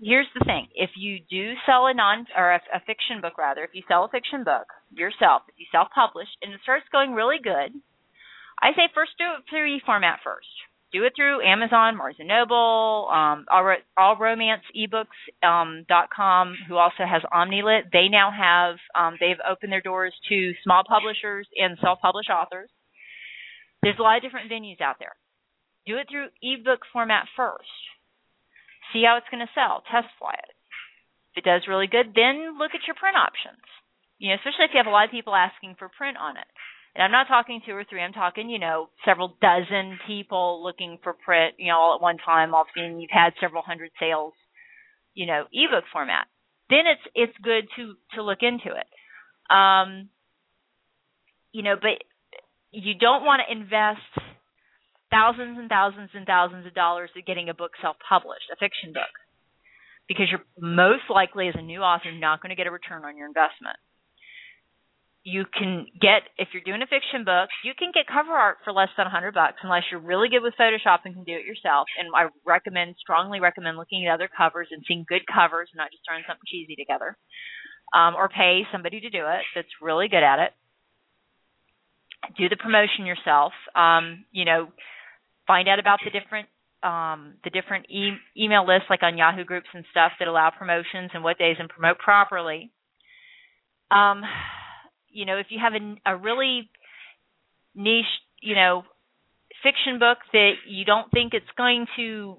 Here's 0.00 0.30
the 0.38 0.44
thing: 0.44 0.68
if 0.74 0.90
you 0.96 1.18
do 1.30 1.54
sell 1.66 1.86
a 1.86 1.94
non 1.94 2.26
or 2.36 2.52
a, 2.52 2.60
a 2.74 2.80
fiction 2.86 3.20
book, 3.20 3.38
rather, 3.38 3.62
if 3.62 3.70
you 3.72 3.82
sell 3.88 4.04
a 4.04 4.08
fiction 4.08 4.44
book 4.44 4.66
yourself, 4.90 5.42
if 5.48 5.54
you 5.58 5.66
self-publish 5.70 6.28
and 6.42 6.52
it 6.52 6.60
starts 6.62 6.86
going 6.92 7.14
really 7.14 7.38
good, 7.42 7.74
I 8.62 8.72
say 8.72 8.88
first 8.94 9.12
do 9.18 9.24
it 9.38 9.44
through 9.48 9.76
e-format 9.76 10.20
first. 10.24 10.48
Do 10.92 11.02
it 11.02 11.12
through 11.16 11.42
Amazon, 11.42 11.98
Barnes 11.98 12.16
and 12.20 12.28
Noble, 12.28 13.10
um, 13.10 13.46
All, 13.50 13.76
All 13.98 14.16
Romance 14.16 14.62
Ebooks 14.78 15.18
um, 15.42 15.84
dot 15.88 16.08
com, 16.14 16.54
who 16.68 16.76
also 16.76 17.02
has 17.02 17.22
OmniLit. 17.34 17.90
They 17.92 18.06
now 18.08 18.30
have 18.30 18.76
um, 18.94 19.16
they've 19.18 19.42
opened 19.42 19.72
their 19.72 19.80
doors 19.82 20.14
to 20.28 20.52
small 20.62 20.84
publishers 20.86 21.48
and 21.56 21.76
self-published 21.82 22.30
authors. 22.30 22.70
There's 23.82 23.98
a 23.98 24.02
lot 24.02 24.16
of 24.16 24.22
different 24.22 24.50
venues 24.50 24.80
out 24.80 24.96
there. 25.00 25.18
Do 25.84 25.98
it 25.98 26.06
through 26.08 26.28
ebook 26.40 26.86
format 26.92 27.26
first. 27.36 27.68
See 28.92 29.02
how 29.04 29.18
it's 29.18 29.26
going 29.34 29.44
to 29.44 29.50
sell. 29.52 29.82
Test 29.90 30.06
fly 30.18 30.38
it. 30.38 30.54
If 31.34 31.42
it 31.42 31.48
does 31.50 31.66
really 31.66 31.90
good, 31.90 32.14
then 32.14 32.56
look 32.56 32.70
at 32.70 32.86
your 32.86 32.94
print 32.94 33.18
options. 33.18 33.66
You 34.22 34.30
know, 34.30 34.38
especially 34.38 34.70
if 34.70 34.70
you 34.72 34.78
have 34.78 34.86
a 34.86 34.94
lot 34.94 35.04
of 35.04 35.10
people 35.10 35.34
asking 35.34 35.74
for 35.76 35.90
print 35.90 36.16
on 36.16 36.38
it. 36.38 36.46
And 36.94 37.02
I'm 37.02 37.10
not 37.10 37.26
talking 37.26 37.60
two 37.66 37.72
or 37.72 37.84
three. 37.88 38.00
I'm 38.00 38.12
talking, 38.12 38.48
you 38.48 38.58
know, 38.58 38.88
several 39.04 39.36
dozen 39.40 39.98
people 40.06 40.62
looking 40.62 40.98
for 41.02 41.12
print, 41.12 41.54
you 41.58 41.68
know, 41.68 41.78
all 41.78 41.96
at 41.96 42.02
one 42.02 42.18
time. 42.24 42.52
Seeing 42.74 43.00
you've 43.00 43.10
had 43.10 43.32
several 43.40 43.62
hundred 43.62 43.90
sales, 43.98 44.32
you 45.12 45.26
know, 45.26 45.44
ebook 45.52 45.84
format. 45.92 46.26
Then 46.70 46.86
it's 46.86 47.02
it's 47.14 47.38
good 47.42 47.64
to 47.76 47.94
to 48.14 48.22
look 48.22 48.38
into 48.42 48.76
it. 48.76 48.86
Um, 49.52 50.08
you 51.52 51.62
know, 51.62 51.74
but 51.74 51.98
you 52.70 52.94
don't 52.94 53.24
want 53.24 53.42
to 53.46 53.52
invest 53.52 54.00
thousands 55.10 55.58
and 55.58 55.68
thousands 55.68 56.10
and 56.14 56.26
thousands 56.26 56.66
of 56.66 56.74
dollars 56.74 57.10
in 57.14 57.22
getting 57.26 57.48
a 57.48 57.54
book 57.54 57.72
self-published, 57.82 58.50
a 58.52 58.56
fiction 58.56 58.92
book, 58.92 59.14
because 60.08 60.26
you're 60.30 60.46
most 60.58 61.10
likely 61.10 61.48
as 61.48 61.54
a 61.58 61.62
new 61.62 61.80
author 61.80 62.10
not 62.10 62.40
going 62.40 62.50
to 62.50 62.56
get 62.56 62.66
a 62.66 62.70
return 62.70 63.04
on 63.04 63.16
your 63.16 63.26
investment 63.26 63.78
you 65.24 65.48
can 65.48 65.88
get 65.96 66.28
if 66.36 66.48
you're 66.52 66.62
doing 66.62 66.84
a 66.84 66.86
fiction 66.86 67.24
book, 67.24 67.48
you 67.64 67.72
can 67.72 67.96
get 67.96 68.04
cover 68.06 68.36
art 68.36 68.58
for 68.62 68.72
less 68.72 68.92
than 68.96 69.08
a 69.08 69.10
hundred 69.10 69.32
bucks 69.32 69.56
unless 69.64 69.88
you're 69.90 70.04
really 70.04 70.28
good 70.28 70.44
with 70.44 70.52
Photoshop 70.60 71.00
and 71.04 71.16
can 71.16 71.24
do 71.24 71.32
it 71.32 71.48
yourself. 71.48 71.88
And 71.98 72.12
I 72.14 72.28
recommend, 72.44 72.96
strongly 73.00 73.40
recommend 73.40 73.80
looking 73.80 74.06
at 74.06 74.12
other 74.12 74.28
covers 74.28 74.68
and 74.70 74.84
seeing 74.86 75.08
good 75.08 75.24
covers, 75.24 75.72
and 75.72 75.80
not 75.80 75.90
just 75.90 76.04
throwing 76.04 76.28
something 76.28 76.44
cheesy 76.46 76.76
together. 76.76 77.16
Um, 77.96 78.14
or 78.16 78.28
pay 78.28 78.62
somebody 78.72 79.00
to 79.00 79.10
do 79.10 79.24
it 79.24 79.42
that's 79.54 79.80
really 79.80 80.08
good 80.08 80.22
at 80.22 80.40
it. 80.40 80.52
Do 82.36 82.48
the 82.48 82.56
promotion 82.56 83.06
yourself. 83.06 83.52
Um, 83.74 84.24
you 84.32 84.44
know, 84.44 84.68
find 85.46 85.68
out 85.68 85.78
about 85.78 86.00
the 86.04 86.10
different 86.10 86.48
um, 86.82 87.40
the 87.44 87.50
different 87.50 87.86
e- 87.88 88.20
email 88.36 88.66
lists 88.66 88.88
like 88.90 89.02
on 89.02 89.16
Yahoo 89.16 89.44
groups 89.44 89.68
and 89.72 89.84
stuff 89.90 90.12
that 90.18 90.28
allow 90.28 90.50
promotions 90.50 91.12
and 91.14 91.24
what 91.24 91.38
days 91.38 91.56
and 91.58 91.68
promote 91.68 91.98
properly. 91.98 92.72
Um, 93.90 94.20
you 95.14 95.24
know, 95.24 95.38
if 95.38 95.46
you 95.48 95.58
have 95.62 95.72
a, 95.72 96.12
a 96.12 96.16
really 96.18 96.68
niche, 97.74 98.10
you 98.42 98.54
know, 98.54 98.82
fiction 99.62 99.98
book 99.98 100.18
that 100.32 100.54
you 100.68 100.84
don't 100.84 101.10
think 101.10 101.32
it's 101.32 101.54
going 101.56 101.86
to, 101.96 102.36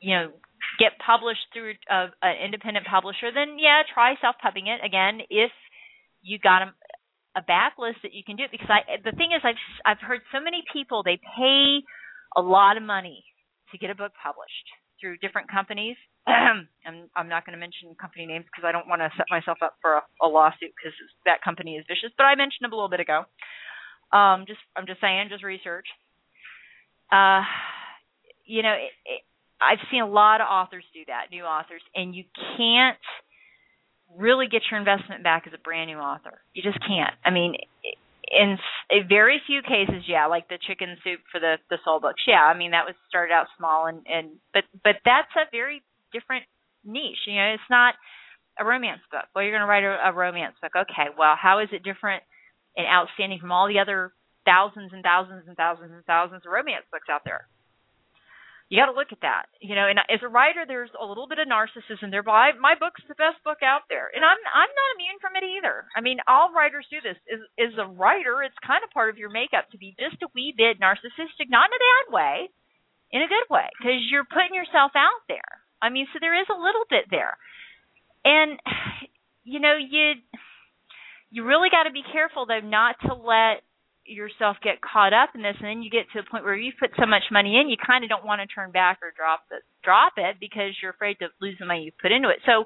you 0.00 0.14
know, 0.16 0.32
get 0.80 0.98
published 1.04 1.46
through 1.52 1.74
uh, 1.90 2.08
a, 2.22 2.26
an 2.26 2.36
independent 2.44 2.86
publisher, 2.86 3.30
then 3.32 3.60
yeah, 3.60 3.82
try 3.92 4.14
self-pubbing 4.20 4.66
it 4.66 4.80
again 4.84 5.20
if 5.30 5.52
you 6.22 6.38
got 6.38 6.62
a, 6.62 6.68
a 7.36 7.42
backlist 7.42 8.00
that 8.02 8.14
you 8.14 8.24
can 8.24 8.36
do 8.36 8.44
it. 8.44 8.50
Because 8.50 8.70
I, 8.70 8.98
the 9.04 9.14
thing 9.14 9.30
is, 9.36 9.42
I've 9.44 9.60
I've 9.84 10.02
heard 10.02 10.20
so 10.32 10.40
many 10.40 10.64
people 10.72 11.02
they 11.04 11.20
pay 11.36 11.84
a 12.34 12.42
lot 12.42 12.76
of 12.76 12.82
money 12.82 13.24
to 13.70 13.78
get 13.78 13.90
a 13.90 13.94
book 13.94 14.12
published 14.16 14.68
through 15.00 15.18
different 15.18 15.50
companies. 15.50 15.96
I'm, 16.26 16.68
I'm 17.16 17.28
not 17.28 17.46
going 17.46 17.54
to 17.54 17.60
mention 17.60 17.94
company 18.00 18.26
names 18.26 18.44
because 18.44 18.66
I 18.66 18.72
don't 18.72 18.88
want 18.88 19.00
to 19.02 19.10
set 19.16 19.26
myself 19.30 19.58
up 19.62 19.76
for 19.80 19.98
a, 19.98 20.02
a 20.22 20.28
lawsuit 20.28 20.74
because 20.76 20.94
that 21.24 21.42
company 21.42 21.76
is 21.76 21.84
vicious. 21.88 22.12
But 22.16 22.24
I 22.24 22.34
mentioned 22.34 22.62
them 22.62 22.72
a 22.72 22.76
little 22.76 22.90
bit 22.90 23.00
ago. 23.00 23.24
Um, 24.12 24.44
just 24.46 24.60
I'm 24.76 24.86
just 24.86 25.00
saying, 25.00 25.28
just 25.30 25.44
research. 25.44 25.86
Uh, 27.12 27.42
you 28.44 28.62
know, 28.62 28.72
it, 28.72 28.92
it, 29.04 29.22
I've 29.60 29.82
seen 29.90 30.02
a 30.02 30.08
lot 30.08 30.40
of 30.40 30.46
authors 30.48 30.84
do 30.94 31.00
that, 31.08 31.30
new 31.30 31.44
authors, 31.44 31.82
and 31.94 32.14
you 32.14 32.24
can't 32.56 32.98
really 34.16 34.46
get 34.48 34.62
your 34.70 34.78
investment 34.80 35.22
back 35.22 35.44
as 35.46 35.52
a 35.52 35.58
brand 35.58 35.90
new 35.90 35.98
author. 35.98 36.40
You 36.54 36.62
just 36.62 36.78
can't. 36.80 37.14
I 37.24 37.30
mean, 37.30 37.54
in 38.30 38.58
very 39.08 39.40
few 39.46 39.62
cases, 39.62 40.04
yeah, 40.06 40.26
like 40.26 40.48
the 40.48 40.58
chicken 40.66 40.96
soup 41.04 41.20
for 41.32 41.40
the 41.40 41.56
the 41.70 41.78
soul 41.84 42.00
books. 42.00 42.22
Yeah, 42.26 42.42
I 42.42 42.56
mean 42.56 42.72
that 42.72 42.84
was 42.84 42.94
started 43.08 43.32
out 43.32 43.46
small 43.56 43.86
and 43.86 44.04
and 44.06 44.36
but 44.52 44.64
but 44.84 44.96
that's 45.04 45.32
a 45.36 45.50
very 45.50 45.82
different 46.12 46.44
niche. 46.84 47.26
You 47.26 47.36
know, 47.36 47.54
it's 47.54 47.70
not 47.70 47.94
a 48.58 48.64
romance 48.64 49.00
book. 49.10 49.24
Well, 49.34 49.44
you're 49.44 49.52
going 49.52 49.62
to 49.62 49.70
write 49.70 49.84
a, 49.84 50.10
a 50.10 50.12
romance 50.12 50.54
book. 50.60 50.72
Okay, 50.74 51.14
well, 51.16 51.34
how 51.40 51.60
is 51.60 51.68
it 51.72 51.82
different 51.82 52.22
and 52.76 52.86
outstanding 52.86 53.38
from 53.38 53.52
all 53.52 53.68
the 53.68 53.78
other 53.78 54.12
thousands 54.44 54.92
and 54.92 55.02
thousands 55.02 55.44
and 55.46 55.56
thousands 55.56 55.92
and 55.92 56.04
thousands 56.04 56.42
of 56.44 56.52
romance 56.52 56.84
books 56.90 57.08
out 57.10 57.22
there? 57.24 57.46
You 58.68 58.76
got 58.76 58.92
to 58.92 58.96
look 58.96 59.16
at 59.16 59.24
that. 59.24 59.48
You 59.64 59.72
know, 59.72 59.88
and 59.88 59.96
as 60.12 60.20
a 60.20 60.28
writer, 60.28 60.68
there's 60.68 60.92
a 60.92 61.04
little 61.04 61.24
bit 61.24 61.40
of 61.40 61.48
narcissism 61.48 62.12
there. 62.12 62.22
But 62.22 62.36
I, 62.36 62.48
my 62.60 62.76
book's 62.76 63.00
the 63.08 63.16
best 63.16 63.40
book 63.40 63.64
out 63.64 63.88
there, 63.88 64.12
and 64.12 64.20
I'm 64.20 64.36
I'm 64.52 64.68
not 64.68 64.94
immune 64.96 65.18
from 65.24 65.40
it 65.40 65.44
either. 65.44 65.88
I 65.96 66.04
mean, 66.04 66.20
all 66.28 66.52
writers 66.52 66.84
do 66.92 67.00
this. 67.00 67.16
Is 67.24 67.40
is 67.56 67.74
a 67.80 67.88
writer, 67.88 68.44
it's 68.44 68.58
kind 68.60 68.84
of 68.84 68.92
part 68.92 69.08
of 69.08 69.16
your 69.16 69.32
makeup 69.32 69.72
to 69.72 69.80
be 69.80 69.96
just 69.96 70.20
a 70.20 70.28
wee 70.36 70.52
bit 70.52 70.76
narcissistic, 70.76 71.48
not 71.48 71.72
in 71.72 71.80
a 71.80 71.84
bad 71.88 72.06
way, 72.12 72.34
in 73.08 73.24
a 73.24 73.32
good 73.32 73.48
way, 73.48 73.72
because 73.80 74.04
you're 74.12 74.28
putting 74.28 74.52
yourself 74.52 74.92
out 74.92 75.24
there. 75.32 75.64
I 75.80 75.88
mean, 75.88 76.04
so 76.12 76.20
there 76.20 76.36
is 76.36 76.48
a 76.52 76.60
little 76.60 76.84
bit 76.92 77.08
there, 77.08 77.40
and 78.24 78.60
you 79.48 79.64
know, 79.64 79.80
you 79.80 80.20
you 81.32 81.44
really 81.44 81.72
got 81.72 81.84
to 81.84 81.92
be 81.92 82.04
careful 82.04 82.44
though 82.44 82.60
not 82.60 83.00
to 83.08 83.16
let 83.16 83.64
yourself 84.08 84.56
get 84.62 84.80
caught 84.80 85.12
up 85.12 85.30
in 85.34 85.42
this 85.42 85.56
and 85.60 85.68
then 85.68 85.82
you 85.82 85.90
get 85.90 86.08
to 86.12 86.20
a 86.20 86.30
point 86.30 86.44
where 86.44 86.56
you've 86.56 86.80
put 86.80 86.90
so 86.98 87.06
much 87.06 87.28
money 87.30 87.60
in 87.60 87.68
you 87.68 87.76
kind 87.76 88.04
of 88.04 88.10
don't 88.10 88.24
want 88.24 88.40
to 88.40 88.48
turn 88.48 88.72
back 88.72 88.98
or 89.02 89.12
drop 89.16 89.44
it 89.52 89.62
drop 89.84 90.14
it 90.16 90.36
because 90.40 90.74
you're 90.80 90.92
afraid 90.92 91.16
to 91.20 91.28
lose 91.40 91.56
the 91.60 91.66
money 91.66 91.84
you've 91.84 92.02
put 92.02 92.12
into 92.12 92.28
it. 92.28 92.40
So 92.46 92.64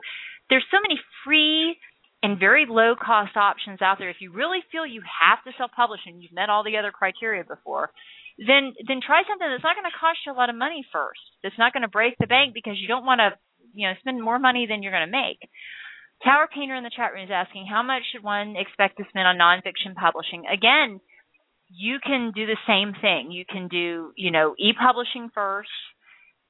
there's 0.51 0.67
so 0.71 0.79
many 0.81 1.01
free 1.25 1.77
and 2.23 2.39
very 2.39 2.67
low 2.69 2.95
cost 2.95 3.37
options 3.37 3.83
out 3.83 3.99
there. 3.99 4.11
If 4.11 4.23
you 4.23 4.33
really 4.33 4.63
feel 4.71 4.87
you 4.87 5.03
have 5.03 5.43
to 5.45 5.57
self 5.59 5.71
publish 5.75 6.01
and 6.07 6.23
you've 6.23 6.33
met 6.33 6.51
all 6.51 6.65
the 6.65 6.79
other 6.79 6.91
criteria 6.91 7.45
before 7.45 7.91
then 8.39 8.73
then 8.89 9.05
try 9.05 9.23
something 9.29 9.45
that's 9.45 9.65
not 9.65 9.77
going 9.77 9.89
to 9.89 10.01
cost 10.01 10.25
you 10.25 10.33
a 10.33 10.39
lot 10.39 10.49
of 10.49 10.57
money 10.57 10.85
first. 10.93 11.21
That's 11.43 11.59
not 11.59 11.73
going 11.73 11.85
to 11.85 11.93
break 11.93 12.17
the 12.19 12.27
bank 12.27 12.55
because 12.55 12.81
you 12.81 12.89
don't 12.89 13.05
want 13.05 13.21
to 13.21 13.37
you 13.75 13.89
know 13.89 13.95
spend 14.01 14.23
more 14.23 14.39
money 14.39 14.67
than 14.67 14.83
you're 14.83 14.95
going 14.95 15.09
to 15.09 15.13
make. 15.13 15.43
Tower 16.25 16.47
Painter 16.47 16.77
in 16.77 16.85
the 16.85 16.95
chat 16.95 17.13
room 17.13 17.25
is 17.25 17.35
asking, 17.35 17.67
how 17.67 17.83
much 17.83 18.03
should 18.13 18.23
one 18.23 18.55
expect 18.55 18.97
to 18.99 19.05
spend 19.11 19.27
on 19.27 19.43
nonfiction 19.43 19.95
publishing? 19.99 20.45
Again, 20.47 21.01
you 21.75 21.99
can 22.05 22.33
do 22.35 22.47
the 22.47 22.59
same 22.67 22.93
thing. 23.01 23.33
You 23.33 23.45
can 23.49 23.69
do, 23.69 24.13
you 24.17 24.31
know, 24.31 24.55
e-publishing 24.59 25.31
first 25.35 25.71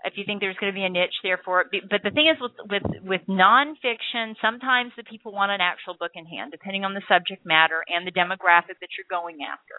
if 0.04 0.14
you 0.16 0.24
think 0.26 0.40
there's 0.40 0.56
going 0.56 0.72
to 0.72 0.76
be 0.76 0.84
a 0.84 0.90
niche 0.90 1.14
there 1.22 1.40
for 1.44 1.60
it. 1.60 1.68
But 1.88 2.02
the 2.02 2.10
thing 2.10 2.26
is 2.26 2.40
with 2.40 2.52
with 2.68 2.82
with 3.04 3.20
nonfiction, 3.28 4.34
sometimes 4.42 4.92
the 4.96 5.04
people 5.04 5.32
want 5.32 5.52
an 5.52 5.60
actual 5.60 5.94
book 5.98 6.12
in 6.14 6.26
hand, 6.26 6.50
depending 6.50 6.84
on 6.84 6.94
the 6.94 7.02
subject 7.08 7.46
matter 7.46 7.84
and 7.86 8.06
the 8.06 8.10
demographic 8.12 8.80
that 8.80 8.90
you're 8.98 9.10
going 9.10 9.38
after. 9.46 9.78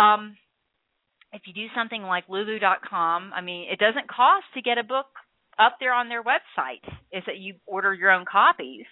Um, 0.00 0.36
if 1.32 1.42
you 1.46 1.54
do 1.54 1.66
something 1.74 2.02
like 2.02 2.24
Lulu.com, 2.28 3.32
I 3.34 3.40
mean, 3.40 3.68
it 3.70 3.78
doesn't 3.78 4.08
cost 4.08 4.46
to 4.54 4.62
get 4.62 4.78
a 4.78 4.84
book 4.84 5.06
up 5.58 5.76
there 5.80 5.92
on 5.92 6.08
their 6.08 6.22
website. 6.22 6.86
Is 7.12 7.24
that 7.26 7.38
you 7.38 7.54
order 7.66 7.92
your 7.92 8.12
own 8.12 8.24
copies 8.30 8.86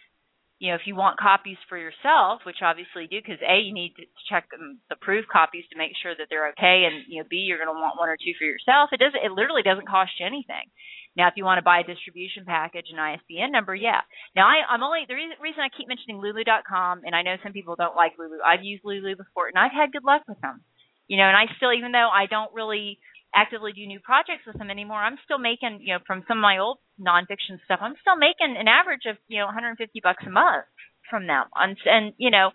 you 0.59 0.71
know, 0.71 0.75
if 0.75 0.87
you 0.91 0.99
want 0.99 1.23
copies 1.23 1.57
for 1.71 1.79
yourself, 1.79 2.43
which 2.43 2.67
obviously 2.67 3.07
you 3.07 3.09
do, 3.09 3.23
because 3.23 3.39
A, 3.47 3.63
you 3.63 3.71
need 3.71 3.95
to 3.95 4.05
check 4.27 4.51
the 4.51 4.99
proof 4.99 5.25
copies 5.31 5.63
to 5.71 5.79
make 5.79 5.95
sure 6.03 6.19
that 6.19 6.27
they're 6.27 6.51
okay, 6.51 6.83
and 6.91 7.07
you 7.07 7.23
know, 7.23 7.27
B, 7.31 7.47
you're 7.47 7.63
going 7.63 7.71
to 7.71 7.79
want 7.79 7.95
one 7.95 8.11
or 8.11 8.19
two 8.19 8.35
for 8.35 8.43
yourself. 8.43 8.91
It 8.91 8.99
doesn't, 8.99 9.23
it 9.23 9.31
literally 9.31 9.63
doesn't 9.63 9.87
cost 9.87 10.19
you 10.19 10.27
anything. 10.27 10.67
Now, 11.15 11.31
if 11.31 11.35
you 11.39 11.47
want 11.47 11.59
to 11.59 11.67
buy 11.67 11.81
a 11.81 11.87
distribution 11.87 12.43
package 12.47 12.91
and 12.91 12.99
ISBN 12.99 13.51
number, 13.51 13.75
yeah. 13.75 14.03
Now, 14.35 14.47
I, 14.51 14.67
I'm 14.67 14.83
only 14.83 15.07
the 15.07 15.15
reason, 15.15 15.39
reason 15.39 15.63
I 15.63 15.71
keep 15.71 15.87
mentioning 15.87 16.19
Lulu.com, 16.19 17.03
and 17.07 17.15
I 17.15 17.23
know 17.23 17.39
some 17.43 17.55
people 17.55 17.79
don't 17.79 17.95
like 17.95 18.19
Lulu. 18.19 18.39
I've 18.43 18.63
used 18.63 18.83
Lulu 18.85 19.15
before, 19.15 19.47
and 19.47 19.59
I've 19.59 19.75
had 19.75 19.95
good 19.95 20.07
luck 20.07 20.23
with 20.27 20.39
them. 20.43 20.63
You 21.07 21.19
know, 21.19 21.27
and 21.27 21.39
I 21.39 21.47
still, 21.57 21.73
even 21.73 21.91
though 21.91 22.11
I 22.11 22.27
don't 22.27 22.53
really 22.53 22.99
actively 23.35 23.73
do 23.73 23.87
new 23.87 24.01
projects 24.01 24.47
with 24.47 24.59
them 24.59 24.71
anymore, 24.71 24.99
I'm 24.99 25.19
still 25.25 25.39
making, 25.39 25.81
you 25.83 25.95
know, 25.95 26.01
from 26.07 26.23
some 26.29 26.39
of 26.39 26.43
my 26.43 26.59
old 26.59 26.79
nonfiction 27.01 27.63
stuff, 27.65 27.81
I'm 27.81 27.95
still 28.01 28.17
making 28.17 28.57
an 28.59 28.69
average 28.69 29.07
of, 29.09 29.17
you 29.29 29.39
know, 29.39 29.47
150 29.47 29.81
bucks 30.03 30.25
a 30.27 30.31
month 30.31 30.67
from 31.09 31.27
them. 31.27 31.47
And, 31.55 31.77
and 31.87 32.13
you 32.19 32.31
know, 32.31 32.51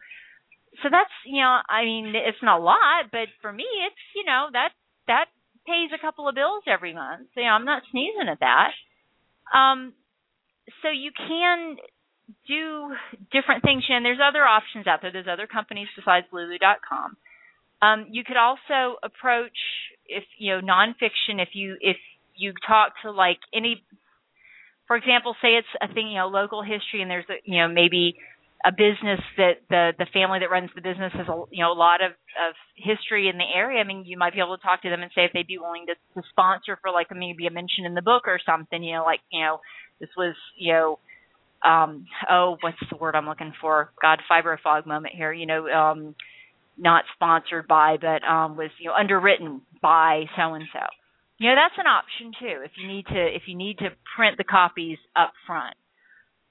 so 0.82 0.90
that's 0.90 1.14
you 1.26 1.42
know, 1.42 1.60
I 1.70 1.86
mean, 1.86 2.14
it's 2.16 2.42
not 2.42 2.60
a 2.60 2.64
lot, 2.64 3.12
but 3.12 3.30
for 3.42 3.54
me, 3.54 3.66
it's 3.86 4.04
you 4.16 4.26
know 4.26 4.50
that 4.54 4.70
that 5.08 5.26
pays 5.68 5.92
a 5.94 6.02
couple 6.02 6.28
of 6.28 6.36
bills 6.36 6.64
every 6.68 6.94
month. 6.94 7.28
So, 7.34 7.42
you 7.42 7.48
know, 7.48 7.54
I'm 7.54 7.66
not 7.66 7.84
sneezing 7.92 8.28
at 8.30 8.40
that. 8.40 8.72
Um, 9.54 9.94
so 10.82 10.90
you 10.90 11.12
can 11.16 11.78
do 12.48 12.96
different 13.32 13.64
things, 13.64 13.84
and 13.90 14.06
there's 14.06 14.24
other 14.24 14.44
options 14.44 14.88
out 14.88 15.00
there. 15.02 15.12
There's 15.12 15.32
other 15.32 15.48
companies 15.48 15.88
besides 15.96 16.28
Lulu.com. 16.32 17.18
Um, 17.82 18.08
you 18.10 18.24
could 18.24 18.38
also 18.38 18.98
approach 19.04 19.58
if 20.08 20.24
you 20.38 20.56
know 20.56 20.62
nonfiction. 20.62 21.42
If 21.42 21.50
you 21.54 21.76
if 21.82 21.98
you 22.36 22.54
talk 22.66 22.94
to 23.04 23.12
like 23.12 23.40
any, 23.54 23.84
for 24.94 24.98
example, 24.98 25.36
say 25.42 25.58
it's 25.58 25.74
a 25.82 25.92
thing 25.92 26.10
you 26.10 26.20
know 26.20 26.28
local 26.28 26.62
history, 26.62 27.02
and 27.02 27.10
there's 27.10 27.26
a 27.28 27.42
you 27.46 27.58
know 27.58 27.68
maybe 27.68 28.14
a 28.64 28.72
business 28.72 29.20
that 29.38 29.66
the 29.68 29.90
the 29.98 30.06
family 30.14 30.38
that 30.38 30.52
runs 30.52 30.70
the 30.76 30.84
business 30.86 31.12
has 31.18 31.28
a 31.28 31.44
you 31.50 31.64
know 31.64 31.72
a 31.72 31.74
lot 31.74 32.04
of 32.04 32.12
of 32.38 32.54
history 32.78 33.28
in 33.28 33.40
the 33.40 33.50
area. 33.56 33.82
I 33.82 33.86
mean, 33.86 34.04
you 34.06 34.20
might 34.20 34.34
be 34.34 34.40
able 34.40 34.56
to 34.56 34.62
talk 34.62 34.84
to 34.84 34.92
them 34.92 35.02
and 35.02 35.10
say 35.16 35.26
if 35.26 35.32
they'd 35.34 35.48
be 35.48 35.58
willing 35.58 35.88
to, 35.88 35.96
to 36.14 36.28
sponsor 36.30 36.78
for 36.80 36.92
like 36.92 37.08
maybe 37.10 37.48
a 37.48 37.50
mention 37.50 37.86
in 37.86 37.96
the 37.96 38.04
book 38.04 38.28
or 38.28 38.38
something. 38.46 38.84
You 38.84 38.98
know, 38.98 39.04
like 39.04 39.22
you 39.32 39.42
know 39.42 39.62
this 40.00 40.10
was 40.16 40.36
you 40.60 40.74
know 40.74 41.00
um 41.68 42.06
oh 42.30 42.58
what's 42.62 42.78
the 42.92 42.98
word 42.98 43.16
I'm 43.16 43.28
looking 43.28 43.54
for? 43.60 43.90
God, 44.00 44.20
fibro 44.30 44.58
fog 44.62 44.86
moment 44.86 45.16
here. 45.16 45.34
You 45.34 45.48
know, 45.48 45.66
um 45.70 46.14
not 46.78 47.06
sponsored 47.16 47.68
by, 47.68 47.98
but 48.00 48.24
um 48.24 48.58
was 48.58 48.70
you 48.78 48.92
know 48.92 48.94
underwritten 48.94 49.64
by 49.82 50.26
so 50.38 50.54
and 50.54 50.66
so. 50.72 50.86
You 51.44 51.50
know, 51.52 51.60
that's 51.60 51.76
an 51.76 51.92
option 51.92 52.32
too 52.40 52.64
if 52.64 52.72
you 52.80 52.88
need 52.88 53.04
to 53.12 53.20
if 53.20 53.52
you 53.52 53.60
need 53.60 53.84
to 53.84 53.92
print 54.16 54.40
the 54.40 54.48
copies 54.48 54.96
up 55.12 55.36
front. 55.44 55.76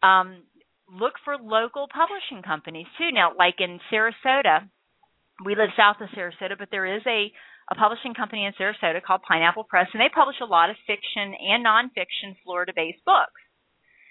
Um, 0.05 0.45
look 0.85 1.17
for 1.25 1.41
local 1.41 1.89
publishing 1.89 2.45
companies 2.45 2.85
too. 3.01 3.09
Now, 3.09 3.33
like 3.33 3.57
in 3.57 3.81
Sarasota, 3.89 4.69
we 5.49 5.57
live 5.57 5.73
south 5.81 5.97
of 6.05 6.13
Sarasota, 6.13 6.61
but 6.61 6.69
there 6.71 6.85
is 6.85 7.01
a 7.09 7.33
a 7.73 7.75
publishing 7.75 8.13
company 8.13 8.45
in 8.45 8.53
Sarasota 8.53 9.01
called 9.01 9.23
Pineapple 9.25 9.65
Press, 9.65 9.89
and 9.95 10.01
they 10.03 10.13
publish 10.13 10.37
a 10.43 10.45
lot 10.45 10.69
of 10.69 10.77
fiction 10.87 11.33
and 11.41 11.65
nonfiction 11.65 12.37
Florida-based 12.45 13.01
books. 13.07 13.41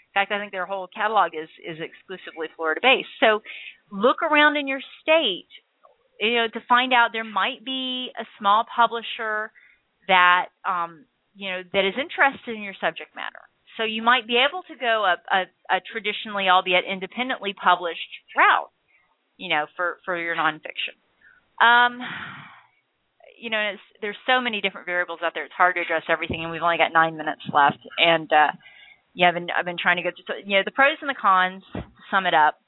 In 0.09 0.13
fact, 0.17 0.31
I 0.31 0.39
think 0.39 0.51
their 0.51 0.65
whole 0.65 0.89
catalog 0.89 1.37
is 1.37 1.49
is 1.61 1.77
exclusively 1.77 2.49
Florida-based. 2.57 3.21
So, 3.21 3.45
look 3.91 4.23
around 4.23 4.57
in 4.57 4.67
your 4.67 4.81
state, 5.05 5.51
you 6.19 6.41
know, 6.41 6.47
to 6.47 6.59
find 6.67 6.91
out 6.91 7.09
there 7.13 7.23
might 7.23 7.63
be 7.63 8.09
a 8.17 8.25
small 8.39 8.65
publisher 8.65 9.51
that 10.07 10.47
um, 10.67 11.05
you 11.35 11.49
know 11.49 11.61
that 11.73 11.85
is 11.85 11.93
interested 11.99 12.55
in 12.55 12.61
your 12.61 12.75
subject 12.79 13.15
matter 13.15 13.41
so 13.77 13.83
you 13.83 14.01
might 14.01 14.27
be 14.27 14.37
able 14.37 14.63
to 14.63 14.75
go 14.75 15.05
a, 15.07 15.15
a, 15.33 15.41
a 15.69 15.79
traditionally, 15.91 16.49
albeit 16.49 16.83
independently 16.85 17.53
published 17.53 17.99
route, 18.35 18.71
you 19.37 19.49
know, 19.49 19.65
for, 19.75 19.97
for 20.03 20.17
your 20.17 20.35
nonfiction. 20.35 20.97
Um, 21.63 21.99
you 23.39 23.49
know, 23.49 23.73
there's 24.01 24.17
so 24.27 24.41
many 24.41 24.61
different 24.61 24.85
variables 24.85 25.19
out 25.23 25.31
there. 25.33 25.45
It's 25.45 25.53
hard 25.55 25.75
to 25.75 25.81
address 25.81 26.03
everything, 26.09 26.43
and 26.43 26.51
we've 26.51 26.61
only 26.61 26.77
got 26.77 26.93
nine 26.93 27.17
minutes 27.17 27.41
left. 27.53 27.79
And 27.97 28.31
uh, 28.31 28.51
yeah, 29.13 29.29
I've 29.29 29.33
been 29.33 29.47
I've 29.57 29.65
been 29.65 29.81
trying 29.81 29.97
to 29.97 30.03
go 30.03 30.11
through. 30.13 30.43
You 30.45 30.57
know, 30.57 30.63
the 30.65 30.71
pros 30.71 30.97
and 31.01 31.09
the 31.09 31.15
cons. 31.19 31.63
To 31.73 31.83
sum 32.11 32.25
it 32.25 32.33
up, 32.33 32.59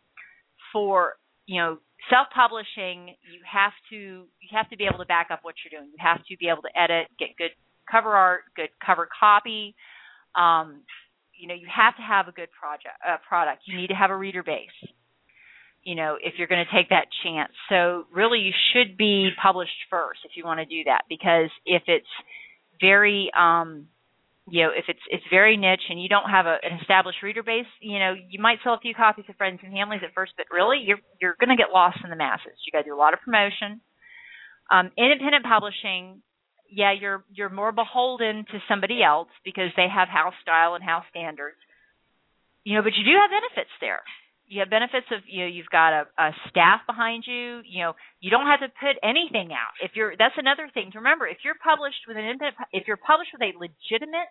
for 0.72 1.14
you 1.46 1.62
know, 1.62 1.78
self-publishing, 2.10 3.16
you 3.32 3.40
have 3.52 3.74
to 3.90 3.96
you 3.96 4.50
have 4.52 4.70
to 4.70 4.78
be 4.78 4.86
able 4.86 5.00
to 5.00 5.06
back 5.06 5.28
up 5.32 5.40
what 5.44 5.56
you're 5.64 5.80
doing. 5.80 5.92
You 5.92 6.00
have 6.00 6.24
to 6.26 6.38
be 6.38 6.50
able 6.50 6.62
to 6.64 6.74
edit, 6.78 7.08
get 7.20 7.30
good 7.38 7.52
cover 7.90 8.12
art, 8.12 8.44
good 8.56 8.70
cover 8.86 9.08
copy, 9.20 9.76
um, 10.36 10.82
you 11.34 11.48
know, 11.48 11.56
you 11.56 11.68
have 11.74 11.96
to 11.98 12.02
have 12.02 12.28
a 12.28 12.32
good 12.32 12.50
project 12.52 12.96
uh, 13.08 13.18
product. 13.28 13.64
You 13.66 13.78
need 13.78 13.88
to 13.88 13.96
have 13.96 14.12
a 14.12 14.18
reader 14.18 14.44
base. 14.44 14.70
You 15.84 15.96
know, 15.96 16.18
if 16.22 16.36
you're 16.38 16.48
going 16.48 16.64
to 16.64 16.76
take 16.76 16.90
that 16.90 17.08
chance. 17.24 17.52
So 17.68 18.06
really, 18.14 18.40
you 18.40 18.54
should 18.72 18.98
be 18.98 19.32
published 19.42 19.76
first 19.90 20.20
if 20.24 20.32
you 20.36 20.46
want 20.46 20.60
to 20.60 20.66
do 20.66 20.84
that, 20.86 21.02
because 21.10 21.50
if 21.66 21.84
it's 21.88 22.08
very 22.80 23.30
um, 23.38 23.88
you 24.50 24.64
know, 24.64 24.72
if 24.76 24.86
it's 24.88 25.00
it's 25.10 25.24
very 25.30 25.56
niche 25.56 25.88
and 25.90 26.02
you 26.02 26.10
don't 26.10 26.30
have 26.30 26.46
a, 26.46 26.58
an 26.64 26.80
established 26.82 27.24
reader 27.24 27.44
base, 27.44 27.70
you 27.80 28.00
know, 28.00 28.14
you 28.14 28.42
might 28.42 28.60
sell 28.64 28.74
a 28.74 28.80
few 28.80 28.94
copies 28.94 29.26
to 29.28 29.34
friends 29.34 29.60
and 29.64 29.72
families 29.72 30.02
at 30.04 30.14
first, 30.14 30.34
but 30.36 30.48
really 30.52 30.84
you're 30.84 31.00
you're 31.22 31.36
going 31.40 31.56
to 31.56 31.62
get 31.62 31.72
lost 31.74 32.00
in 32.04 32.10
the 32.10 32.16
masses. 32.16 32.60
You 32.66 32.72
got 32.72 32.84
to 32.84 32.90
do 32.92 32.96
a 32.96 33.00
lot 33.00 33.14
of 33.14 33.22
promotion. 33.22 33.80
Um, 34.72 34.92
independent 34.98 35.46
publishing 35.46 36.22
yeah, 36.74 36.92
you're 36.92 37.24
you're 37.30 37.54
more 37.54 37.72
beholden 37.72 38.46
to 38.50 38.58
somebody 38.68 39.04
else 39.04 39.30
because 39.46 39.70
they 39.78 39.88
have 39.88 40.10
house 40.10 40.34
style 40.42 40.74
and 40.74 40.84
house 40.84 41.06
standards. 41.10 41.58
You 42.64 42.76
know, 42.76 42.84
but 42.84 42.98
you 42.98 43.06
do 43.06 43.14
have 43.20 43.30
benefits 43.30 43.74
there. 43.80 44.02
You 44.48 44.60
have 44.60 44.70
benefits 44.70 45.08
of 45.12 45.22
you 45.26 45.42
know 45.42 45.48
you've 45.48 45.72
got 45.72 45.94
a, 45.94 46.04
a 46.20 46.32
staff 46.50 46.82
behind 46.86 47.24
you. 47.26 47.62
You 47.66 47.84
know, 47.84 47.94
you 48.20 48.30
don't 48.30 48.46
have 48.46 48.60
to 48.60 48.70
put 48.80 49.00
anything 49.02 49.52
out. 49.52 49.74
If 49.82 49.92
you're 49.96 50.14
that's 50.18 50.38
another 50.38 50.70
thing 50.74 50.92
to 50.92 51.00
remember. 51.00 51.28
If 51.28 51.40
you're 51.44 51.60
published 51.64 52.04
with 52.08 52.18
an 52.18 52.26
independent, 52.26 52.70
if 52.72 52.88
you're 52.88 53.00
published 53.00 53.32
with 53.34 53.42
a 53.42 53.58
legitimate 53.58 54.30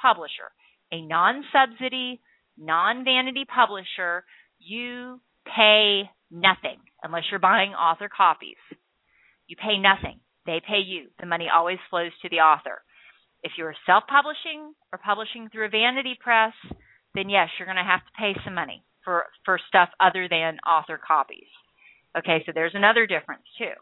publisher, 0.00 0.48
a 0.92 1.02
non-subsidy, 1.02 2.20
non-vanity 2.56 3.44
publisher, 3.44 4.24
you 4.58 5.20
pay 5.44 6.08
nothing 6.30 6.78
unless 7.02 7.24
you're 7.30 7.40
buying 7.40 7.72
author 7.72 8.08
copies. 8.08 8.60
You 9.48 9.56
pay 9.56 9.78
nothing. 9.78 10.20
They 10.46 10.60
pay 10.66 10.80
you. 10.86 11.08
The 11.20 11.26
money 11.26 11.48
always 11.52 11.78
flows 11.90 12.12
to 12.22 12.28
the 12.28 12.40
author. 12.40 12.80
If 13.42 13.52
you're 13.58 13.74
self 13.86 14.04
publishing 14.08 14.72
or 14.92 14.98
publishing 14.98 15.48
through 15.50 15.66
a 15.66 15.70
vanity 15.70 16.16
press, 16.18 16.54
then 17.14 17.28
yes, 17.28 17.48
you're 17.58 17.66
going 17.66 17.76
to 17.76 17.84
have 17.84 18.00
to 18.00 18.18
pay 18.18 18.38
some 18.44 18.54
money 18.54 18.84
for, 19.04 19.24
for 19.44 19.58
stuff 19.68 19.88
other 20.00 20.28
than 20.28 20.58
author 20.66 20.98
copies. 20.98 21.48
Okay, 22.16 22.42
so 22.46 22.52
there's 22.54 22.74
another 22.74 23.06
difference 23.06 23.44
too. 23.58 23.76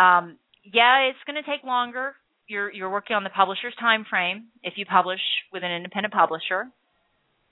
Um, 0.00 0.38
yeah, 0.64 1.08
it's 1.10 1.18
going 1.26 1.42
to 1.42 1.48
take 1.48 1.64
longer. 1.64 2.14
You're 2.46 2.72
you're 2.72 2.90
working 2.90 3.16
on 3.16 3.24
the 3.24 3.30
publisher's 3.30 3.74
time 3.78 4.06
frame 4.08 4.48
if 4.62 4.74
you 4.76 4.86
publish 4.86 5.20
with 5.52 5.62
an 5.62 5.70
independent 5.70 6.14
publisher. 6.14 6.66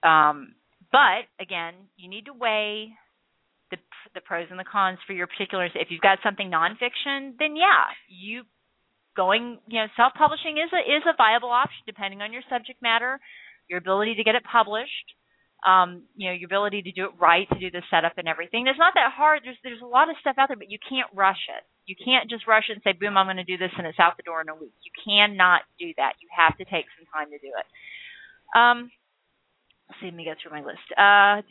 Um, 0.02 0.54
but 0.92 1.28
again, 1.40 1.74
you 1.96 2.08
need 2.08 2.26
to 2.26 2.32
weigh 2.32 2.92
the 3.70 3.76
the 4.14 4.20
pros 4.20 4.46
and 4.50 4.58
the 4.58 4.64
cons 4.64 4.98
for 5.06 5.12
your 5.12 5.26
particular. 5.26 5.66
If 5.66 5.88
you've 5.90 6.00
got 6.00 6.18
something 6.22 6.50
nonfiction, 6.50 7.36
then 7.38 7.56
yeah, 7.56 7.92
you 8.08 8.42
going 9.16 9.58
you 9.66 9.80
know 9.80 9.86
self 9.96 10.12
publishing 10.16 10.56
is 10.58 10.70
a 10.72 10.80
is 10.80 11.02
a 11.08 11.16
viable 11.16 11.50
option 11.50 11.82
depending 11.86 12.22
on 12.22 12.32
your 12.32 12.42
subject 12.48 12.80
matter, 12.80 13.18
your 13.68 13.78
ability 13.78 14.14
to 14.14 14.24
get 14.24 14.34
it 14.34 14.44
published, 14.44 15.12
um, 15.64 16.02
you 16.16 16.28
know 16.28 16.34
your 16.34 16.46
ability 16.46 16.82
to 16.82 16.92
do 16.92 17.06
it 17.06 17.16
right, 17.20 17.48
to 17.48 17.58
do 17.58 17.70
the 17.70 17.82
setup 17.90 18.18
and 18.18 18.28
everything. 18.28 18.66
It's 18.66 18.78
not 18.78 18.94
that 18.94 19.12
hard. 19.14 19.42
There's 19.44 19.56
there's 19.62 19.82
a 19.82 19.86
lot 19.86 20.10
of 20.10 20.16
stuff 20.20 20.36
out 20.38 20.48
there, 20.48 20.58
but 20.58 20.70
you 20.70 20.78
can't 20.82 21.08
rush 21.14 21.48
it. 21.48 21.64
You 21.86 21.94
can't 21.94 22.28
just 22.28 22.46
rush 22.46 22.66
it 22.68 22.74
and 22.74 22.82
say, 22.82 22.92
boom, 22.98 23.16
I'm 23.16 23.26
going 23.26 23.38
to 23.38 23.46
do 23.46 23.56
this 23.56 23.70
and 23.78 23.86
it's 23.86 24.00
out 24.02 24.16
the 24.16 24.26
door 24.26 24.40
in 24.40 24.48
a 24.48 24.54
week. 24.58 24.74
You 24.82 24.90
cannot 25.06 25.62
do 25.78 25.94
that. 25.96 26.18
You 26.18 26.26
have 26.34 26.58
to 26.58 26.66
take 26.66 26.90
some 26.98 27.06
time 27.14 27.30
to 27.30 27.38
do 27.38 27.54
it. 27.54 27.66
Um, 28.58 28.90
Let's 29.88 30.00
see, 30.00 30.06
let 30.06 30.14
me 30.14 30.24
go 30.24 30.34
through 30.34 30.50
my 30.50 30.66
list. 30.66 30.82
Uh, 30.98 31.42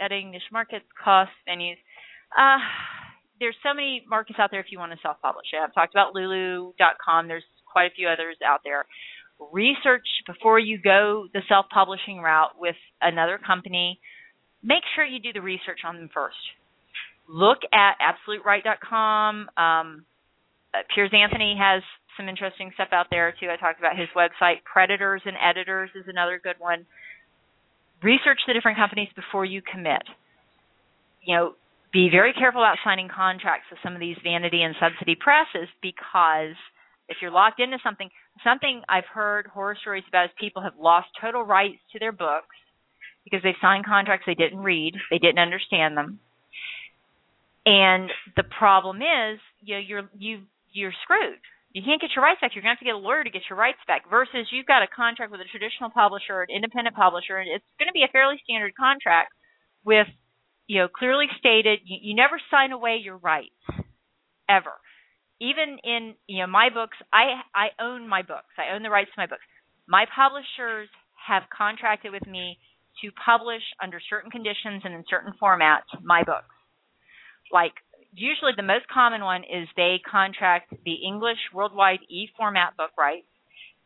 editing 0.00 0.30
niche 0.30 0.52
markets, 0.52 0.84
cost, 1.02 1.30
venues. 1.48 1.80
Uh, 2.36 2.60
there's 3.40 3.56
so 3.62 3.72
many 3.72 4.04
markets 4.08 4.38
out 4.38 4.50
there 4.50 4.60
if 4.60 4.66
you 4.70 4.78
want 4.78 4.92
to 4.92 4.98
self-publish. 5.00 5.46
I've 5.56 5.72
talked 5.72 5.94
about 5.94 6.14
Lulu.com. 6.14 7.28
There's 7.28 7.44
quite 7.70 7.90
a 7.90 7.94
few 7.94 8.08
others 8.08 8.36
out 8.44 8.60
there. 8.64 8.84
Research 9.52 10.06
before 10.26 10.58
you 10.58 10.78
go 10.82 11.26
the 11.32 11.40
self-publishing 11.48 12.18
route 12.18 12.52
with 12.58 12.76
another 13.00 13.38
company. 13.38 14.00
Make 14.62 14.82
sure 14.94 15.04
you 15.04 15.20
do 15.20 15.32
the 15.32 15.40
research 15.40 15.80
on 15.86 15.96
them 15.96 16.10
first. 16.12 16.36
Look 17.28 17.58
at 17.72 17.96
AbsoluteWrite.com. 18.00 19.48
Um, 19.56 20.04
uh, 20.74 20.78
Piers 20.94 21.10
Anthony 21.12 21.56
has 21.58 21.82
some 22.16 22.28
interesting 22.28 22.72
stuff 22.74 22.88
out 22.92 23.06
there 23.10 23.34
too. 23.38 23.46
I 23.48 23.56
talked 23.56 23.78
about 23.78 23.96
his 23.96 24.08
website. 24.16 24.64
Predators 24.64 25.22
and 25.24 25.36
Editors 25.40 25.90
is 25.94 26.04
another 26.08 26.40
good 26.42 26.56
one 26.58 26.86
research 28.02 28.38
the 28.46 28.54
different 28.54 28.78
companies 28.78 29.08
before 29.16 29.44
you 29.44 29.62
commit. 29.62 30.02
You 31.22 31.36
know, 31.36 31.52
be 31.92 32.08
very 32.10 32.32
careful 32.32 32.60
about 32.60 32.78
signing 32.84 33.08
contracts 33.08 33.66
with 33.70 33.80
some 33.82 33.94
of 33.94 34.00
these 34.00 34.16
vanity 34.22 34.62
and 34.62 34.74
subsidy 34.80 35.16
presses 35.16 35.68
because 35.82 36.54
if 37.08 37.18
you're 37.20 37.30
locked 37.30 37.60
into 37.60 37.78
something, 37.82 38.10
something 38.44 38.82
I've 38.88 39.06
heard 39.12 39.46
horror 39.46 39.76
stories 39.80 40.04
about 40.08 40.26
is 40.26 40.30
people 40.40 40.62
have 40.62 40.74
lost 40.78 41.08
total 41.20 41.42
rights 41.42 41.78
to 41.92 41.98
their 41.98 42.12
books 42.12 42.54
because 43.24 43.40
they've 43.42 43.54
signed 43.60 43.86
contracts 43.86 44.24
they 44.26 44.34
didn't 44.34 44.60
read, 44.60 44.94
they 45.10 45.18
didn't 45.18 45.38
understand 45.38 45.96
them. 45.96 46.20
And 47.66 48.10
the 48.36 48.44
problem 48.44 48.98
is, 48.98 49.40
you 49.60 49.74
know, 49.74 49.80
you're 49.80 50.10
you 50.16 50.40
you're 50.72 50.92
screwed 51.02 51.40
you 51.72 51.82
can't 51.84 52.00
get 52.00 52.10
your 52.16 52.24
rights 52.24 52.40
back. 52.40 52.54
You're 52.54 52.62
going 52.62 52.74
to 52.74 52.80
have 52.80 52.84
to 52.84 52.90
get 52.90 52.96
a 52.96 52.98
lawyer 52.98 53.24
to 53.24 53.30
get 53.30 53.42
your 53.48 53.58
rights 53.58 53.78
back. 53.86 54.08
Versus 54.08 54.48
you've 54.50 54.66
got 54.66 54.82
a 54.82 54.88
contract 54.88 55.30
with 55.30 55.40
a 55.40 55.48
traditional 55.52 55.90
publisher, 55.90 56.42
an 56.42 56.48
independent 56.54 56.96
publisher, 56.96 57.36
and 57.36 57.48
it's 57.48 57.64
going 57.78 57.88
to 57.88 57.92
be 57.92 58.02
a 58.02 58.10
fairly 58.10 58.40
standard 58.44 58.74
contract 58.74 59.32
with, 59.84 60.08
you 60.66 60.80
know, 60.80 60.88
clearly 60.88 61.26
stated. 61.38 61.80
You, 61.84 61.98
you 62.02 62.14
never 62.16 62.40
sign 62.50 62.72
away 62.72 62.98
your 63.02 63.18
rights 63.18 63.54
ever. 64.48 64.72
Even 65.40 65.78
in 65.84 66.14
you 66.26 66.40
know 66.40 66.46
my 66.46 66.68
books, 66.68 66.96
I 67.12 67.40
I 67.54 67.68
own 67.80 68.08
my 68.08 68.22
books. 68.22 68.50
I 68.58 68.74
own 68.74 68.82
the 68.82 68.90
rights 68.90 69.10
to 69.14 69.20
my 69.20 69.26
books. 69.26 69.44
My 69.86 70.04
publishers 70.14 70.88
have 71.26 71.44
contracted 71.56 72.12
with 72.12 72.26
me 72.26 72.58
to 73.02 73.10
publish 73.24 73.62
under 73.82 74.00
certain 74.10 74.30
conditions 74.30 74.82
and 74.84 74.94
in 74.94 75.04
certain 75.08 75.32
formats 75.40 75.86
my 76.02 76.24
books. 76.24 76.54
Like 77.52 77.72
usually 78.12 78.52
the 78.56 78.62
most 78.62 78.86
common 78.92 79.22
one 79.22 79.42
is 79.44 79.68
they 79.76 80.00
contract 80.10 80.72
the 80.84 80.94
English 81.06 81.38
worldwide 81.54 82.00
e 82.08 82.28
format 82.36 82.76
book 82.76 82.90
rights 82.98 83.26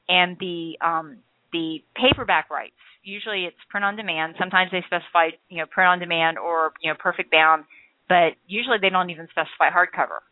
and 0.08 0.36
the 0.38 0.78
um, 0.80 1.18
the 1.52 1.82
paperback 1.94 2.50
rights. 2.50 2.76
Usually 3.04 3.44
it's 3.44 3.56
print 3.68 3.84
on 3.84 3.96
demand. 3.96 4.36
Sometimes 4.38 4.70
they 4.70 4.82
specify 4.86 5.36
you 5.48 5.58
know 5.58 5.66
print 5.66 5.88
on 5.88 5.98
demand 5.98 6.38
or 6.38 6.72
you 6.80 6.90
know 6.90 6.96
perfect 6.98 7.30
bound, 7.30 7.64
but 8.08 8.34
usually 8.46 8.78
they 8.80 8.90
don't 8.90 9.10
even 9.10 9.28
specify 9.30 9.70
hardcover. 9.70 10.24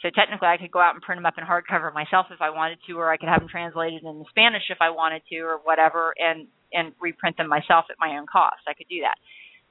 So 0.00 0.10
technically, 0.10 0.48
I 0.48 0.56
could 0.56 0.72
go 0.72 0.80
out 0.80 0.94
and 0.94 1.02
print 1.02 1.18
them 1.18 1.26
up 1.26 1.38
in 1.38 1.44
hardcover 1.44 1.92
myself 1.94 2.26
if 2.30 2.40
I 2.40 2.50
wanted 2.50 2.78
to, 2.86 2.94
or 2.98 3.12
I 3.12 3.16
could 3.16 3.28
have 3.28 3.40
them 3.40 3.48
translated 3.48 4.02
into 4.02 4.24
Spanish 4.30 4.64
if 4.70 4.78
I 4.80 4.90
wanted 4.90 5.22
to, 5.30 5.38
or 5.40 5.58
whatever, 5.62 6.14
and 6.18 6.48
and 6.72 6.92
reprint 7.00 7.36
them 7.36 7.48
myself 7.48 7.86
at 7.90 7.96
my 8.00 8.16
own 8.16 8.26
cost. 8.26 8.64
I 8.66 8.74
could 8.74 8.88
do 8.88 9.02
that. 9.02 9.14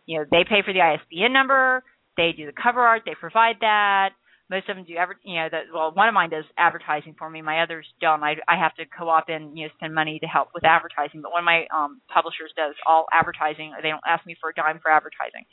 You 0.06 0.20
know, 0.20 0.26
they 0.30 0.44
pay 0.48 0.62
for 0.64 0.74
the 0.74 0.82
ISBN 0.82 1.34
number, 1.34 1.84
they 2.16 2.32
do 2.36 2.46
the 2.46 2.54
cover 2.54 2.82
art, 2.82 3.04
they 3.06 3.16
provide 3.20 3.58
that. 3.62 4.12
Most 4.50 4.68
of 4.68 4.76
them 4.76 4.84
do 4.84 4.96
ever, 4.96 5.16
you 5.24 5.36
know. 5.36 5.48
Well, 5.74 5.92
one 5.96 6.10
of 6.10 6.14
mine 6.14 6.30
does 6.30 6.44
advertising 6.58 7.16
for 7.18 7.30
me. 7.30 7.42
My 7.42 7.64
others 7.64 7.88
don't. 8.02 8.22
I 8.22 8.36
I 8.50 8.60
have 8.60 8.76
to 8.76 8.86
co-op 8.86 9.30
and 9.30 9.58
you 9.58 9.66
know 9.66 9.72
spend 9.78 9.96
money 9.96 10.20
to 10.20 10.28
help 10.28 10.50
with 10.54 10.66
advertising. 10.66 11.22
But 11.22 11.32
one 11.32 11.40
of 11.40 11.46
my 11.46 11.68
um 11.74 12.02
publishers 12.12 12.52
does 12.58 12.76
all 12.86 13.06
advertising. 13.14 13.72
They 13.82 13.88
don't 13.88 14.04
ask 14.06 14.26
me 14.26 14.36
for 14.42 14.50
a 14.50 14.54
dime 14.54 14.80
for 14.84 14.92
advertising 14.92 15.48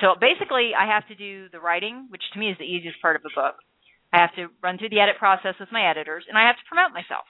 so 0.00 0.14
basically 0.20 0.72
I 0.78 0.86
have 0.86 1.06
to 1.08 1.14
do 1.14 1.48
the 1.50 1.60
writing, 1.60 2.06
which 2.10 2.22
to 2.32 2.38
me 2.38 2.50
is 2.50 2.58
the 2.58 2.64
easiest 2.64 3.00
part 3.00 3.16
of 3.16 3.22
a 3.22 3.34
book. 3.34 3.56
I 4.12 4.20
have 4.20 4.34
to 4.36 4.48
run 4.62 4.78
through 4.78 4.90
the 4.90 5.00
edit 5.00 5.16
process 5.18 5.54
with 5.58 5.68
my 5.72 5.88
editors 5.88 6.24
and 6.28 6.38
I 6.38 6.46
have 6.46 6.56
to 6.56 6.68
promote 6.68 6.92
myself. 6.92 7.26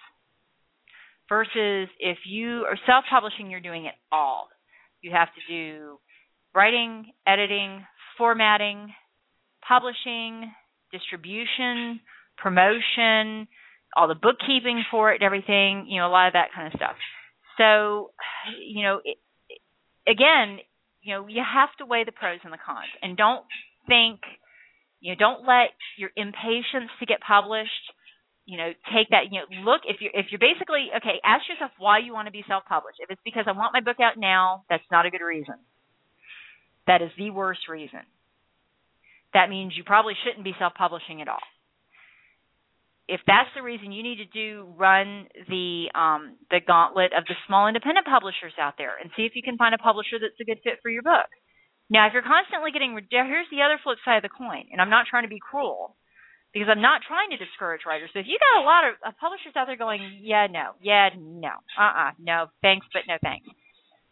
Versus 1.29 1.89
if 1.99 2.19
you 2.25 2.65
are 2.69 2.79
self-publishing, 2.87 3.51
you're 3.51 3.61
doing 3.61 3.87
it 3.87 3.95
all. 4.13 4.49
You 5.03 5.11
have 5.11 5.29
to 5.35 5.53
do 5.53 5.99
writing, 6.55 7.13
editing, 7.27 7.85
formatting, 8.17 8.95
publishing, 9.67 10.53
distribution, 10.93 12.01
promotion, 12.39 13.49
all 13.97 14.09
the 14.09 14.15
bookkeeping 14.15 14.85
for 14.91 15.11
it 15.11 15.21
and 15.21 15.25
everything, 15.25 15.87
you 15.89 15.99
know, 15.99 16.07
a 16.07 16.13
lot 16.13 16.29
of 16.29 16.35
that 16.35 16.49
kind 16.55 16.67
of 16.69 16.77
stuff. 16.77 16.97
So, 17.59 18.11
you 18.65 18.83
know, 18.83 19.01
it, 19.05 19.19
again, 20.07 20.59
you 21.07 21.15
know 21.15 21.27
you 21.31 21.41
have 21.41 21.71
to 21.79 21.87
weigh 21.87 22.03
the 22.03 22.11
pros 22.11 22.43
and 22.43 22.53
the 22.53 22.59
cons. 22.59 22.91
And 23.01 23.17
don't 23.17 23.47
think 23.87 24.19
you 24.99 25.15
know 25.15 25.19
don't 25.19 25.47
let 25.47 25.71
your 25.97 26.11
impatience 26.17 26.91
to 26.99 27.07
get 27.07 27.23
published 27.23 27.87
you 28.45 28.59
know 28.59 28.75
take 28.91 29.15
that 29.15 29.31
you 29.31 29.39
know 29.39 29.47
look 29.63 29.83
if 29.87 30.03
you're 30.03 30.11
if 30.13 30.27
you're 30.35 30.43
basically 30.43 30.91
okay 30.91 31.23
ask 31.23 31.47
yourself 31.49 31.71
why 31.79 32.03
you 32.03 32.13
want 32.13 32.27
to 32.27 32.35
be 32.35 32.43
self 32.51 32.67
published 32.67 32.99
if 32.99 33.11
it's 33.11 33.23
because 33.25 33.47
i 33.47 33.53
want 33.55 33.71
my 33.73 33.81
book 33.81 34.03
out 34.03 34.19
now 34.19 34.67
that's 34.69 34.87
not 34.91 35.07
a 35.07 35.11
good 35.11 35.25
reason. 35.25 35.55
That 36.87 37.03
is 37.03 37.11
the 37.19 37.31
worst 37.31 37.67
reason. 37.69 38.07
That 39.35 39.51
means 39.51 39.75
you 39.77 39.83
probably 39.83 40.15
shouldn't 40.23 40.45
be 40.45 40.55
self 40.59 40.75
publishing 40.75 41.23
at 41.23 41.29
all 41.29 41.43
if 43.09 43.21
that's 43.27 43.51
the 43.55 43.63
reason 43.63 43.95
you 43.95 44.03
need 44.03 44.19
to 44.19 44.27
do 44.27 44.67
run 44.75 45.31
the 45.49 45.87
um, 45.95 46.37
the 46.51 46.59
gauntlet 46.59 47.15
of 47.15 47.25
the 47.31 47.39
small 47.47 47.69
independent 47.71 48.07
publishers 48.07 48.55
out 48.59 48.75
there 48.79 48.99
and 48.99 49.11
see 49.17 49.23
if 49.23 49.39
you 49.39 49.43
can 49.47 49.57
find 49.57 49.75
a 49.75 49.79
publisher 49.79 50.19
that's 50.19 50.39
a 50.41 50.45
good 50.45 50.59
fit 50.63 50.83
for 50.83 50.91
your 50.91 51.03
book. 51.03 51.31
Now, 51.87 52.11
if 52.11 52.13
you're 52.13 52.27
constantly 52.27 52.75
getting 52.75 52.99
here's 52.99 53.51
the 53.55 53.63
other 53.63 53.79
flip 53.79 53.99
side 54.03 54.19
of 54.19 54.27
the 54.27 54.35
coin, 54.35 54.67
and 54.75 54.83
I'm 54.83 54.91
not 54.91 55.07
trying 55.07 55.23
to 55.23 55.31
be 55.31 55.39
cruel 55.39 55.95
because 56.51 56.67
I'm 56.67 56.83
not 56.83 57.07
trying 57.07 57.31
to 57.31 57.39
discourage 57.39 57.87
writers. 57.87 58.11
If 58.15 58.27
you 58.27 58.39
got 58.43 58.63
a 58.63 58.67
lot 58.67 58.83
of, 58.91 58.95
of 59.07 59.21
publishers 59.23 59.55
out 59.55 59.71
there 59.71 59.79
going, 59.79 60.03
yeah, 60.23 60.51
no, 60.51 60.75
yeah, 60.83 61.11
no, 61.15 61.63
uh-uh, 61.79 62.19
no, 62.19 62.51
thanks, 62.63 62.87
but 62.91 63.07
no 63.07 63.23
thanks. 63.23 63.47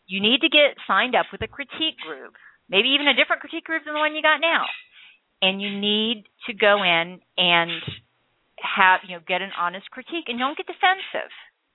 You 0.07 0.20
need 0.20 0.45
to 0.45 0.53
get 0.53 0.78
signed 0.86 1.16
up 1.16 1.26
with 1.32 1.42
a 1.42 1.49
critique 1.49 1.99
group, 2.05 2.36
maybe 2.68 2.95
even 2.95 3.09
a 3.09 3.16
different 3.16 3.40
critique 3.40 3.64
group 3.64 3.82
than 3.82 3.95
the 3.95 3.99
one 3.99 4.14
you 4.14 4.22
got 4.22 4.45
now. 4.45 4.68
And 5.42 5.61
you 5.61 5.72
need 5.72 6.28
to 6.47 6.53
go 6.55 6.84
in 6.84 7.18
and 7.36 7.82
have 8.64 9.04
you 9.04 9.16
know 9.16 9.22
get 9.22 9.44
an 9.44 9.52
honest 9.52 9.86
critique 9.92 10.32
and 10.32 10.40
don't 10.40 10.56
get 10.56 10.66
defensive. 10.66 11.30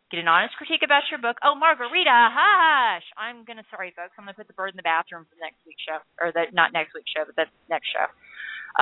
Get 0.10 0.26
an 0.26 0.28
honest 0.28 0.58
critique 0.58 0.82
about 0.82 1.06
your 1.14 1.22
book. 1.22 1.38
Oh, 1.46 1.54
Margarita, 1.54 2.34
hush! 2.34 3.06
I'm 3.14 3.46
gonna 3.46 3.62
sorry, 3.70 3.94
folks. 3.94 4.18
I'm 4.18 4.26
gonna 4.26 4.34
put 4.34 4.50
the 4.50 4.58
bird 4.58 4.74
in 4.74 4.80
the 4.82 4.86
bathroom 4.86 5.30
for 5.30 5.38
next 5.38 5.62
week's 5.70 5.86
show, 5.86 6.02
or 6.18 6.34
the 6.34 6.50
not 6.50 6.74
next 6.74 6.98
week's 6.98 7.14
show, 7.14 7.30
but 7.30 7.38
the 7.38 7.46
next 7.70 7.94
show. 7.94 8.10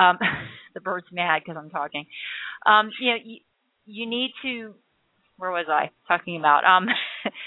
Um, 0.00 0.16
the 0.74 0.80
bird's 0.80 1.12
mad 1.12 1.44
because 1.44 1.60
I'm 1.60 1.68
talking. 1.68 2.08
Um, 2.64 2.90
you 2.96 3.12
know, 3.12 3.20
you, 3.20 3.38
you 3.84 4.04
need 4.08 4.32
to. 4.42 4.72
Where 5.36 5.52
was 5.52 5.68
I 5.68 5.92
talking 6.08 6.40
about? 6.40 6.64
Um, 6.64 6.88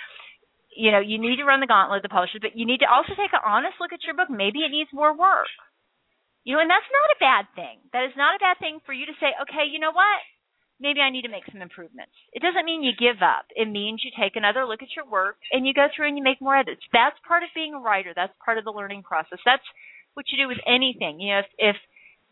you 0.77 0.93
know, 0.93 1.01
you 1.01 1.19
need 1.19 1.37
to 1.37 1.49
run 1.49 1.59
the 1.59 1.67
gauntlet, 1.67 1.99
of 1.99 2.07
the 2.07 2.13
publishers, 2.13 2.39
but 2.39 2.55
you 2.55 2.69
need 2.69 2.85
to 2.85 2.89
also 2.89 3.17
take 3.17 3.33
an 3.33 3.43
honest 3.43 3.81
look 3.81 3.91
at 3.91 4.05
your 4.05 4.15
book. 4.15 4.29
Maybe 4.29 4.61
it 4.61 4.71
needs 4.71 4.93
more 4.93 5.11
work. 5.11 5.49
You 6.45 6.55
know, 6.55 6.61
and 6.61 6.71
that's 6.71 6.89
not 6.89 7.13
a 7.13 7.21
bad 7.21 7.43
thing. 7.53 7.77
That 7.93 8.05
is 8.05 8.17
not 8.17 8.33
a 8.33 8.41
bad 8.41 8.57
thing 8.57 8.81
for 8.85 8.93
you 8.93 9.05
to 9.05 9.17
say, 9.21 9.29
okay, 9.45 9.69
you 9.69 9.77
know 9.77 9.93
what? 9.93 10.21
Maybe 10.81 10.99
I 10.99 11.13
need 11.13 11.21
to 11.23 11.31
make 11.31 11.45
some 11.45 11.61
improvements. 11.61 12.11
It 12.33 12.41
doesn't 12.41 12.65
mean 12.65 12.81
you 12.81 12.97
give 12.97 13.21
up. 13.21 13.45
It 13.55 13.69
means 13.69 14.01
you 14.03 14.09
take 14.17 14.35
another 14.35 14.65
look 14.65 14.81
at 14.81 14.95
your 14.97 15.05
work 15.05 15.37
and 15.53 15.65
you 15.65 15.73
go 15.73 15.87
through 15.93 16.09
and 16.09 16.17
you 16.17 16.25
make 16.25 16.41
more 16.41 16.57
edits. 16.57 16.81
That's 16.91 17.15
part 17.27 17.43
of 17.43 17.53
being 17.53 17.77
a 17.77 17.79
writer. 17.79 18.11
That's 18.15 18.33
part 18.43 18.57
of 18.57 18.65
the 18.65 18.73
learning 18.73 19.03
process. 19.03 19.39
That's 19.45 19.63
what 20.17 20.25
you 20.33 20.41
do 20.41 20.49
with 20.49 20.59
anything. 20.65 21.21
You 21.21 21.37
know, 21.37 21.39
if, 21.45 21.49
if 21.57 21.77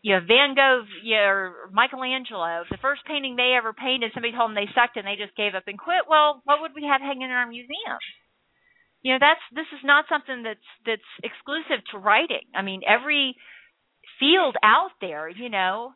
you 0.02 0.18
know 0.18 0.26
Van 0.26 0.58
Gogh 0.58 0.84
you 1.04 1.14
know, 1.14 1.22
or 1.22 1.70
Michelangelo, 1.72 2.66
the 2.68 2.82
first 2.82 3.06
painting 3.06 3.36
they 3.36 3.54
ever 3.56 3.72
painted, 3.72 4.10
somebody 4.12 4.34
told 4.34 4.50
them 4.50 4.58
they 4.58 4.68
sucked 4.74 4.98
and 4.98 5.06
they 5.06 5.16
just 5.16 5.38
gave 5.38 5.54
up 5.54 5.70
and 5.70 5.78
quit. 5.78 6.10
Well, 6.10 6.42
what 6.44 6.60
would 6.60 6.74
we 6.74 6.90
have 6.90 7.00
hanging 7.00 7.30
in 7.30 7.38
our 7.38 7.46
museum? 7.46 8.02
You 9.02 9.14
know, 9.14 9.20
that's 9.22 9.40
this 9.54 9.70
is 9.72 9.80
not 9.86 10.10
something 10.10 10.42
that's 10.42 10.70
that's 10.84 11.10
exclusive 11.22 11.80
to 11.92 11.98
writing. 12.02 12.44
I 12.52 12.60
mean, 12.60 12.82
every 12.84 13.36
field 14.18 14.56
out 14.62 14.92
there, 15.00 15.28
you 15.28 15.48
know, 15.48 15.94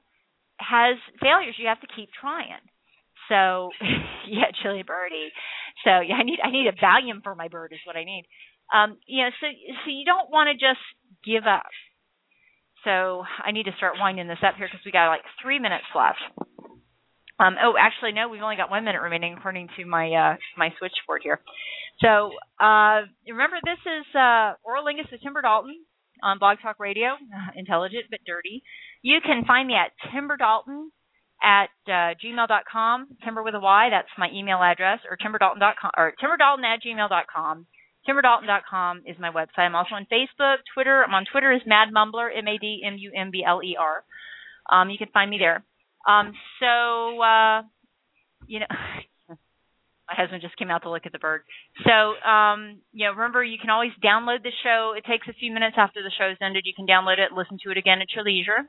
has 0.59 0.97
failures. 1.21 1.57
You 1.59 1.69
have 1.69 1.81
to 1.81 1.95
keep 1.95 2.11
trying. 2.13 2.63
So 3.29 3.71
yeah, 4.29 4.51
chili 4.63 4.83
birdie. 4.83 5.33
So 5.85 6.01
yeah, 6.01 6.17
I 6.17 6.23
need 6.23 6.39
I 6.43 6.51
need 6.51 6.67
a 6.67 6.77
Valium 6.77 7.23
for 7.23 7.35
my 7.35 7.49
bird 7.49 7.73
is 7.73 7.81
what 7.85 7.97
I 7.97 8.05
need. 8.05 8.27
Um, 8.73 8.99
you 9.07 9.23
know, 9.25 9.31
so 9.41 9.47
so 9.85 9.91
you 9.91 10.05
don't 10.05 10.31
want 10.31 10.49
to 10.49 10.55
just 10.55 10.83
give 11.25 11.45
up. 11.47 11.69
So 12.85 13.25
I 13.43 13.53
need 13.53 13.65
to 13.65 13.77
start 13.77 13.95
winding 13.99 14.29
this 14.29 14.45
up 14.47 14.57
here 14.57 14.69
because 14.69 14.85
we 14.85 14.93
got 14.93 15.09
like 15.09 15.25
three 15.43 15.59
minutes 15.59 15.89
left. 15.97 16.21
Um, 17.41 17.57
oh, 17.61 17.75
actually, 17.81 18.13
no, 18.13 18.29
we've 18.29 18.43
only 18.43 18.57
got 18.57 18.71
one 18.71 18.85
minute 18.85 19.01
remaining 19.01 19.35
according 19.35 19.69
to 19.77 19.85
my 19.85 20.07
uh, 20.13 20.37
my 20.57 20.71
switchboard 20.79 21.23
here. 21.23 21.41
So 22.01 22.31
uh, 22.61 23.09
remember, 23.27 23.57
this 23.65 23.81
is 23.81 24.07
uh, 24.15 24.55
Auralingus 24.63 25.11
with 25.11 25.23
Tymber 25.23 25.43
Dalton 25.43 25.85
on 26.23 26.39
BlogTalkRadio, 26.39 27.17
intelligent 27.57 28.05
but 28.11 28.21
dirty. 28.27 28.62
You 29.03 29.19
can 29.25 29.45
find 29.47 29.67
me 29.69 29.75
at 29.75 29.93
tymberdalton 30.11 30.89
at 31.43 31.69
uh, 31.87 32.15
gmail.com, 32.17 33.09
Tymber 33.23 33.45
with 33.45 33.55
a 33.55 33.61
Y, 33.61 33.89
that's 33.91 34.09
my 34.17 34.29
email 34.33 34.62
address, 34.62 35.01
or 35.09 35.17
tymberdalton.com, 35.17 35.91
or 35.97 36.15
tymberdalton 36.23 36.65
at 36.65 36.81
gmail.com. 36.83 37.67
Tymberdalton.com 38.09 39.03
is 39.07 39.17
my 39.19 39.31
website. 39.31 39.67
I'm 39.67 39.75
also 39.75 39.95
on 39.95 40.07
Facebook, 40.12 40.57
Twitter. 40.75 41.05
I'm 41.05 41.15
on 41.15 41.25
Twitter 41.31 41.53
as 41.53 41.62
Mad 41.67 41.89
Mumbler, 41.95 42.29
M-A-D-M-U-M-B-L-E-R. 42.37 44.05
Um, 44.71 44.91
you 44.91 44.99
can 44.99 45.09
find 45.12 45.31
me 45.31 45.39
there. 45.39 45.65
Um, 46.07 46.33
so, 46.61 47.21
uh, 47.21 47.62
you 48.47 48.61
know, 48.61 48.67
my 50.09 50.15
husband 50.15 50.43
just 50.43 50.57
came 50.57 50.71
out 50.71 50.83
to 50.83 50.91
look 50.91 51.07
at 51.07 51.13
the 51.13 51.19
bird. 51.19 51.43
So, 51.85 52.17
um, 52.29 52.79
you 52.93 53.07
know, 53.07 53.13
remember 53.13 53.43
you 53.43 53.59
can 53.59 53.71
always 53.71 53.93
download 54.05 54.43
the 54.43 54.53
show. 54.63 54.93
It 54.97 55.05
takes 55.09 55.29
a 55.29 55.37
few 55.37 55.53
minutes 55.53 55.77
after 55.79 56.03
the 56.03 56.13
show's 56.13 56.37
ended. 56.45 56.67
You 56.67 56.77
can 56.77 56.87
download 56.87 57.19
it, 57.19 57.33
listen 57.33 57.59
to 57.65 57.71
it 57.71 57.79
again 57.79 58.03
at 58.03 58.13
your 58.13 58.25
leisure. 58.25 58.69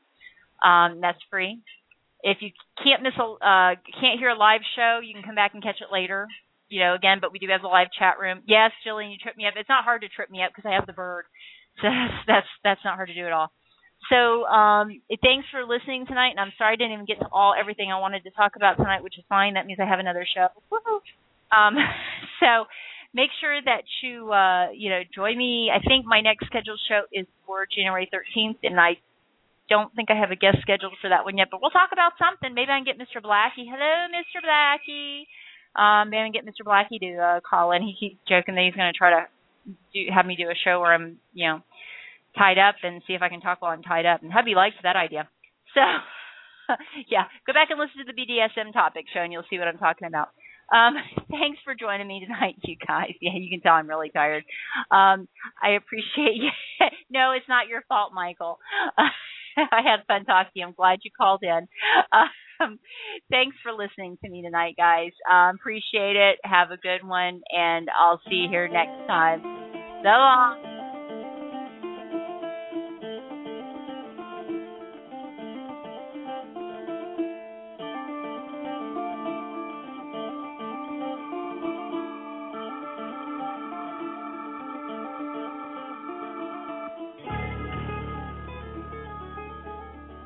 Um, 0.63 0.99
that's 1.01 1.19
free. 1.29 1.59
If 2.23 2.39
you 2.39 2.49
can't 2.81 3.03
miss 3.03 3.13
a 3.19 3.27
uh, 3.27 3.75
can't 3.99 4.17
hear 4.17 4.31
a 4.31 4.39
live 4.39 4.61
show, 4.75 4.99
you 5.03 5.13
can 5.13 5.23
come 5.23 5.35
back 5.35 5.53
and 5.53 5.61
catch 5.61 5.83
it 5.83 5.91
later. 5.91 6.27
You 6.69 6.81
know, 6.81 6.95
again, 6.95 7.19
but 7.21 7.31
we 7.31 7.37
do 7.37 7.47
have 7.51 7.61
the 7.61 7.69
live 7.69 7.93
chat 7.93 8.17
room. 8.17 8.41
Yes, 8.47 8.71
Jillian, 8.81 9.11
you 9.11 9.17
tripped 9.21 9.37
me 9.37 9.45
up. 9.45 9.53
It's 9.55 9.69
not 9.69 9.83
hard 9.83 10.01
to 10.01 10.09
trip 10.09 10.31
me 10.31 10.41
up 10.41 10.49
because 10.49 10.67
I 10.67 10.73
have 10.73 10.87
the 10.87 10.97
bird, 10.97 11.25
so 11.81 11.87
that's 11.91 12.17
that's, 12.25 12.51
that's 12.63 12.85
not 12.85 12.95
hard 12.95 13.09
to 13.09 13.13
do 13.13 13.27
at 13.27 13.35
all. 13.35 13.51
So 14.09 14.45
um, 14.45 14.89
thanks 15.21 15.45
for 15.51 15.65
listening 15.65 16.05
tonight, 16.07 16.31
and 16.31 16.39
I'm 16.39 16.53
sorry 16.57 16.73
I 16.73 16.75
didn't 16.77 16.93
even 16.93 17.05
get 17.05 17.19
to 17.19 17.29
all 17.31 17.53
everything 17.57 17.91
I 17.91 17.99
wanted 17.99 18.23
to 18.23 18.31
talk 18.31 18.55
about 18.55 18.77
tonight, 18.77 19.03
which 19.03 19.17
is 19.17 19.23
fine. 19.29 19.53
That 19.53 19.65
means 19.65 19.79
I 19.79 19.85
have 19.85 19.99
another 19.99 20.25
show. 20.25 20.47
Um, 21.51 21.75
so 22.39 22.65
make 23.13 23.29
sure 23.39 23.59
that 23.61 23.83
you 24.03 24.31
uh, 24.31 24.71
you 24.71 24.89
know 24.89 25.01
join 25.13 25.37
me. 25.37 25.71
I 25.73 25.79
think 25.79 26.05
my 26.05 26.21
next 26.21 26.45
scheduled 26.47 26.79
show 26.87 27.03
is 27.11 27.25
for 27.45 27.65
January 27.65 28.09
13th, 28.13 28.59
and 28.63 28.79
I 28.79 28.97
don't 29.69 29.93
think 29.95 30.11
I 30.11 30.19
have 30.19 30.31
a 30.31 30.35
guest 30.35 30.57
scheduled 30.61 30.93
for 31.01 31.09
that 31.09 31.25
one 31.25 31.37
yet, 31.37 31.47
but 31.49 31.61
we'll 31.61 31.73
talk 31.73 31.89
about 31.91 32.13
something. 32.19 32.53
Maybe 32.53 32.69
I 32.69 32.77
can 32.77 32.85
get 32.85 33.01
Mr. 33.01 33.21
Blackie. 33.21 33.65
Hello, 33.65 34.07
Mr. 34.13 34.43
Blackie. 34.45 35.25
Um, 35.75 36.09
maybe 36.09 36.21
I 36.21 36.29
can 36.29 36.37
get 36.37 36.45
Mr. 36.45 36.63
Blackie 36.63 36.99
to 37.01 37.17
uh, 37.17 37.39
call 37.41 37.71
in. 37.71 37.81
He 37.81 37.95
keeps 37.97 38.21
joking 38.29 38.55
that 38.55 38.63
he's 38.63 38.75
going 38.75 38.91
to 38.91 38.97
try 38.97 39.09
to 39.11 39.25
do, 39.93 40.05
have 40.13 40.25
me 40.25 40.35
do 40.35 40.49
a 40.49 40.55
show 40.63 40.79
where 40.79 40.93
I'm, 40.93 41.17
you 41.33 41.47
know, 41.47 41.59
tied 42.37 42.57
up 42.57 42.75
and 42.83 43.01
see 43.07 43.13
if 43.13 43.21
I 43.21 43.29
can 43.29 43.41
talk 43.41 43.61
while 43.61 43.71
I'm 43.71 43.81
tied 43.81 44.05
up. 44.05 44.21
And 44.21 44.31
hubby 44.31 44.53
likes 44.55 44.75
that 44.83 44.95
idea. 44.95 45.27
So, 45.73 45.81
yeah, 47.09 47.25
go 47.47 47.53
back 47.53 47.69
and 47.71 47.79
listen 47.79 48.05
to 48.05 48.11
the 48.11 48.15
BDSM 48.15 48.71
topic 48.71 49.05
show, 49.13 49.21
and 49.21 49.33
you'll 49.33 49.49
see 49.49 49.57
what 49.57 49.67
I'm 49.67 49.77
talking 49.77 50.07
about. 50.07 50.29
Um, 50.73 50.95
thanks 51.29 51.59
for 51.63 51.75
joining 51.75 52.07
me 52.07 52.25
tonight, 52.25 52.55
you 52.63 52.75
guys. 52.85 53.13
Yeah, 53.21 53.33
you 53.35 53.49
can 53.49 53.61
tell 53.61 53.73
I'm 53.73 53.89
really 53.89 54.09
tired. 54.09 54.43
Um, 54.91 55.27
I 55.61 55.71
appreciate 55.77 56.35
you. 56.35 56.49
no, 57.09 57.31
it's 57.31 57.49
not 57.49 57.67
your 57.67 57.83
fault, 57.87 58.13
Michael. 58.13 58.59
I 59.57 59.81
had 59.83 60.05
fun 60.07 60.25
talking 60.25 60.51
to 60.53 60.59
you. 60.59 60.65
I'm 60.65 60.73
glad 60.73 60.99
you 61.03 61.11
called 61.17 61.43
in. 61.43 61.67
Um, 62.11 62.79
thanks 63.29 63.55
for 63.63 63.71
listening 63.71 64.17
to 64.23 64.29
me 64.29 64.41
tonight, 64.41 64.75
guys. 64.77 65.11
Um, 65.29 65.55
appreciate 65.55 66.15
it. 66.15 66.39
Have 66.43 66.71
a 66.71 66.77
good 66.77 67.07
one, 67.07 67.41
and 67.51 67.89
I'll 67.97 68.21
see 68.29 68.35
you 68.35 68.49
here 68.49 68.67
next 68.67 69.07
time. 69.07 69.41
So 70.03 70.09
long. 70.09 70.74